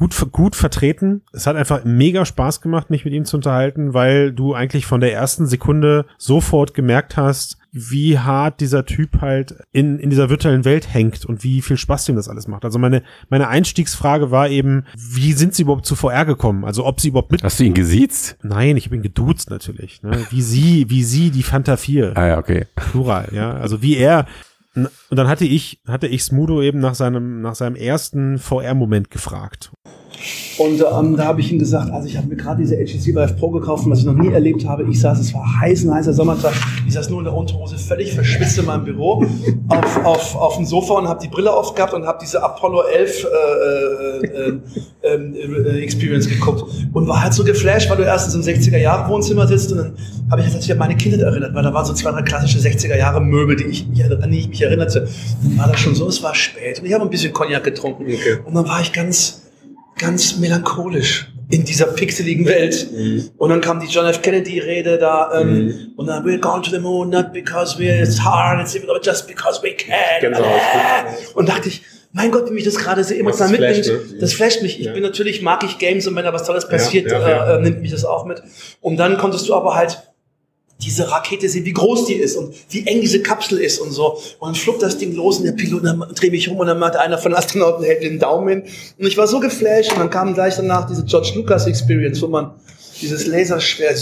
gut, 0.00 0.32
gut 0.32 0.56
vertreten. 0.56 1.22
Es 1.32 1.46
hat 1.46 1.56
einfach 1.56 1.84
mega 1.84 2.24
Spaß 2.24 2.62
gemacht, 2.62 2.88
mich 2.88 3.04
mit 3.04 3.12
ihm 3.12 3.26
zu 3.26 3.36
unterhalten, 3.36 3.92
weil 3.92 4.32
du 4.32 4.54
eigentlich 4.54 4.86
von 4.86 5.00
der 5.00 5.12
ersten 5.12 5.46
Sekunde 5.46 6.06
sofort 6.16 6.72
gemerkt 6.72 7.18
hast, 7.18 7.58
wie 7.70 8.18
hart 8.18 8.60
dieser 8.60 8.86
Typ 8.86 9.20
halt 9.20 9.54
in, 9.72 9.98
in 9.98 10.10
dieser 10.10 10.30
virtuellen 10.30 10.64
Welt 10.64 10.92
hängt 10.92 11.26
und 11.26 11.44
wie 11.44 11.60
viel 11.60 11.76
Spaß 11.76 12.08
ihm 12.08 12.16
das 12.16 12.28
alles 12.28 12.48
macht. 12.48 12.64
Also 12.64 12.78
meine, 12.78 13.02
meine 13.28 13.48
Einstiegsfrage 13.48 14.30
war 14.30 14.48
eben, 14.48 14.86
wie 14.96 15.34
sind 15.34 15.54
sie 15.54 15.62
überhaupt 15.62 15.86
zu 15.86 15.94
VR 15.94 16.24
gekommen? 16.24 16.64
Also 16.64 16.86
ob 16.86 17.00
sie 17.00 17.08
überhaupt 17.08 17.30
mit. 17.30 17.44
Hast 17.44 17.60
du 17.60 17.64
ihn 17.64 17.74
gesiezt? 17.74 18.38
Nein, 18.42 18.78
ich 18.78 18.86
habe 18.86 18.96
ihn 18.96 19.02
geduzt 19.02 19.50
natürlich. 19.50 20.02
Ne? 20.02 20.26
Wie 20.30 20.42
sie, 20.42 20.86
wie 20.88 21.04
sie 21.04 21.30
die 21.30 21.42
Fanta 21.42 21.76
4. 21.76 22.16
Ah 22.16 22.26
ja, 22.26 22.38
okay. 22.38 22.66
Plural, 22.74 23.28
ja. 23.32 23.52
Also 23.52 23.82
wie 23.82 23.96
er. 23.96 24.26
Und 24.74 24.88
dann 25.10 25.26
hatte 25.26 25.44
ich, 25.44 25.80
hatte 25.86 26.06
ich 26.06 26.22
Smudo 26.22 26.62
eben 26.62 26.78
nach 26.78 26.94
seinem, 26.94 27.40
nach 27.40 27.56
seinem 27.56 27.74
ersten 27.74 28.38
VR-Moment 28.38 29.10
gefragt. 29.10 29.72
Und 30.58 30.80
ähm, 30.80 31.16
da 31.16 31.24
habe 31.24 31.40
ich 31.40 31.50
ihm 31.50 31.58
gesagt, 31.58 31.90
also 31.90 32.06
ich 32.06 32.16
habe 32.16 32.26
mir 32.26 32.36
gerade 32.36 32.60
diese 32.60 32.76
HTC 32.76 33.06
Vive 33.08 33.34
Pro 33.38 33.50
gekauft, 33.50 33.84
was 33.86 34.00
ich 34.00 34.04
noch 34.04 34.14
nie 34.14 34.28
erlebt 34.28 34.66
habe. 34.66 34.84
Ich 34.90 35.00
saß, 35.00 35.18
es 35.18 35.32
war 35.32 35.60
heiß, 35.60 35.84
ein 35.84 35.94
heißer 35.94 36.12
Sommertag. 36.12 36.52
Ich 36.86 36.92
saß 36.94 37.08
nur 37.08 37.20
in 37.20 37.24
der 37.24 37.34
Unterhose, 37.34 37.78
völlig 37.78 38.12
verschwitzt 38.12 38.58
in 38.58 38.66
meinem 38.66 38.84
Büro 38.84 39.24
auf, 39.68 40.04
auf, 40.04 40.36
auf 40.36 40.56
dem 40.56 40.66
Sofa 40.66 40.94
und 40.94 41.08
habe 41.08 41.20
die 41.22 41.28
Brille 41.28 41.52
aufgehabt 41.52 41.94
und 41.94 42.06
habe 42.06 42.18
diese 42.20 42.42
Apollo 42.42 42.82
11 42.82 43.24
äh, 43.24 44.26
äh, 44.26 44.60
äh, 45.02 45.14
äh, 45.14 45.82
Experience 45.82 46.28
geguckt 46.28 46.64
und 46.92 47.08
war 47.08 47.22
halt 47.22 47.32
so 47.32 47.42
geflasht, 47.42 47.88
weil 47.88 47.96
du 47.96 48.02
erstens 48.02 48.34
im 48.34 48.42
60er 48.42 48.78
Jahre 48.78 49.10
Wohnzimmer 49.10 49.46
sitzt 49.46 49.72
und 49.72 49.78
dann 49.78 49.94
habe 50.30 50.42
ich 50.42 50.54
ich 50.54 50.70
habe 50.70 50.78
meine 50.78 50.96
Kinder 50.96 51.24
erinnert, 51.24 51.54
weil 51.54 51.62
da 51.62 51.72
waren 51.72 51.86
so 51.86 51.94
zwei, 51.94 52.10
drei 52.10 52.22
klassische 52.22 52.58
60er 52.58 52.96
Jahre 52.96 53.20
Möbel, 53.20 53.56
die 53.56 53.64
ich, 53.64 53.86
an 54.22 54.30
die 54.30 54.40
ich 54.40 54.48
mich 54.48 54.62
erinnerte. 54.62 55.08
Dann 55.42 55.58
war 55.58 55.68
das 55.68 55.80
schon 55.80 55.94
so, 55.94 56.06
es 56.06 56.22
war 56.22 56.34
spät 56.34 56.80
und 56.80 56.86
ich 56.86 56.92
habe 56.92 57.04
ein 57.04 57.10
bisschen 57.10 57.32
Cognac 57.32 57.64
getrunken 57.64 58.04
okay. 58.04 58.40
und 58.44 58.54
dann 58.54 58.68
war 58.68 58.80
ich 58.80 58.92
ganz 58.92 59.39
ganz 60.00 60.38
melancholisch 60.38 61.30
in 61.50 61.64
dieser 61.64 61.86
pixeligen 61.86 62.46
Welt. 62.46 62.88
Mhm. 62.92 63.30
Und 63.36 63.50
dann 63.50 63.60
kam 63.60 63.80
die 63.80 63.86
John 63.86 64.06
F. 64.06 64.22
Kennedy-Rede 64.22 64.98
da 64.98 65.30
ähm, 65.40 65.66
mhm. 65.66 65.92
und 65.96 66.06
dann 66.06 66.24
we're 66.24 66.38
going 66.38 66.62
to 66.62 66.70
the 66.70 66.78
moon 66.78 67.10
not 67.10 67.32
because 67.32 67.78
we're 67.78 68.02
it's 68.02 68.24
hard, 68.24 68.60
it's 68.60 68.74
just 69.04 69.26
because 69.26 69.60
we 69.62 69.72
can. 69.72 69.94
Genau. 70.20 70.44
Und 71.34 71.48
dachte 71.48 71.68
ich, 71.68 71.82
mein 72.12 72.30
Gott, 72.30 72.48
wie 72.48 72.54
mich 72.54 72.64
das 72.64 72.76
gerade 72.76 73.04
so 73.04 73.14
emotional 73.14 73.52
mitnimmt. 73.52 73.86
Ne? 73.86 74.18
Das 74.18 74.32
flasht 74.32 74.62
mich. 74.62 74.80
Ich 74.80 74.86
ja. 74.86 74.92
bin 74.92 75.02
natürlich, 75.02 75.42
mag 75.42 75.62
ich 75.64 75.78
Games 75.78 76.06
und 76.06 76.16
wenn 76.16 76.24
da 76.24 76.32
was 76.32 76.44
Tolles 76.44 76.68
passiert, 76.68 77.10
ja, 77.10 77.28
ja, 77.28 77.56
äh, 77.56 77.60
nimmt 77.60 77.82
mich 77.82 77.92
das 77.92 78.04
auch 78.04 78.24
mit. 78.24 78.42
Und 78.80 78.96
dann 78.96 79.18
konntest 79.18 79.48
du 79.48 79.54
aber 79.54 79.76
halt 79.76 80.09
diese 80.82 81.10
Rakete 81.10 81.48
sehen, 81.48 81.64
wie 81.64 81.72
groß 81.72 82.06
die 82.06 82.14
ist 82.14 82.36
und 82.36 82.54
wie 82.70 82.86
eng 82.86 83.00
diese 83.00 83.22
Kapsel 83.22 83.58
ist 83.58 83.78
und 83.78 83.90
so. 83.92 84.14
Und 84.38 84.48
dann 84.48 84.54
flog 84.54 84.78
das 84.78 84.98
Ding 84.98 85.14
los 85.14 85.38
und 85.38 85.44
der 85.44 85.52
Pilot 85.52 85.84
dann 85.84 86.04
dreht 86.14 86.32
mich 86.32 86.48
um 86.48 86.56
und 86.58 86.66
dann 86.66 86.78
macht 86.78 86.96
einer 86.96 87.18
von 87.18 87.32
den 87.32 87.38
Astronauten 87.38 87.84
hält 87.84 88.02
den 88.02 88.18
Daumen 88.18 88.48
hin. 88.48 88.62
Und 88.98 89.06
ich 89.06 89.16
war 89.16 89.26
so 89.26 89.40
geflasht 89.40 89.92
und 89.92 89.98
dann 89.98 90.10
kam 90.10 90.34
gleich 90.34 90.56
danach 90.56 90.86
diese 90.86 91.04
George 91.04 91.32
Lucas 91.34 91.66
Experience, 91.66 92.22
wo 92.22 92.28
man 92.28 92.52
dieses 93.00 93.26
Laserschwert, 93.26 93.98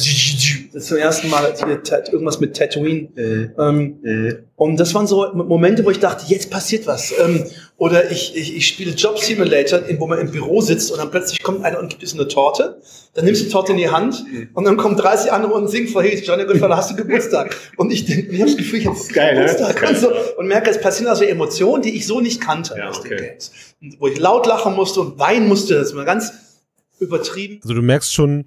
das 0.73 0.87
zum 0.87 0.97
ersten 0.97 1.29
Mal 1.31 1.55
hier, 1.57 1.83
irgendwas 2.13 2.41
mit 2.41 2.57
Tatooine. 2.57 3.09
Äh, 3.17 3.49
ähm, 3.59 3.99
äh. 4.05 4.35
Und 4.57 4.79
das 4.79 4.95
waren 4.95 5.07
so 5.07 5.33
Momente, 5.35 5.85
wo 5.85 5.91
ich 5.91 6.01
dachte, 6.01 6.25
jetzt 6.29 6.51
passiert 6.51 6.87
was. 6.87 7.15
Ähm, 7.19 7.45
oder 7.77 8.11
ich, 8.11 8.37
ich, 8.37 8.57
ich 8.57 8.67
spiele 8.67 8.93
Job 8.93 9.19
Simulator, 9.19 9.81
wo 9.99 10.09
man 10.09 10.19
im 10.19 10.33
Büro 10.33 10.61
sitzt 10.61 10.91
und 10.91 10.99
dann 10.99 11.13
plötzlich 11.13 11.43
kommt 11.43 11.65
einer 11.65 11.79
und 11.79 11.91
gibt 11.91 12.03
es 12.03 12.15
eine 12.15 12.27
Torte. 12.27 12.81
Dann 13.15 13.25
nimmst 13.25 13.41
du 13.41 13.45
die 13.47 13.53
Torte 13.53 13.73
in 13.73 13.79
die 13.79 13.89
Hand 13.89 14.25
und 14.55 14.65
dann 14.65 14.77
kommen 14.77 14.97
30 14.97 15.31
andere 15.33 15.53
und 15.53 15.69
singen 15.69 15.87
vor, 15.87 16.03
hey, 16.03 16.21
Johnny 16.21 16.45
Goodfellow, 16.45 16.77
hast 16.77 16.91
du 16.91 16.97
Geburtstag? 16.97 17.57
Und 17.77 17.93
ich 17.93 18.05
denke, 18.05 18.33
ich 18.33 18.41
habe 18.41 18.51
das 18.51 18.57
Gefühl, 18.57 18.81
ich 18.81 18.87
habe 18.87 18.99
geil, 19.13 19.35
ne? 19.35 19.41
Geburtstag. 19.43 19.81
Ne? 19.81 19.89
Und, 19.91 19.99
so, 19.99 20.11
und 20.39 20.49
merke, 20.49 20.71
es 20.71 20.81
passieren 20.81 21.09
also 21.09 21.23
Emotionen, 21.23 21.83
die 21.83 21.97
ich 21.97 22.07
so 22.07 22.21
nicht 22.21 22.41
kannte 22.41 22.75
ja, 22.77 22.89
aus 22.89 22.99
okay. 22.99 23.11
den 23.11 23.19
Games. 23.19 23.53
Wo 24.01 24.09
ich 24.09 24.19
laut 24.19 24.47
lachen 24.47 24.75
musste 24.75 25.01
und 25.01 25.21
weinen 25.21 25.47
musste, 25.47 25.75
das 25.75 25.95
war 25.95 26.05
ganz 26.05 26.33
übertrieben. 26.99 27.61
Also 27.63 27.75
du 27.75 27.83
merkst 27.83 28.13
schon, 28.13 28.47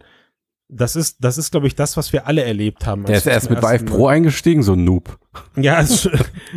das 0.73 0.95
ist, 0.95 1.17
das 1.19 1.37
ist, 1.37 1.51
glaube 1.51 1.67
ich, 1.67 1.75
das, 1.75 1.97
was 1.97 2.13
wir 2.13 2.27
alle 2.27 2.43
erlebt 2.43 2.85
haben. 2.85 3.03
Der 3.03 3.17
ist 3.17 3.27
erst 3.27 3.49
mit 3.49 3.61
Vive 3.61 3.83
Pro 3.83 4.07
eingestiegen, 4.07 4.63
so 4.63 4.73
ein 4.73 4.85
Noob. 4.85 5.19
Ja, 5.57 5.75
also, 5.75 6.09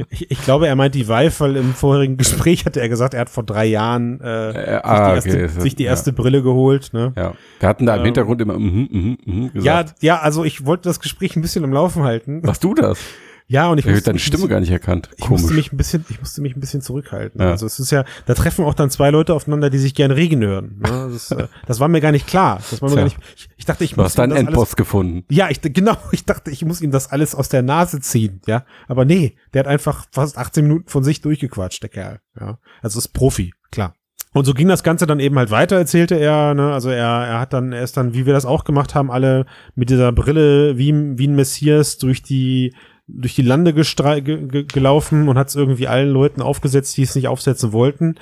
ich, 0.09 0.31
ich, 0.31 0.42
glaube, 0.42 0.68
er 0.68 0.77
meint 0.77 0.94
die 0.94 1.09
Vive, 1.09 1.33
weil 1.40 1.57
im 1.57 1.74
vorherigen 1.74 2.16
Gespräch 2.16 2.64
hatte 2.64 2.81
er 2.81 2.88
gesagt, 2.88 3.14
er 3.14 3.20
hat 3.20 3.31
vor 3.31 3.42
drei 3.42 3.66
Jahren 3.66 4.20
äh, 4.20 4.77
äh, 4.77 4.81
ah, 4.83 5.20
sich, 5.20 5.33
die 5.33 5.38
erste, 5.38 5.53
okay. 5.53 5.61
sich 5.61 5.77
die 5.77 5.85
erste 5.85 6.11
ja. 6.11 6.16
Brille 6.16 6.42
geholt. 6.42 6.90
Ne? 6.92 7.12
Ja, 7.16 7.35
wir 7.59 7.68
hatten 7.68 7.87
da 7.87 7.94
im 7.94 8.00
ähm, 8.00 8.05
Hintergrund 8.07 8.40
immer 8.40 8.59
mhm, 8.59 8.88
mhm, 8.90 9.18
mhm 9.24 9.53
gesagt. 9.53 9.96
Ja, 10.00 10.14
ja, 10.14 10.20
also 10.20 10.44
ich 10.44 10.64
wollte 10.64 10.88
das 10.88 11.00
Gespräch 11.00 11.35
ein 11.35 11.42
bisschen 11.42 11.64
am 11.64 11.72
Laufen 11.72 12.05
halten. 12.05 12.40
Machst 12.44 12.62
du 12.62 12.74
das? 12.74 12.98
Ja, 13.47 13.69
und 13.69 13.79
ich, 13.79 13.85
musste 13.85 14.05
deine 14.05 14.19
Stimme 14.19 14.49
gar 14.49 14.61
nicht 14.61 14.71
erkannt. 14.71 15.11
Ich 15.17 15.29
musste 15.29 15.53
mich 15.53 15.71
ein 15.71 15.77
bisschen, 15.77 16.05
ich 16.09 16.19
musste 16.19 16.41
mich 16.41 16.57
ein 16.57 16.61
bisschen 16.61 16.81
zurückhalten. 16.81 17.41
Ja. 17.41 17.51
Also 17.51 17.67
es 17.67 17.79
ist 17.79 17.91
ja, 17.91 18.05
da 18.25 18.33
treffen 18.33 18.65
auch 18.65 18.73
dann 18.73 18.89
zwei 18.89 19.11
Leute 19.11 19.35
aufeinander, 19.35 19.69
die 19.69 19.79
sich 19.79 19.95
gerne 19.95 20.17
Regen 20.17 20.43
hören. 20.43 20.81
Ne? 20.81 21.05
Das, 21.15 21.31
äh, 21.31 21.49
das, 21.67 21.81
war 21.81 21.89
mir 21.89 22.01
gar 22.01 22.13
nicht 22.13 22.27
klar. 22.27 22.61
Das 22.71 22.81
war 22.81 22.89
mir 22.89 22.97
gar 22.97 23.05
nicht. 23.05 23.19
Ich, 23.37 23.49
ich 23.57 23.65
dachte, 23.67 23.85
ich 23.85 23.91
du 23.91 23.97
muss 23.97 24.07
hast 24.07 24.19
deinen 24.19 24.35
Endboss 24.35 24.69
alles, 24.69 24.77
gefunden. 24.77 25.25
Ja, 25.31 25.51
ich 25.51 25.61
genau. 25.61 25.97
Ich 26.13 26.25
dachte, 26.25 26.51
ich 26.51 26.65
muss 26.65 26.81
ihm 26.81 26.91
das 26.91 27.11
alles 27.11 27.35
aus 27.35 27.49
der 27.49 27.63
Nase 27.63 28.01
ziehen. 28.01 28.41
Ja, 28.47 28.65
aber 28.89 29.05
nee, 29.05 29.37
der 29.53 29.61
hat 29.61 29.69
einfach 29.69 30.07
fast 30.13 30.39
18 30.39 30.65
Minuten 30.65 30.89
von 30.89 31.05
sich 31.05 31.21
durchgequatscht, 31.21 31.83
der 31.83 31.91
Kerl. 31.91 32.21
Ja, 32.41 32.59
also 32.83 32.99
ist 32.99 33.09
Profi, 33.09 33.53
klar. 33.71 33.95
Und 34.33 34.47
so 34.47 34.53
ging 34.53 34.67
das 34.67 34.83
Ganze 34.83 35.07
dann 35.07 35.21
eben 35.21 35.39
halt 35.39 35.53
weiter, 35.53 35.77
erzählte 35.77 36.17
er. 36.17 36.55
Ne? 36.55 36.73
Also 36.73 36.91
er, 36.91 37.07
er 37.07 37.41
hat 37.41 37.53
dann, 37.53 37.73
er 37.73 37.85
ist 37.85 37.97
dann, 37.97 38.15
wie 38.15 38.27
wir 38.27 38.33
das 38.33 38.45
auch 38.45 38.65
gemacht 38.65 38.95
haben, 38.95 39.11
alle 39.11 39.47
mit 39.77 39.91
dieser 39.91 40.11
Brille 40.11 40.77
wie, 40.77 40.93
wie 41.19 41.29
ein 41.29 41.37
Messias 41.37 41.99
durch 41.99 42.23
die 42.23 42.75
durch 43.07 43.35
die 43.35 43.43
Lande 43.43 43.75
ge 43.75 44.64
gelaufen 44.64 45.29
und 45.29 45.37
hat 45.37 45.49
es 45.49 45.57
irgendwie 45.57 45.88
allen 45.88 46.11
Leuten 46.11 46.40
aufgesetzt, 46.40 46.97
die 46.97 47.03
es 47.03 47.14
nicht 47.14 47.29
aufsetzen 47.29 47.73
wollten, 47.73 48.17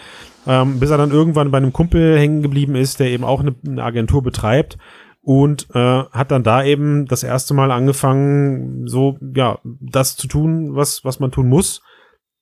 ähm, 0.47 0.81
bis 0.81 0.91
er 0.91 0.99
dann 0.99 1.13
irgendwann 1.13 1.51
bei 1.51 1.59
einem 1.59 1.73
Kumpel 1.73 2.19
hängen 2.19 2.43
geblieben 2.43 2.75
ist, 2.75 2.99
der 2.99 3.09
eben 3.09 3.25
auch 3.25 3.41
eine, 3.41 3.55
eine 3.67 3.85
Agentur 3.85 4.23
betreibt 4.23 4.79
und 5.21 5.69
äh, 5.73 5.79
hat 5.79 6.33
dann 6.33 6.43
da 6.43 6.65
eben 6.65 7.07
das 7.07 7.23
erste 7.23 7.55
Mal 7.55 7.71
angefangen, 7.71 8.89
so 8.89 9.19
ja 9.35 9.61
das 9.63 10.17
zu 10.17 10.27
tun, 10.27 10.75
was 10.75 11.05
was 11.05 11.21
man 11.21 11.31
tun 11.31 11.49
muss, 11.49 11.83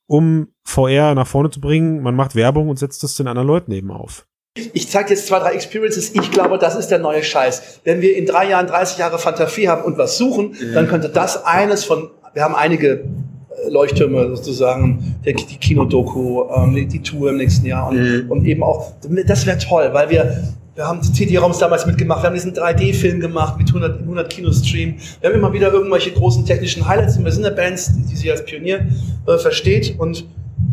um 0.07 0.49
VR 0.65 1.15
nach 1.15 1.27
vorne 1.27 1.51
zu 1.51 1.61
bringen. 1.61 2.03
Man 2.03 2.17
macht 2.17 2.35
Werbung 2.35 2.71
und 2.71 2.79
setzt 2.79 3.03
das 3.03 3.17
den 3.17 3.29
anderen 3.29 3.49
Leuten 3.49 3.73
eben 3.73 3.91
auf. 3.91 4.27
Ich 4.73 4.89
zeige 4.91 5.11
jetzt 5.11 5.29
zwei, 5.29 5.39
drei 5.39 5.53
Experiences. 5.53 6.13
Ich 6.13 6.33
glaube, 6.33 6.59
das 6.59 6.75
ist 6.75 6.89
der 6.89 6.99
neue 6.99 7.23
Scheiß. 7.23 7.81
Wenn 7.85 8.01
wir 8.01 8.17
in 8.17 8.27
drei 8.27 8.49
Jahren 8.49 8.67
30 8.67 8.99
Jahre 8.99 9.19
Fantasie 9.19 9.69
haben 9.69 9.85
und 9.85 9.97
was 9.97 10.19
suchen, 10.19 10.57
dann 10.75 10.89
könnte 10.89 11.09
das 11.09 11.45
eines 11.45 11.85
von 11.85 12.11
wir 12.35 12.43
haben 12.43 12.55
einige 12.55 12.91
äh, 12.91 13.69
Leuchttürme 13.69 14.37
sozusagen, 14.37 15.17
die 15.25 15.35
Kinodoku, 15.35 16.45
ähm, 16.55 16.89
die 16.89 17.03
Tour 17.03 17.31
im 17.31 17.37
nächsten 17.37 17.67
Jahr 17.67 17.89
und, 17.89 17.97
mhm. 17.97 18.31
und 18.31 18.45
eben 18.45 18.63
auch, 18.63 18.93
das 19.27 19.47
wäre 19.47 19.59
toll, 19.59 19.91
weil 19.93 20.11
wir, 20.11 20.45
wir 20.75 20.87
haben 20.87 21.03
CD-Raums 21.03 21.59
damals 21.59 21.87
mitgemacht, 21.87 22.23
wir 22.23 22.29
haben 22.29 22.35
diesen 22.35 22.55
3D-Film 22.55 23.21
gemacht 23.21 23.59
mit 23.59 23.69
100, 23.69 24.01
100 24.01 24.31
Kinostream, 24.31 24.95
wir 25.21 25.31
haben 25.31 25.37
immer 25.37 25.53
wieder 25.53 25.73
irgendwelche 25.73 26.13
großen 26.13 26.45
technischen 26.45 26.87
Highlights 26.87 27.17
und 27.17 27.25
wir 27.25 27.33
sind 27.33 27.45
eine 27.45 27.55
Band, 27.55 27.81
die, 27.97 28.11
die 28.11 28.17
sich 28.17 28.31
als 28.31 28.45
Pionier 28.45 28.87
äh, 29.27 29.39
versteht 29.39 29.97
und 29.99 30.27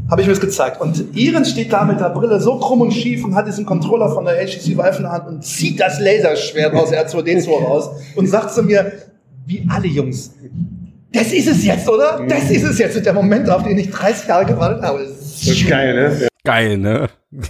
habe 0.10 0.22
ich 0.22 0.28
mir 0.28 0.34
das 0.34 0.41
gezeigt. 0.41 0.80
Und 0.80 1.15
Iren 1.15 1.43
steht 1.43 1.74
da 1.74 1.84
mit 1.84 2.00
der 2.00 2.10
Brille 2.10 2.39
so 2.39 2.58
krumm 2.60 2.82
und 2.82 2.93
schief 2.93 3.26
und 3.26 3.36
hat 3.36 3.48
diesen 3.48 3.65
Controller 3.65 4.10
von 4.10 4.24
der 4.24 4.36
HTC 4.36 4.78
Vive 4.78 4.98
in 4.98 5.04
der 5.04 5.12
Hand 5.12 5.28
und 5.28 5.43
zieht 5.43 5.80
das 5.80 6.00
Laserschwert 6.00 6.74
aus 6.74 6.93
R2D2 6.93 7.63
raus 7.63 7.89
und 8.15 8.28
sagt 8.28 8.54
zu 8.54 8.63
mir, 8.63 8.91
wie 9.46 9.65
alle 9.70 9.88
Jungs, 9.88 10.32
das 11.17 11.34
ist 11.34 11.47
es 11.47 11.65
jetzt, 11.65 11.89
oder? 11.89 12.25
Das 12.27 12.45
mhm. 12.45 12.56
ist 12.56 12.63
es 12.63 12.77
jetzt. 12.80 13.06
der 13.06 13.13
Moment, 13.13 13.49
auf 13.49 13.63
den 13.63 13.77
ich 13.77 13.89
30 13.89 14.27
Jahre 14.27 14.45
gewartet 14.45 14.84
habe. 14.84 14.99
Das 14.99 15.47
ist 15.47 15.67
geil, 15.67 15.93
ne? 15.95 16.27
Geil, 16.43 16.77
ne? 16.77 17.10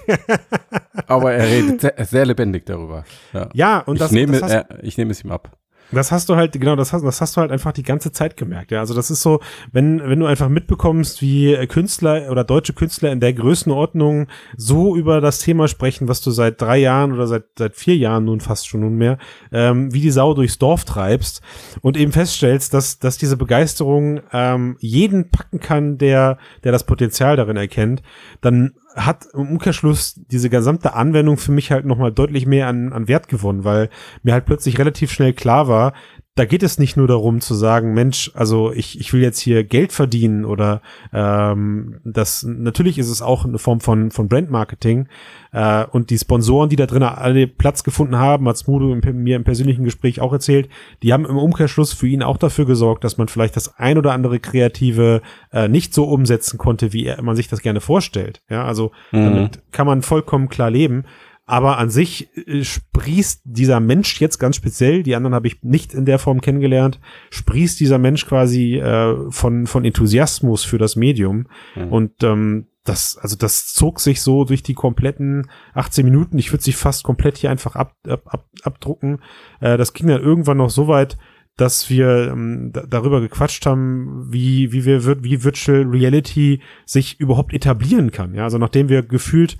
Aber 1.08 1.34
er 1.34 1.47
redet 1.47 1.82
sehr, 1.82 1.93
sehr 2.06 2.25
lebendig 2.25 2.65
darüber. 2.65 3.06
Ja, 3.34 3.49
ja 3.53 3.80
und 3.80 4.01
das, 4.01 4.12
ich 4.12 4.15
nehme, 4.15 4.39
das 4.39 4.51
äh, 4.51 4.63
ich 4.82 4.97
nehme 4.97 5.12
es 5.12 5.23
ihm 5.23 5.32
ab. 5.32 5.51
Das 5.91 6.12
hast 6.12 6.28
du 6.30 6.36
halt, 6.36 6.54
genau, 6.54 6.76
das 6.76 6.91
hast, 6.91 7.04
das 7.04 7.21
hast 7.21 7.38
du 7.38 7.41
halt 7.41 7.52
einfach 7.52 7.71
die 7.71 7.84
ganze 7.84 8.12
Zeit 8.12 8.36
gemerkt. 8.36 8.71
Ja, 8.71 8.80
also 8.80 8.93
das 8.93 9.10
ist 9.10 9.21
so, 9.21 9.39
wenn, 9.71 10.02
wenn 10.02 10.19
du 10.19 10.26
einfach 10.26 10.50
mitbekommst, 10.50 11.21
wie 11.21 11.56
Künstler 11.67 12.30
oder 12.30 12.43
deutsche 12.43 12.73
Künstler 12.73 13.12
in 13.12 13.19
der 13.19 13.34
Größenordnung 13.34 14.28
so 14.58 14.95
über 14.95 15.21
das 15.21 15.39
Thema 15.39 15.67
sprechen, 15.67 16.08
was 16.08 16.21
du 16.21 16.32
seit 16.32 16.62
drei 16.62 16.78
Jahren 16.78 17.13
oder 17.13 17.28
seit, 17.28 17.45
seit 17.58 17.76
vier 17.76 17.95
Jahren 17.95 18.26
nun 18.26 18.41
fast 18.41 18.67
schon 18.67 18.82
nunmehr, 18.82 19.17
ähm, 19.52 19.93
wie 19.93 20.02
die 20.02 20.12
Sau 20.12 20.34
durchs 20.34 20.58
Dorf 20.58 20.84
treibst 20.84 21.41
und 21.82 21.95
eben 21.95 22.12
feststellst, 22.12 22.73
dass, 22.73 23.00
dass 23.00 23.17
diese 23.17 23.38
Begeisterung 23.38 24.21
ähm, 24.34 24.76
jeden 24.80 25.30
packen 25.30 25.60
kann, 25.60 25.97
der, 25.97 26.38
der 26.63 26.71
das 26.71 26.86
Potenzial 26.86 27.38
darin 27.38 27.58
erkennt, 27.58 28.02
dann 28.41 28.73
hat 28.95 29.28
im 29.34 29.52
Umkehrschluss 29.52 30.15
diese 30.32 30.50
gesamte 30.50 30.93
Anwendung 30.93 31.38
für 31.38 31.52
mich 31.52 31.71
halt 31.71 31.86
nochmal 31.86 32.12
deutlich 32.12 32.45
mehr 32.45 32.67
an, 32.67 32.93
an 32.93 33.08
Wert 33.08 33.28
gewonnen, 33.28 33.63
weil 33.63 33.89
mir 34.23 34.34
halt 34.34 34.45
plötzlich 34.45 34.80
relativ 34.80 35.12
schnell 35.12 35.34
klar 35.34 35.67
war, 35.67 35.93
da 36.38 36.45
geht 36.45 36.62
es 36.62 36.78
nicht 36.78 36.97
nur 36.97 37.08
darum 37.08 37.41
zu 37.41 37.56
sagen, 37.56 37.93
Mensch, 37.93 38.32
also 38.36 38.71
ich, 38.71 39.00
ich 39.00 39.12
will 39.12 39.21
jetzt 39.21 39.39
hier 39.39 39.63
Geld 39.63 39.91
verdienen 39.91 40.45
oder 40.45 40.82
ähm, 41.12 42.00
das 42.04 42.43
natürlich 42.43 43.00
ist 43.00 43.10
es 43.10 43.23
auch 43.23 43.43
eine 43.43 43.58
Form 43.58 43.82
von, 43.82 44.12
von 44.12 44.28
Brandmarketing 44.28 45.08
äh, 45.52 45.86
und 45.86 46.12
die 46.12 46.17
Sponsoren, 46.17 46.69
die 46.69 46.76
da 46.76 46.86
drin 46.86 47.02
alle 47.02 47.47
Platz 47.47 47.84
gefunden 47.84 48.17
haben, 48.17 48.47
hat 48.47 48.58
Smudo 48.58 48.95
mir 49.13 49.36
im 49.36 49.43
persönlichen 49.43 49.84
Gespräch 49.84 50.22
auch 50.22 50.32
erzählt, 50.32 50.70
die 51.01 51.11
haben 51.11 51.26
im 51.26 51.38
Umkehrschluss 51.38 51.93
für 51.93 52.07
ihn 52.07 52.22
auch 52.22 52.38
dafür 52.38 52.66
gesorgt, 52.66 53.03
dass 53.03 53.18
man 53.18 53.28
vielleicht 53.28 53.55
das 53.55 53.80
ein 53.80 53.97
oder 53.97 54.14
andere 54.14 54.39
Kreative 54.39 55.22
äh, 55.51 55.68
nicht 55.68 55.93
so 55.93 56.03
umsetzen 56.03 56.59
konnte, 56.59 56.93
wie 56.93 57.05
er, 57.05 57.22
man 57.24 57.36
sich 57.36 57.47
das 57.47 57.61
gerne 57.61 57.82
vorstellt. 57.82 58.41
Ja, 58.49 58.64
also 58.64 58.91
mhm. 59.11 59.24
damit 59.24 59.59
kann 59.72 59.88
man 59.88 60.03
vollkommen 60.03 60.49
klar 60.49 60.70
leben. 60.70 61.05
Aber 61.50 61.78
an 61.78 61.89
sich 61.89 62.30
äh, 62.36 62.64
sprießt 62.64 63.41
dieser 63.45 63.80
Mensch 63.80 64.20
jetzt 64.20 64.38
ganz 64.38 64.58
speziell, 64.58 65.02
die 65.02 65.16
anderen 65.16 65.34
habe 65.34 65.48
ich 65.48 65.64
nicht 65.64 65.93
in 65.93 66.06
der 66.06 66.20
Form 66.20 66.41
kennengelernt, 66.41 67.00
sprießt 67.32 67.80
dieser 67.80 67.98
Mensch 67.98 68.28
quasi 68.28 68.76
äh, 68.76 69.32
von, 69.32 69.66
von 69.66 69.86
Enthusiasmus 69.86 70.66
für 70.66 70.78
das 70.78 70.98
Medium. 70.98 71.48
Mhm. 71.76 71.88
Und 71.88 72.24
ähm, 72.24 72.68
das, 72.84 73.18
also 73.18 73.38
das 73.38 73.74
zog 73.74 74.02
sich 74.02 74.22
so 74.22 74.43
durch 74.43 74.62
die 74.62 74.74
kompletten 74.74 75.50
18 75.74 76.06
Minuten. 76.06 76.38
Ich 76.38 76.52
würde 76.52 76.64
sie 76.64 76.74
fast 76.74 77.04
komplett 77.04 77.38
hier 77.38 77.50
einfach 77.50 77.76
ab, 77.76 77.95
ab, 78.06 78.24
ab, 78.26 78.50
abdrucken. 78.64 79.20
Äh, 79.62 79.78
das 79.78 79.93
ging 79.93 80.08
dann 80.08 80.22
irgendwann 80.22 80.58
noch 80.58 80.70
so 80.70 80.89
weit, 80.89 81.18
dass 81.56 81.89
wir 81.89 82.30
ähm, 82.32 82.72
da, 82.74 82.84
darüber 82.88 83.22
gequatscht 83.22 83.66
haben, 83.66 84.28
wie, 84.30 84.74
wie 84.74 84.84
wir 84.84 85.24
wie 85.24 85.43
Virtual 85.45 85.84
Reality 85.84 86.62
sich 86.86 87.20
überhaupt 87.22 87.54
etablieren 87.54 88.12
kann. 88.12 88.36
Ja, 88.36 88.43
also 88.43 88.58
nachdem 88.58 88.89
wir 88.89 89.02
gefühlt 89.02 89.58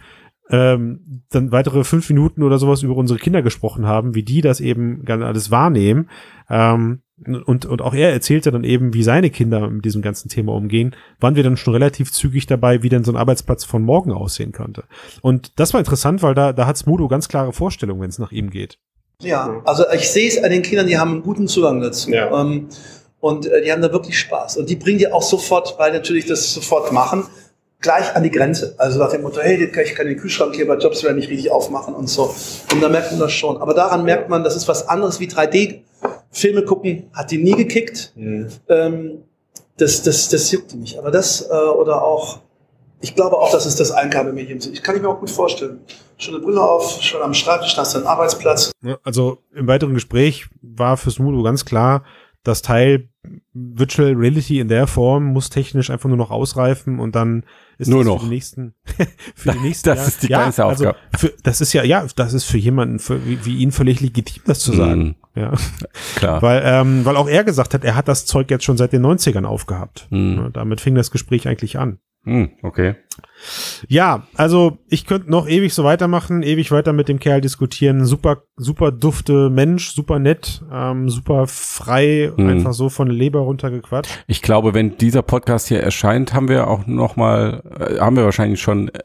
ähm, 0.50 1.24
dann 1.30 1.52
weitere 1.52 1.84
fünf 1.84 2.10
Minuten 2.10 2.44
oder 2.44 2.58
sowas 2.58 2.84
über 2.84 2.96
unsere 2.96 3.20
Kinder 3.20 3.42
gesprochen 3.42 3.86
haben, 3.86 4.16
wie 4.16 4.24
die 4.24 4.42
das 4.42 4.60
eben 4.60 5.04
gerne 5.04 5.26
alles 5.26 5.52
wahrnehmen. 5.52 6.10
Ähm, 6.50 7.02
und, 7.46 7.66
und 7.66 7.82
auch 7.82 7.96
er 7.96 8.14
erzählte 8.14 8.52
dann 8.52 8.64
eben, 8.64 8.94
wie 8.94 9.02
seine 9.02 9.30
Kinder 9.30 9.70
mit 9.70 9.84
diesem 9.86 10.04
ganzen 10.04 10.30
Thema 10.30 10.54
umgehen, 10.54 10.96
waren 11.20 11.36
wir 11.36 11.44
dann 11.44 11.58
schon 11.58 11.74
relativ 11.74 12.12
zügig 12.14 12.46
dabei, 12.46 12.84
wie 12.84 12.90
denn 12.90 13.04
so 13.04 13.12
ein 13.12 13.18
Arbeitsplatz 13.18 13.64
von 13.64 13.82
morgen 13.82 14.12
aussehen 14.12 14.52
könnte. 14.52 14.84
Und 15.22 15.60
das 15.60 15.74
war 15.74 15.80
interessant, 15.80 16.22
weil 16.22 16.36
da, 16.36 16.54
da 16.54 16.68
hat 16.68 16.78
Smudo 16.78 17.08
ganz 17.08 17.28
klare 17.28 17.54
Vorstellungen, 17.54 18.02
wenn 18.02 18.10
es 18.10 18.20
nach 18.20 18.32
ihm 18.32 18.52
geht. 18.52 18.78
Ja, 19.22 19.62
also 19.66 19.84
ich 19.96 20.10
sehe 20.10 20.28
es 20.28 20.44
an 20.44 20.52
den 20.52 20.62
Kindern, 20.62 20.86
die 20.86 21.00
haben 21.00 21.12
einen 21.12 21.24
guten 21.24 21.48
Zugang 21.48 21.82
dazu. 21.82 22.12
Ja. 22.12 22.40
Ähm, 22.40 22.68
und 23.20 23.48
äh, 23.48 23.64
die 23.64 23.72
haben 23.72 23.82
da 23.82 23.92
wirklich 23.92 24.20
Spaß. 24.20 24.58
Und 24.58 24.70
die 24.70 24.76
bringen 24.76 25.00
die 25.00 25.12
auch 25.12 25.24
sofort, 25.24 25.76
weil 25.80 25.92
natürlich 25.92 26.28
das 26.28 26.54
sofort 26.54 26.92
machen, 26.92 27.24
gleich 27.80 28.16
an 28.16 28.24
die 28.24 28.32
Grenze. 28.32 28.76
Also 28.78 29.00
nach 29.00 29.12
dem 29.12 29.22
Motto, 29.22 29.40
hey, 29.42 29.64
ich 29.64 29.96
kann 29.96 30.08
den 30.08 30.18
Kühlschrank 30.18 30.56
hier 30.56 30.68
bei 30.68 30.78
Jobs 30.78 31.04
wieder 31.04 31.14
nicht 31.14 31.30
richtig 31.30 31.52
aufmachen 31.52 31.94
und 31.94 32.08
so. 32.08 32.34
Und 32.72 32.82
da 32.82 32.90
merkt 32.90 33.12
man 33.12 33.20
das 33.20 33.34
schon. 33.34 33.58
Aber 33.58 33.74
daran 33.74 34.04
merkt 34.04 34.30
man, 34.30 34.44
das 34.44 34.56
ist 34.56 34.68
was 34.68 34.88
anderes 34.88 35.20
wie 35.20 35.28
3D. 35.28 35.82
Filme 36.32 36.64
gucken, 36.64 37.10
hat 37.14 37.32
die 37.32 37.38
nie 37.38 37.56
gekickt. 37.56 38.14
Mhm. 38.16 38.48
Ähm, 38.68 39.24
das, 39.78 40.04
das, 40.04 40.30
das 40.30 40.52
juckt 40.52 40.74
die 40.74 40.78
nicht. 40.78 40.98
Aber 40.98 41.12
das 41.12 41.42
äh, 41.50 41.54
oder 41.54 42.04
auch, 42.04 42.40
ich 43.00 43.16
glaube 43.16 43.38
auch, 43.38 43.52
dass 43.52 43.66
es 43.66 43.76
das 43.76 43.92
Eingabemedium 43.92 44.60
sind. 44.60 44.74
Ich 44.74 44.84
kann 44.84 44.96
ich 44.96 45.02
mir 45.02 45.10
auch 45.10 45.20
gut 45.20 45.30
vorstellen. 45.30 45.80
Schon 46.18 46.36
eine 46.36 46.44
Brille 46.44 46.62
auf, 46.62 47.02
schon 47.02 47.22
am 47.22 47.34
Schreibtisch, 47.34 47.78
hast 47.78 47.94
du 47.94 48.00
einen 48.00 48.08
Arbeitsplatz. 48.08 48.72
Also 49.04 49.38
im 49.54 49.68
weiteren 49.68 49.94
Gespräch 49.94 50.48
war 50.62 50.98
für 50.98 51.12
Smudo 51.12 51.44
ganz 51.44 51.64
klar, 51.64 52.04
das 52.44 52.62
Teil 52.62 53.10
Virtual 53.54 54.14
Reality 54.14 54.60
in 54.60 54.68
der 54.68 54.88
Form 54.88 55.26
muss 55.26 55.50
technisch 55.50 55.90
einfach 55.90 56.08
nur 56.08 56.18
noch 56.18 56.32
ausreifen 56.32 57.00
und 57.00 57.16
dann 57.16 57.44
ist 57.78 57.88
Nur 57.88 58.00
das 58.04 58.08
noch. 58.08 58.20
für 58.22 58.26
die 58.26 58.34
nächsten 58.34 58.74
für 59.36 59.52
die 59.52 59.60
nächsten 59.60 59.90
Das 59.90 59.98
Jahre- 59.98 60.08
ist 60.10 60.24
die 60.24 60.28
ja, 60.28 60.38
kleinste 60.40 60.66
also 60.66 60.88
Aufgabe. 60.90 61.08
für, 61.18 61.34
das 61.44 61.62
ist 61.62 61.74
ja 61.74 61.84
ja 61.84 62.06
das 62.16 62.34
ist 62.34 62.46
für 62.46 62.58
jemanden 62.58 63.00
für, 63.00 63.26
wie, 63.26 63.44
wie 63.46 63.58
ihn 63.58 63.72
völlig 63.72 64.00
legitim 64.02 64.44
das 64.46 64.60
zu 64.60 64.74
sagen 64.74 65.16
Mhm, 65.36 65.42
ja 65.42 65.54
klar. 66.16 66.42
weil 66.42 66.62
ähm, 66.66 67.06
weil 67.06 67.16
auch 67.18 67.28
er 67.30 67.44
gesagt 67.44 67.74
hat 67.74 67.84
er 67.84 67.96
hat 67.96 68.08
das 68.08 68.26
Zeug 68.26 68.50
jetzt 68.52 68.64
schon 68.66 68.78
seit 68.78 68.94
den 68.94 69.06
90ern 69.06 69.46
aufgehabt 69.46 70.08
Mhm. 70.10 70.38
Ja, 70.38 70.50
damit 70.50 70.82
fing 70.82 70.96
das 70.96 71.12
Gespräch 71.12 71.48
eigentlich 71.48 71.78
an 71.78 72.00
Hm, 72.24 72.50
okay. 72.62 72.96
Ja, 73.88 74.28
also 74.36 74.78
ich 74.90 75.06
könnte 75.06 75.30
noch 75.30 75.48
ewig 75.48 75.74
so 75.74 75.84
weitermachen, 75.84 76.44
ewig 76.44 76.72
weiter 76.72 76.94
mit 76.94 77.08
dem 77.08 77.20
Kerl 77.20 77.42
diskutieren. 77.42 78.06
Super, 78.06 78.44
super 78.56 78.92
dufte 78.92 79.50
Mensch, 79.50 79.92
super 79.92 80.20
nett, 80.20 80.64
ähm, 80.72 81.10
super 81.10 81.48
frei, 81.48 82.32
Mhm. 82.36 82.50
einfach 82.50 82.74
so 82.74 82.90
von 82.90 83.08
Leber 83.10 83.40
runtergequatscht. 83.42 84.24
Ich 84.28 84.42
glaube, 84.42 84.74
wenn 84.74 84.98
dieser 84.98 85.22
Podcast 85.22 85.68
hier 85.68 85.82
erscheint, 85.82 86.34
haben 86.34 86.48
wir 86.50 86.68
auch 86.68 86.86
noch 86.88 87.16
mal, 87.16 87.64
äh, 87.80 88.00
haben 88.00 88.16
wir 88.16 88.24
wahrscheinlich 88.26 88.62
schon 88.62 88.90
äh, 88.90 89.00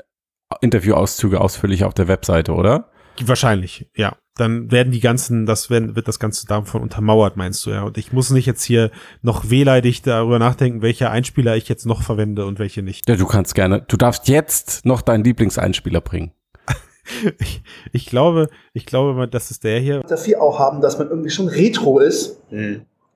Interviewauszüge 0.60 1.40
ausführlich 1.40 1.84
auf 1.84 1.94
der 1.94 2.08
Webseite, 2.08 2.52
oder? 2.52 2.90
Wahrscheinlich, 3.24 3.86
ja. 3.96 4.16
Dann 4.36 4.70
werden 4.70 4.92
die 4.92 5.00
ganzen, 5.00 5.44
das 5.44 5.68
werden, 5.68 5.94
wird 5.94 6.08
das 6.08 6.18
Ganze 6.18 6.46
davon 6.46 6.80
untermauert, 6.80 7.36
meinst 7.36 7.66
du, 7.66 7.70
ja. 7.70 7.82
Und 7.82 7.98
ich 7.98 8.12
muss 8.12 8.30
nicht 8.30 8.46
jetzt 8.46 8.62
hier 8.62 8.90
noch 9.20 9.50
wehleidig 9.50 10.02
darüber 10.02 10.38
nachdenken, 10.38 10.80
welche 10.80 11.10
Einspieler 11.10 11.56
ich 11.56 11.68
jetzt 11.68 11.84
noch 11.84 12.02
verwende 12.02 12.46
und 12.46 12.58
welche 12.58 12.82
nicht. 12.82 13.08
Ja, 13.08 13.16
du 13.16 13.26
kannst 13.26 13.54
gerne. 13.54 13.82
Du 13.86 13.98
darfst 13.98 14.28
jetzt 14.28 14.86
noch 14.86 15.02
deinen 15.02 15.24
Lieblingseinspieler 15.24 16.00
bringen. 16.00 16.32
Ich, 17.40 17.62
ich 17.90 18.06
glaube, 18.06 18.48
ich 18.74 18.86
glaube 18.86 19.14
mal, 19.14 19.26
das 19.26 19.50
ist 19.50 19.64
der 19.64 19.80
hier. 19.80 20.02
Dafür 20.02 20.40
auch 20.40 20.60
haben, 20.60 20.80
dass 20.80 20.98
man 20.98 21.08
irgendwie 21.08 21.30
schon 21.30 21.48
retro 21.48 21.98
ist 21.98 22.38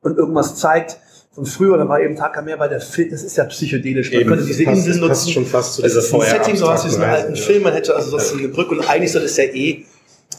und 0.00 0.18
irgendwas 0.18 0.56
zeigt 0.56 0.98
von 1.30 1.46
früher. 1.46 1.78
Da 1.78 1.88
war 1.88 2.00
eben 2.00 2.16
Tag 2.16 2.44
mehr 2.44 2.56
bei 2.56 2.66
der 2.66 2.80
Film. 2.80 3.10
Das 3.10 3.22
ist 3.22 3.36
ja 3.36 3.44
psychedelisch. 3.44 4.12
Man 4.12 4.26
könnte 4.26 4.44
diese 4.44 4.64
passt, 4.64 4.86
Insel 4.86 5.08
passt 5.08 5.26
nutzen. 5.26 5.32
schon 5.32 5.46
fast 5.46 5.74
zu 5.74 5.82
Das 5.82 5.92
dieser 5.92 6.04
ist 6.04 6.14
ein 6.14 6.20
Setting, 6.20 6.58
du 6.58 6.66
hast 6.68 6.84
diesen 6.84 7.02
alten 7.04 7.32
Reise, 7.32 7.42
Film, 7.42 7.62
man 7.62 7.72
hätte 7.74 7.94
also 7.94 8.18
so 8.18 8.36
eine 8.36 8.48
Brücke 8.48 8.74
und 8.74 8.88
eigentlich 8.88 9.12
soll 9.12 9.22
es 9.22 9.36
ja 9.36 9.44
eh 9.44 9.84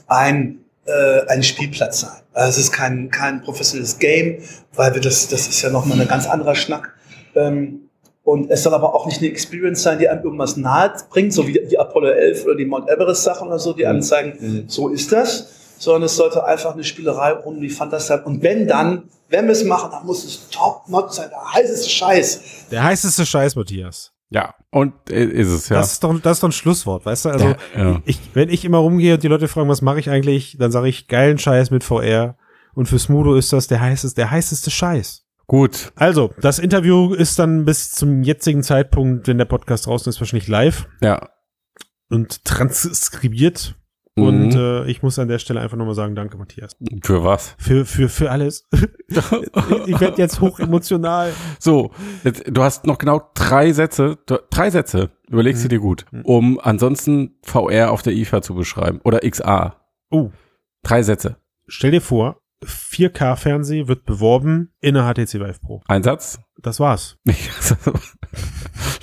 ein, 0.08 0.60
äh, 0.88 1.28
ein 1.28 1.44
Spielplatz 1.44 2.02
sein. 2.02 2.22
Also 2.34 2.50
es 2.60 2.66
ist 2.66 2.72
kein, 2.72 3.10
kein 3.12 3.42
professionelles 3.42 4.00
Game, 4.00 4.40
weil 4.74 4.94
wir 4.94 5.02
das, 5.02 5.28
das 5.28 5.48
ist 5.48 5.62
ja 5.62 5.70
nochmal 5.70 6.00
ein 6.02 6.08
ganz 6.08 6.28
anderer 6.28 6.56
Schnack. 6.56 6.94
Ähm, 7.36 7.82
und 8.24 8.52
es 8.52 8.64
soll 8.64 8.74
aber 8.74 8.94
auch 8.94 9.06
nicht 9.06 9.20
eine 9.20 9.28
Experience 9.30 9.84
sein, 9.84 10.00
die 10.00 10.10
einem 10.10 10.24
irgendwas 10.24 10.58
nahe 10.58 10.94
bringt, 11.10 11.34
so 11.34 11.48
wie 11.48 11.54
die 11.54 11.80
Apollo 11.80 12.10
11 12.10 12.46
oder 12.46 12.56
die 12.56 12.66
Mount 12.66 12.90
Everest 12.90 13.24
Sachen 13.24 13.48
oder 13.48 13.60
so, 13.60 13.74
die 13.74 13.86
einem 13.86 14.02
zeigen, 14.02 14.34
Mhm. 14.40 14.64
so 14.68 14.90
ist 14.90 15.12
das, 15.14 15.48
sondern 15.78 16.04
es 16.04 16.16
sollte 16.16 16.44
einfach 16.44 16.74
eine 16.74 16.84
Spielerei 16.84 17.38
ohne 17.44 17.62
die 17.62 17.70
Fantasie 17.70 18.08
sein. 18.08 18.24
Und 18.24 18.44
wenn 18.44 18.68
dann, 18.68 19.04
wenn 19.30 19.46
wir 19.46 19.54
es 19.54 19.64
machen, 19.64 19.92
dann 19.92 20.06
muss 20.06 20.26
es 20.26 20.50
top-notch 20.50 21.14
sein, 21.14 21.30
der 21.30 21.54
heißeste 21.54 21.90
Scheiß. 21.90 22.42
Der 22.72 22.84
heißeste 22.84 23.26
Scheiß, 23.26 23.56
Matthias. 23.56 24.12
Ja, 24.30 24.56
und 24.72 24.94
äh, 25.10 25.24
ist 25.24 25.48
es, 25.48 25.70
ja. 25.70 25.78
Das 25.78 25.94
ist 25.94 26.04
doch, 26.04 26.20
das 26.20 26.38
ist 26.38 26.44
doch 26.44 26.50
ein 26.50 26.54
Schlusswort, 26.54 27.06
weißt 27.06 27.26
du? 27.26 27.30
Also, 27.30 27.48
ja, 27.48 27.58
ja. 27.78 28.02
ich, 28.06 28.20
wenn 28.34 28.50
ich 28.50 28.66
immer 28.66 28.80
rumgehe 28.80 29.14
und 29.14 29.24
die 29.24 29.28
Leute 29.30 29.48
fragen, 29.48 29.70
was 29.70 29.82
mache 29.82 30.00
ich 30.00 30.10
eigentlich, 30.10 30.58
dann 30.60 30.72
sage 30.72 30.90
ich 30.90 31.08
geilen 31.08 31.38
Scheiß 31.38 31.72
mit 31.72 31.84
VR. 31.84 32.38
Und 32.74 32.88
für 32.88 33.00
Smudo 33.00 33.36
ist 33.36 33.54
das 33.54 33.68
der 33.68 33.80
heißeste, 33.80 34.16
der 34.18 34.30
heißeste 34.32 34.70
Scheiß. 34.70 35.24
Gut. 35.48 35.94
Also, 35.96 36.34
das 36.42 36.60
Interview 36.60 37.14
ist 37.14 37.40
dann 37.40 37.64
bis 37.64 37.92
zum 37.92 38.22
jetzigen 38.22 38.64
Zeitpunkt, 38.64 39.28
wenn 39.30 39.38
der 39.38 39.46
Podcast 39.46 39.86
draußen 39.86 40.10
ist, 40.10 40.20
wahrscheinlich 40.20 40.50
live 40.50 40.88
Ja. 41.02 41.30
und 42.10 42.44
transkribiert. 42.44 43.76
Mhm. 44.18 44.24
Und 44.24 44.56
äh, 44.56 44.86
ich 44.88 45.02
muss 45.04 45.18
an 45.20 45.28
der 45.28 45.40
Stelle 45.40 45.62
einfach 45.62 45.78
nochmal 45.78 45.94
sagen, 45.96 46.16
danke, 46.16 46.38
Matthias. 46.38 46.76
Für 47.04 47.24
was? 47.24 47.56
Für, 47.58 47.86
für, 47.86 48.10
für 48.10 48.32
alles. 48.32 48.68
ich 49.86 50.00
werde 50.00 50.18
jetzt 50.18 50.42
hoch 50.42 50.60
emotional. 50.60 51.32
So, 51.60 51.92
jetzt, 52.24 52.44
du 52.48 52.64
hast 52.64 52.86
noch 52.86 52.98
genau 52.98 53.22
drei 53.36 53.72
Sätze, 53.72 54.18
drei 54.50 54.70
Sätze, 54.70 55.12
überlegst 55.30 55.62
Mhm. 55.64 55.70
du 55.70 55.76
dir 55.76 55.80
gut, 55.80 56.06
um 56.24 56.60
ansonsten 56.62 57.38
VR 57.44 57.92
auf 57.92 58.02
der 58.02 58.14
IFA 58.14 58.42
zu 58.42 58.56
beschreiben. 58.56 59.00
Oder 59.04 59.20
XA. 59.20 59.76
Oh, 60.10 60.32
Drei 60.84 61.04
Sätze. 61.04 61.38
stell 61.68 61.92
dir 61.92 62.02
vor, 62.02 62.40
4K-Fernseh 62.66 63.88
wird 63.88 64.06
beworben 64.06 64.74
in 64.82 64.96
der 64.96 65.04
HTC 65.04 65.36
Vive 65.36 65.60
Pro. 65.62 65.82
Ein 65.88 66.04
Satz? 66.04 66.40
Das 66.62 66.80
war's. 66.80 67.18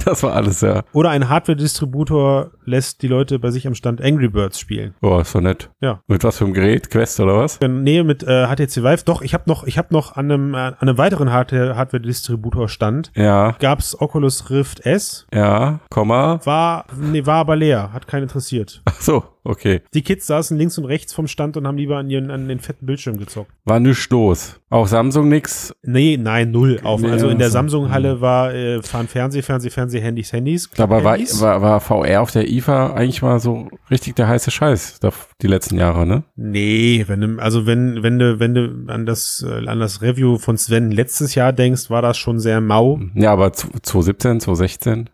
Das 0.04 0.22
war 0.22 0.34
alles, 0.34 0.60
ja. 0.60 0.82
Oder 0.92 1.10
ein 1.10 1.30
Hardware-Distributor 1.30 2.50
lässt 2.66 3.00
die 3.00 3.08
Leute 3.08 3.38
bei 3.38 3.50
sich 3.50 3.66
am 3.66 3.74
Stand 3.74 4.02
Angry 4.02 4.28
Birds 4.28 4.58
spielen. 4.60 4.94
Oh, 5.00 5.18
ist 5.18 5.34
doch 5.34 5.40
nett. 5.40 5.70
Ja. 5.80 6.02
Mit 6.06 6.22
was 6.24 6.36
für 6.38 6.44
einem 6.44 6.52
Gerät? 6.52 6.90
Quest 6.90 7.20
oder 7.20 7.38
was? 7.38 7.58
Nähe 7.60 8.04
mit 8.04 8.22
äh, 8.22 8.46
HTC 8.46 8.82
Vive. 8.82 9.04
Doch, 9.06 9.22
ich 9.22 9.32
habe 9.32 9.44
noch, 9.46 9.64
ich 9.64 9.78
habe 9.78 9.88
noch 9.92 10.14
an 10.16 10.30
einem, 10.30 10.52
äh, 10.54 10.58
an 10.58 10.74
einem 10.80 10.98
weiteren 10.98 11.30
Hardware- 11.32 11.74
Hardware-Distributor 11.76 12.68
Stand. 12.68 13.12
Ja, 13.16 13.52
Gab's 13.58 13.98
Oculus 13.98 14.50
Rift 14.50 14.84
S. 14.84 15.26
ja, 15.32 15.80
Komma. 15.88 16.38
War, 16.44 16.84
nee, 17.00 17.24
war 17.24 17.36
aber 17.36 17.56
leer. 17.56 17.90
Hat 17.94 18.06
keinen 18.06 18.24
interessiert. 18.24 18.82
Ach 18.84 19.00
so, 19.00 19.24
okay. 19.42 19.80
Die 19.94 20.02
Kids 20.02 20.26
saßen 20.26 20.58
links 20.58 20.76
und 20.76 20.84
rechts 20.84 21.14
vom 21.14 21.26
Stand 21.28 21.56
und 21.56 21.66
haben 21.66 21.78
lieber 21.78 21.96
an, 21.96 22.10
ihren, 22.10 22.30
an 22.30 22.46
den 22.46 22.60
fetten 22.60 22.84
Bildschirm 22.84 23.16
gezockt. 23.16 23.50
War 23.64 23.80
nichts 23.80 24.08
los. 24.10 24.60
Auch 24.68 24.86
Samsung 24.86 25.28
nix. 25.28 25.74
Nee, 25.82 26.18
nein, 26.20 26.50
null 26.50 26.78
auf. 26.84 27.00
Nee, 27.00 27.10
also 27.10 27.28
in 27.28 27.38
der 27.38 27.43
also, 27.44 27.52
Samsung-Halle 27.54 28.20
war, 28.20 28.52
äh, 28.54 28.82
fahren 28.82 29.08
Fernseh, 29.08 29.42
Fernseh, 29.42 29.70
Fernseh, 29.70 30.00
Handys, 30.00 30.32
Handys. 30.32 30.70
Aber 30.78 31.02
war, 31.04 31.12
Handys. 31.14 31.40
war, 31.40 31.62
war 31.62 31.80
VR 31.80 32.20
auf 32.22 32.30
der 32.30 32.48
IFA 32.48 32.92
eigentlich 32.94 33.22
mal 33.22 33.40
so 33.40 33.68
richtig 33.90 34.16
der 34.16 34.28
heiße 34.28 34.50
Scheiß 34.50 35.00
die 35.40 35.46
letzten 35.46 35.78
Jahre, 35.78 36.06
ne? 36.06 36.24
Nee, 36.36 37.04
wenn 37.08 37.20
du, 37.20 37.38
also 37.42 37.66
wenn, 37.66 38.02
wenn 38.02 38.18
du, 38.18 38.38
wenn 38.40 38.54
du 38.54 38.84
an 38.92 39.06
das, 39.06 39.44
äh, 39.48 39.66
an 39.66 39.80
das 39.80 40.02
Review 40.02 40.38
von 40.38 40.56
Sven 40.58 40.90
letztes 40.90 41.34
Jahr 41.34 41.52
denkst, 41.52 41.90
war 41.90 42.02
das 42.02 42.16
schon 42.16 42.38
sehr 42.38 42.60
mau. 42.60 43.00
Ja, 43.14 43.32
aber 43.32 43.52
zu- 43.52 43.68
2017, 43.82 44.40
2016. 44.40 45.10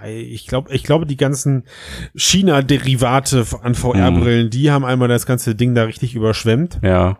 Weil 0.00 0.16
Ich 0.16 0.46
glaube, 0.46 0.72
ich 0.72 0.82
glaube, 0.84 1.04
die 1.06 1.16
ganzen 1.18 1.64
China-Derivate 2.16 3.44
an 3.62 3.74
VR-Brillen, 3.74 4.50
die 4.50 4.70
haben 4.70 4.84
einmal 4.84 5.08
das 5.08 5.26
ganze 5.26 5.54
Ding 5.54 5.74
da 5.74 5.84
richtig 5.84 6.14
überschwemmt. 6.14 6.80
Ja. 6.82 7.18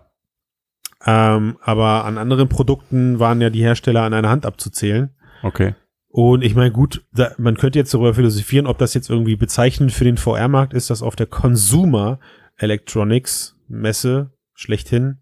Ähm, 1.07 1.57
aber 1.63 2.05
an 2.05 2.19
anderen 2.19 2.49
Produkten 2.49 3.19
waren 3.19 3.41
ja 3.41 3.51
die 3.51 3.63
Hersteller 3.63 4.03
an 4.03 4.13
einer 4.15 4.29
Hand 4.31 4.45
abzuzählen. 4.45 5.11
Okay. 5.43 5.75
Und 6.09 6.43
ich 6.43 6.55
meine, 6.55 6.73
gut, 6.73 7.05
da, 7.13 7.31
man 7.39 7.57
könnte 7.57 7.79
jetzt 7.79 7.95
darüber 7.95 8.15
philosophieren, 8.15 8.67
ob 8.67 8.79
das 8.79 8.95
jetzt 8.95 9.09
irgendwie 9.09 9.37
bezeichnend 9.37 9.93
für 9.93 10.05
den 10.05 10.17
VR-Markt 10.17 10.75
ist, 10.75 10.91
dass 10.91 11.03
auf 11.03 11.17
der 11.17 11.27
Consumer 11.27 12.19
Electronics 12.57 13.57
Messe 13.69 14.33
schlechthin 14.55 15.19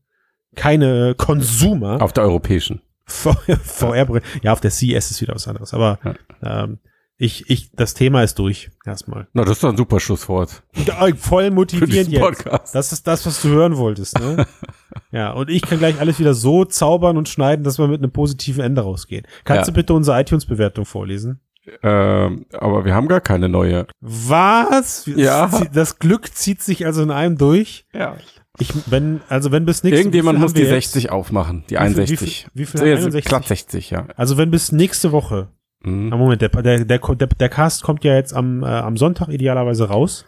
keine 0.56 1.14
Consumer 1.14 2.00
Auf 2.02 2.12
der 2.12 2.24
europäischen. 2.24 2.80
VR-Brillen, 3.06 4.24
ja, 4.42 4.52
auf 4.52 4.60
der 4.60 4.70
CES 4.70 5.10
ist 5.10 5.20
wieder 5.20 5.34
was 5.34 5.46
anderes, 5.48 5.72
aber 5.72 5.98
ähm, 6.42 6.78
Ich, 7.16 7.48
ich, 7.50 7.70
das 7.72 7.94
Thema 7.94 8.22
ist 8.22 8.38
durch. 8.38 8.70
Erstmal. 8.84 9.28
Na, 9.32 9.44
das 9.44 9.56
ist 9.58 9.64
doch 9.64 9.70
ein 9.70 9.76
super 9.76 10.00
Schlusswort. 10.00 10.62
Ja, 10.86 11.06
Voll 11.16 11.50
motivierend 11.50 12.10
jetzt. 12.10 12.20
Podcast. 12.20 12.74
Das 12.74 12.92
ist 12.92 13.06
das, 13.06 13.26
was 13.26 13.42
du 13.42 13.48
hören 13.48 13.76
wolltest, 13.76 14.18
ne? 14.18 14.46
ja, 15.12 15.32
und 15.32 15.50
ich 15.50 15.62
kann 15.62 15.78
gleich 15.78 16.00
alles 16.00 16.18
wieder 16.18 16.34
so 16.34 16.64
zaubern 16.64 17.16
und 17.16 17.28
schneiden, 17.28 17.64
dass 17.64 17.78
wir 17.78 17.88
mit 17.88 18.02
einem 18.02 18.12
positiven 18.12 18.62
Ende 18.62 18.82
rausgehen. 18.82 19.26
Kannst 19.44 19.68
Ja. 19.68 19.72
du 19.72 19.76
bitte 19.76 19.94
unsere 19.94 20.20
iTunes-Bewertung 20.20 20.84
vorlesen? 20.84 21.40
Ähm, 21.82 22.46
aber 22.52 22.84
wir 22.86 22.94
haben 22.94 23.08
gar 23.08 23.20
keine 23.20 23.48
neue. 23.48 23.86
Was? 24.00 25.04
Ja. 25.06 25.50
Das, 25.72 25.98
Glück 25.98 26.34
zieht 26.34 26.62
sich 26.62 26.86
also 26.86 27.02
in 27.02 27.10
einem 27.10 27.36
durch. 27.36 27.86
Ja. 27.92 28.16
Ich, 28.58 28.72
wenn, 28.90 29.20
also 29.28 29.52
wenn 29.52 29.66
bis 29.66 29.84
nächste 29.84 30.00
Irgendjemand 30.00 30.36
wie 30.36 30.40
viel 30.40 30.42
muss 30.44 30.52
die 30.54 30.62
wir 30.62 30.74
jetzt? 30.74 30.92
60 30.92 31.10
aufmachen, 31.10 31.62
die 31.68 31.76
viel- 31.76 31.78
61. 31.78 32.46
wie 32.54 32.64
viel- 32.64 32.80
wie 32.80 32.80
viel 32.80 32.80
haben 32.80 32.86
jetzt 32.88 33.04
61? 33.04 33.24
Glatt 33.28 33.46
60, 33.46 33.90
ja. 33.90 34.06
Also 34.16 34.36
wenn 34.36 34.50
bis 34.50 34.72
nächste 34.72 35.12
Woche 35.12 35.48
Mhm. 35.80 36.12
Ah, 36.12 36.16
Moment, 36.16 36.42
der, 36.42 36.48
der, 36.48 36.84
der, 36.84 36.98
der, 36.98 37.48
Cast 37.48 37.84
kommt 37.84 38.02
ja 38.02 38.16
jetzt 38.16 38.34
am, 38.34 38.64
äh, 38.64 38.66
am 38.66 38.96
Sonntag 38.96 39.28
idealerweise 39.28 39.84
raus. 39.88 40.24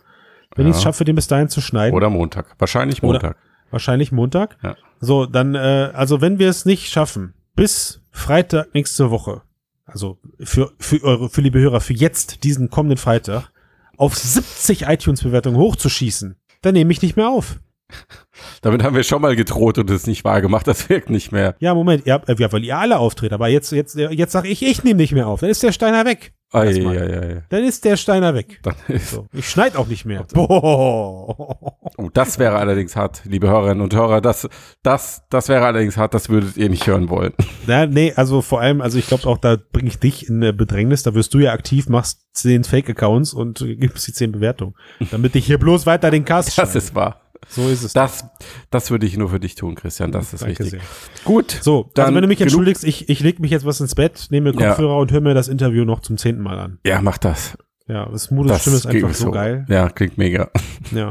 Wenn 0.55 0.67
Ja. 0.67 0.71
ich 0.71 0.77
es 0.77 0.83
schaffe, 0.85 1.05
den 1.05 1.17
bis 1.17 1.27
dahin 1.27 1.49
zu 1.49 1.61
schneiden. 1.61 1.93
Oder 1.97 2.09
Montag. 2.09 2.55
Wahrscheinlich 2.61 3.03
Oder- 3.03 3.15
Montag. 3.21 3.37
Wahrscheinlich 3.71 4.13
Montag. 4.13 4.57
Ja. 4.63 4.77
So, 5.01 5.27
dann, 5.27 5.55
äh, 5.55 5.91
also 5.95 6.21
wenn 6.21 6.39
wir 6.39 6.49
es 6.49 6.65
nicht 6.65 6.91
schaffen, 6.91 7.35
bis 7.55 8.01
Freitag 8.11 8.75
nächste 8.75 9.11
Woche, 9.11 9.43
also 9.87 10.19
für, 10.39 10.73
für 10.79 11.03
eure, 11.03 11.29
für 11.31 11.41
liebe 11.41 11.59
Hörer, 11.59 11.81
für 11.81 11.95
jetzt, 11.95 12.45
diesen 12.45 12.71
kommenden 12.71 12.99
Freitag, 12.99 13.51
auf 13.97 14.17
70 14.17 14.83
iTunes-Bewertungen 14.83 15.59
hochzuschießen, 15.59 16.37
dann 16.63 16.75
nehme 16.75 16.93
ich 16.93 17.03
nicht 17.03 17.17
mehr 17.17 17.29
auf. 17.29 17.59
Damit 18.63 18.83
haben 18.83 18.97
wir 18.97 19.03
schon 19.03 19.23
mal 19.23 19.37
gedroht 19.37 19.79
und 19.79 19.91
es 19.91 20.07
nicht 20.07 20.25
wahr 20.25 20.41
gemacht. 20.41 20.67
Das 20.67 20.89
wirkt 20.89 21.11
nicht 21.11 21.33
mehr. 21.33 21.57
Ja, 21.59 21.75
Moment, 21.75 22.09
habt, 22.09 22.29
äh, 22.29 22.37
ja, 22.39 22.53
weil 22.53 22.65
ihr 22.65 22.79
alle 22.79 22.99
auftritt, 22.99 23.33
aber 23.33 23.49
jetzt, 23.49 23.73
jetzt, 23.73 23.97
jetzt 23.97 24.33
sag 24.33 24.47
ich, 24.47 24.63
ich 24.63 24.85
nehme 24.85 24.99
nicht 24.99 25.13
mehr 25.13 25.27
auf. 25.27 25.41
Dann 25.41 25.51
ist 25.51 25.63
der 25.63 25.73
Steiner 25.73 26.05
weg. 26.05 26.33
Ei, 26.53 26.85
ei, 26.85 27.19
ei. 27.21 27.43
Dann 27.49 27.63
ist 27.65 27.85
der 27.85 27.97
Steiner 27.97 28.35
weg. 28.35 28.61
So, 28.99 29.27
ich 29.33 29.49
schneid 29.49 29.77
auch 29.77 29.87
nicht 29.87 30.05
mehr. 30.05 30.25
Boah. 30.33 31.57
oh, 31.97 32.11
das 32.13 32.39
wäre 32.41 32.57
allerdings 32.57 32.97
hart, 32.97 33.23
liebe 33.25 33.49
Hörerinnen 33.49 33.81
und 33.83 33.95
Hörer. 33.95 34.21
Das, 34.21 34.49
das, 34.83 35.23
das 35.31 35.49
wäre 35.49 35.65
allerdings 35.65 35.97
hart. 35.97 36.13
Das 36.13 36.29
würdet 36.29 36.57
ihr 36.57 36.69
nicht 36.69 36.87
hören 36.87 37.09
wollen. 37.09 37.33
Na, 37.67 37.87
nee, 37.87 38.13
also 38.17 38.43
vor 38.43 38.61
allem, 38.61 38.81
also 38.81 38.99
ich 38.99 39.07
glaube 39.07 39.27
auch, 39.29 39.39
da 39.39 39.57
bringe 39.73 39.89
ich 39.89 39.99
dich 40.01 40.29
in 40.29 40.37
eine 40.37 40.53
Bedrängnis. 40.53 41.05
Da 41.05 41.15
wirst 41.15 41.35
du 41.35 41.39
ja 41.39 41.53
aktiv, 41.53 41.89
machst 41.89 42.27
zehn 42.33 42.65
Fake-Accounts 42.65 43.33
und 43.33 43.65
gibst 43.79 44.09
die 44.09 44.13
zehn 44.13 44.33
Bewertungen. 44.33 44.75
Damit 45.11 45.37
ich 45.37 45.47
hier 45.47 45.59
bloß 45.59 45.87
weiter 45.87 46.11
den 46.11 46.25
Cast 46.25 46.49
Das 46.49 46.55
schneide. 46.55 46.79
ist 46.79 46.95
wahr. 46.95 47.20
So 47.49 47.69
ist 47.69 47.83
es. 47.83 47.93
Das, 47.93 48.25
das 48.71 48.91
würde 48.91 49.07
ich 49.07 49.17
nur 49.17 49.29
für 49.31 49.41
dich 49.41 49.55
tun, 49.55 49.75
Christian. 49.75 50.13
Das 50.13 50.33
ist 50.33 50.43
Danke 50.43 50.65
wichtig. 50.65 50.71
sehr. 50.81 51.25
Gut. 51.25 51.59
So, 51.63 51.91
Dann 51.95 52.05
also 52.07 52.15
wenn 52.17 52.23
du 52.23 52.29
mich 52.29 52.39
genug- 52.39 52.47
entschuldigst, 52.49 52.85
ich, 52.85 53.09
ich 53.09 53.21
leg 53.21 53.41
mich 53.41 53.51
jetzt 53.51 53.65
was 53.65 53.81
ins 53.81 53.95
Bett, 53.95 54.27
nehme 54.31 54.53
Ja. 54.55 54.69
Kopfhörer 54.69 54.99
und 54.99 55.11
höre 55.11 55.21
mir 55.21 55.35
das 55.35 55.49
Interview 55.49 55.85
noch 55.85 56.01
zum 56.01 56.17
zehnten 56.19 56.43
Mal 56.43 56.59
an. 56.59 56.79
Ja, 56.85 57.01
mach 57.03 57.19
das. 57.19 57.57
Ja, 57.89 58.07
das 58.07 58.31
Mudes 58.31 58.53
Das 58.53 58.61
Stimme 58.63 58.77
ist 58.77 58.87
einfach 58.87 59.15
so 59.15 59.31
geil. 59.33 59.67
Ja, 59.69 59.89
klingt 59.89 60.17
mega. 60.19 60.51
Ja. 60.93 61.11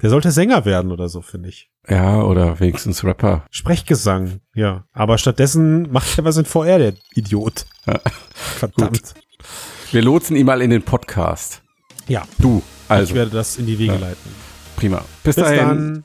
Der 0.00 0.10
sollte 0.10 0.30
Sänger 0.30 0.64
werden 0.64 0.90
oder 0.92 1.08
so, 1.08 1.20
finde 1.20 1.48
ich. 1.50 1.70
Ja, 1.88 2.22
oder 2.22 2.58
wenigstens 2.60 3.04
Rapper. 3.04 3.44
Sprechgesang, 3.50 4.40
ja. 4.54 4.84
Aber 4.92 5.18
stattdessen 5.18 5.90
macht 5.92 6.16
er 6.18 6.24
was 6.24 6.36
in 6.38 6.44
VR, 6.46 6.78
der 6.78 6.94
Idiot. 7.14 7.66
Ja. 7.86 8.00
Verdammt. 8.32 9.14
Wir 9.92 10.02
lotsen 10.02 10.36
ihn 10.36 10.46
mal 10.46 10.62
in 10.62 10.70
den 10.70 10.82
Podcast. 10.82 11.62
Ja, 12.08 12.24
Du. 12.38 12.62
Also, 12.88 13.10
ich 13.10 13.14
werde 13.14 13.30
das 13.32 13.56
in 13.58 13.66
die 13.66 13.78
Wege 13.78 13.94
Ja. 13.94 13.98
leiten. 13.98 14.45
Prima. 14.76 14.98
Bis, 15.24 15.34
Bis 15.34 15.44
dahin. 15.44 15.58
dann. 15.58 16.04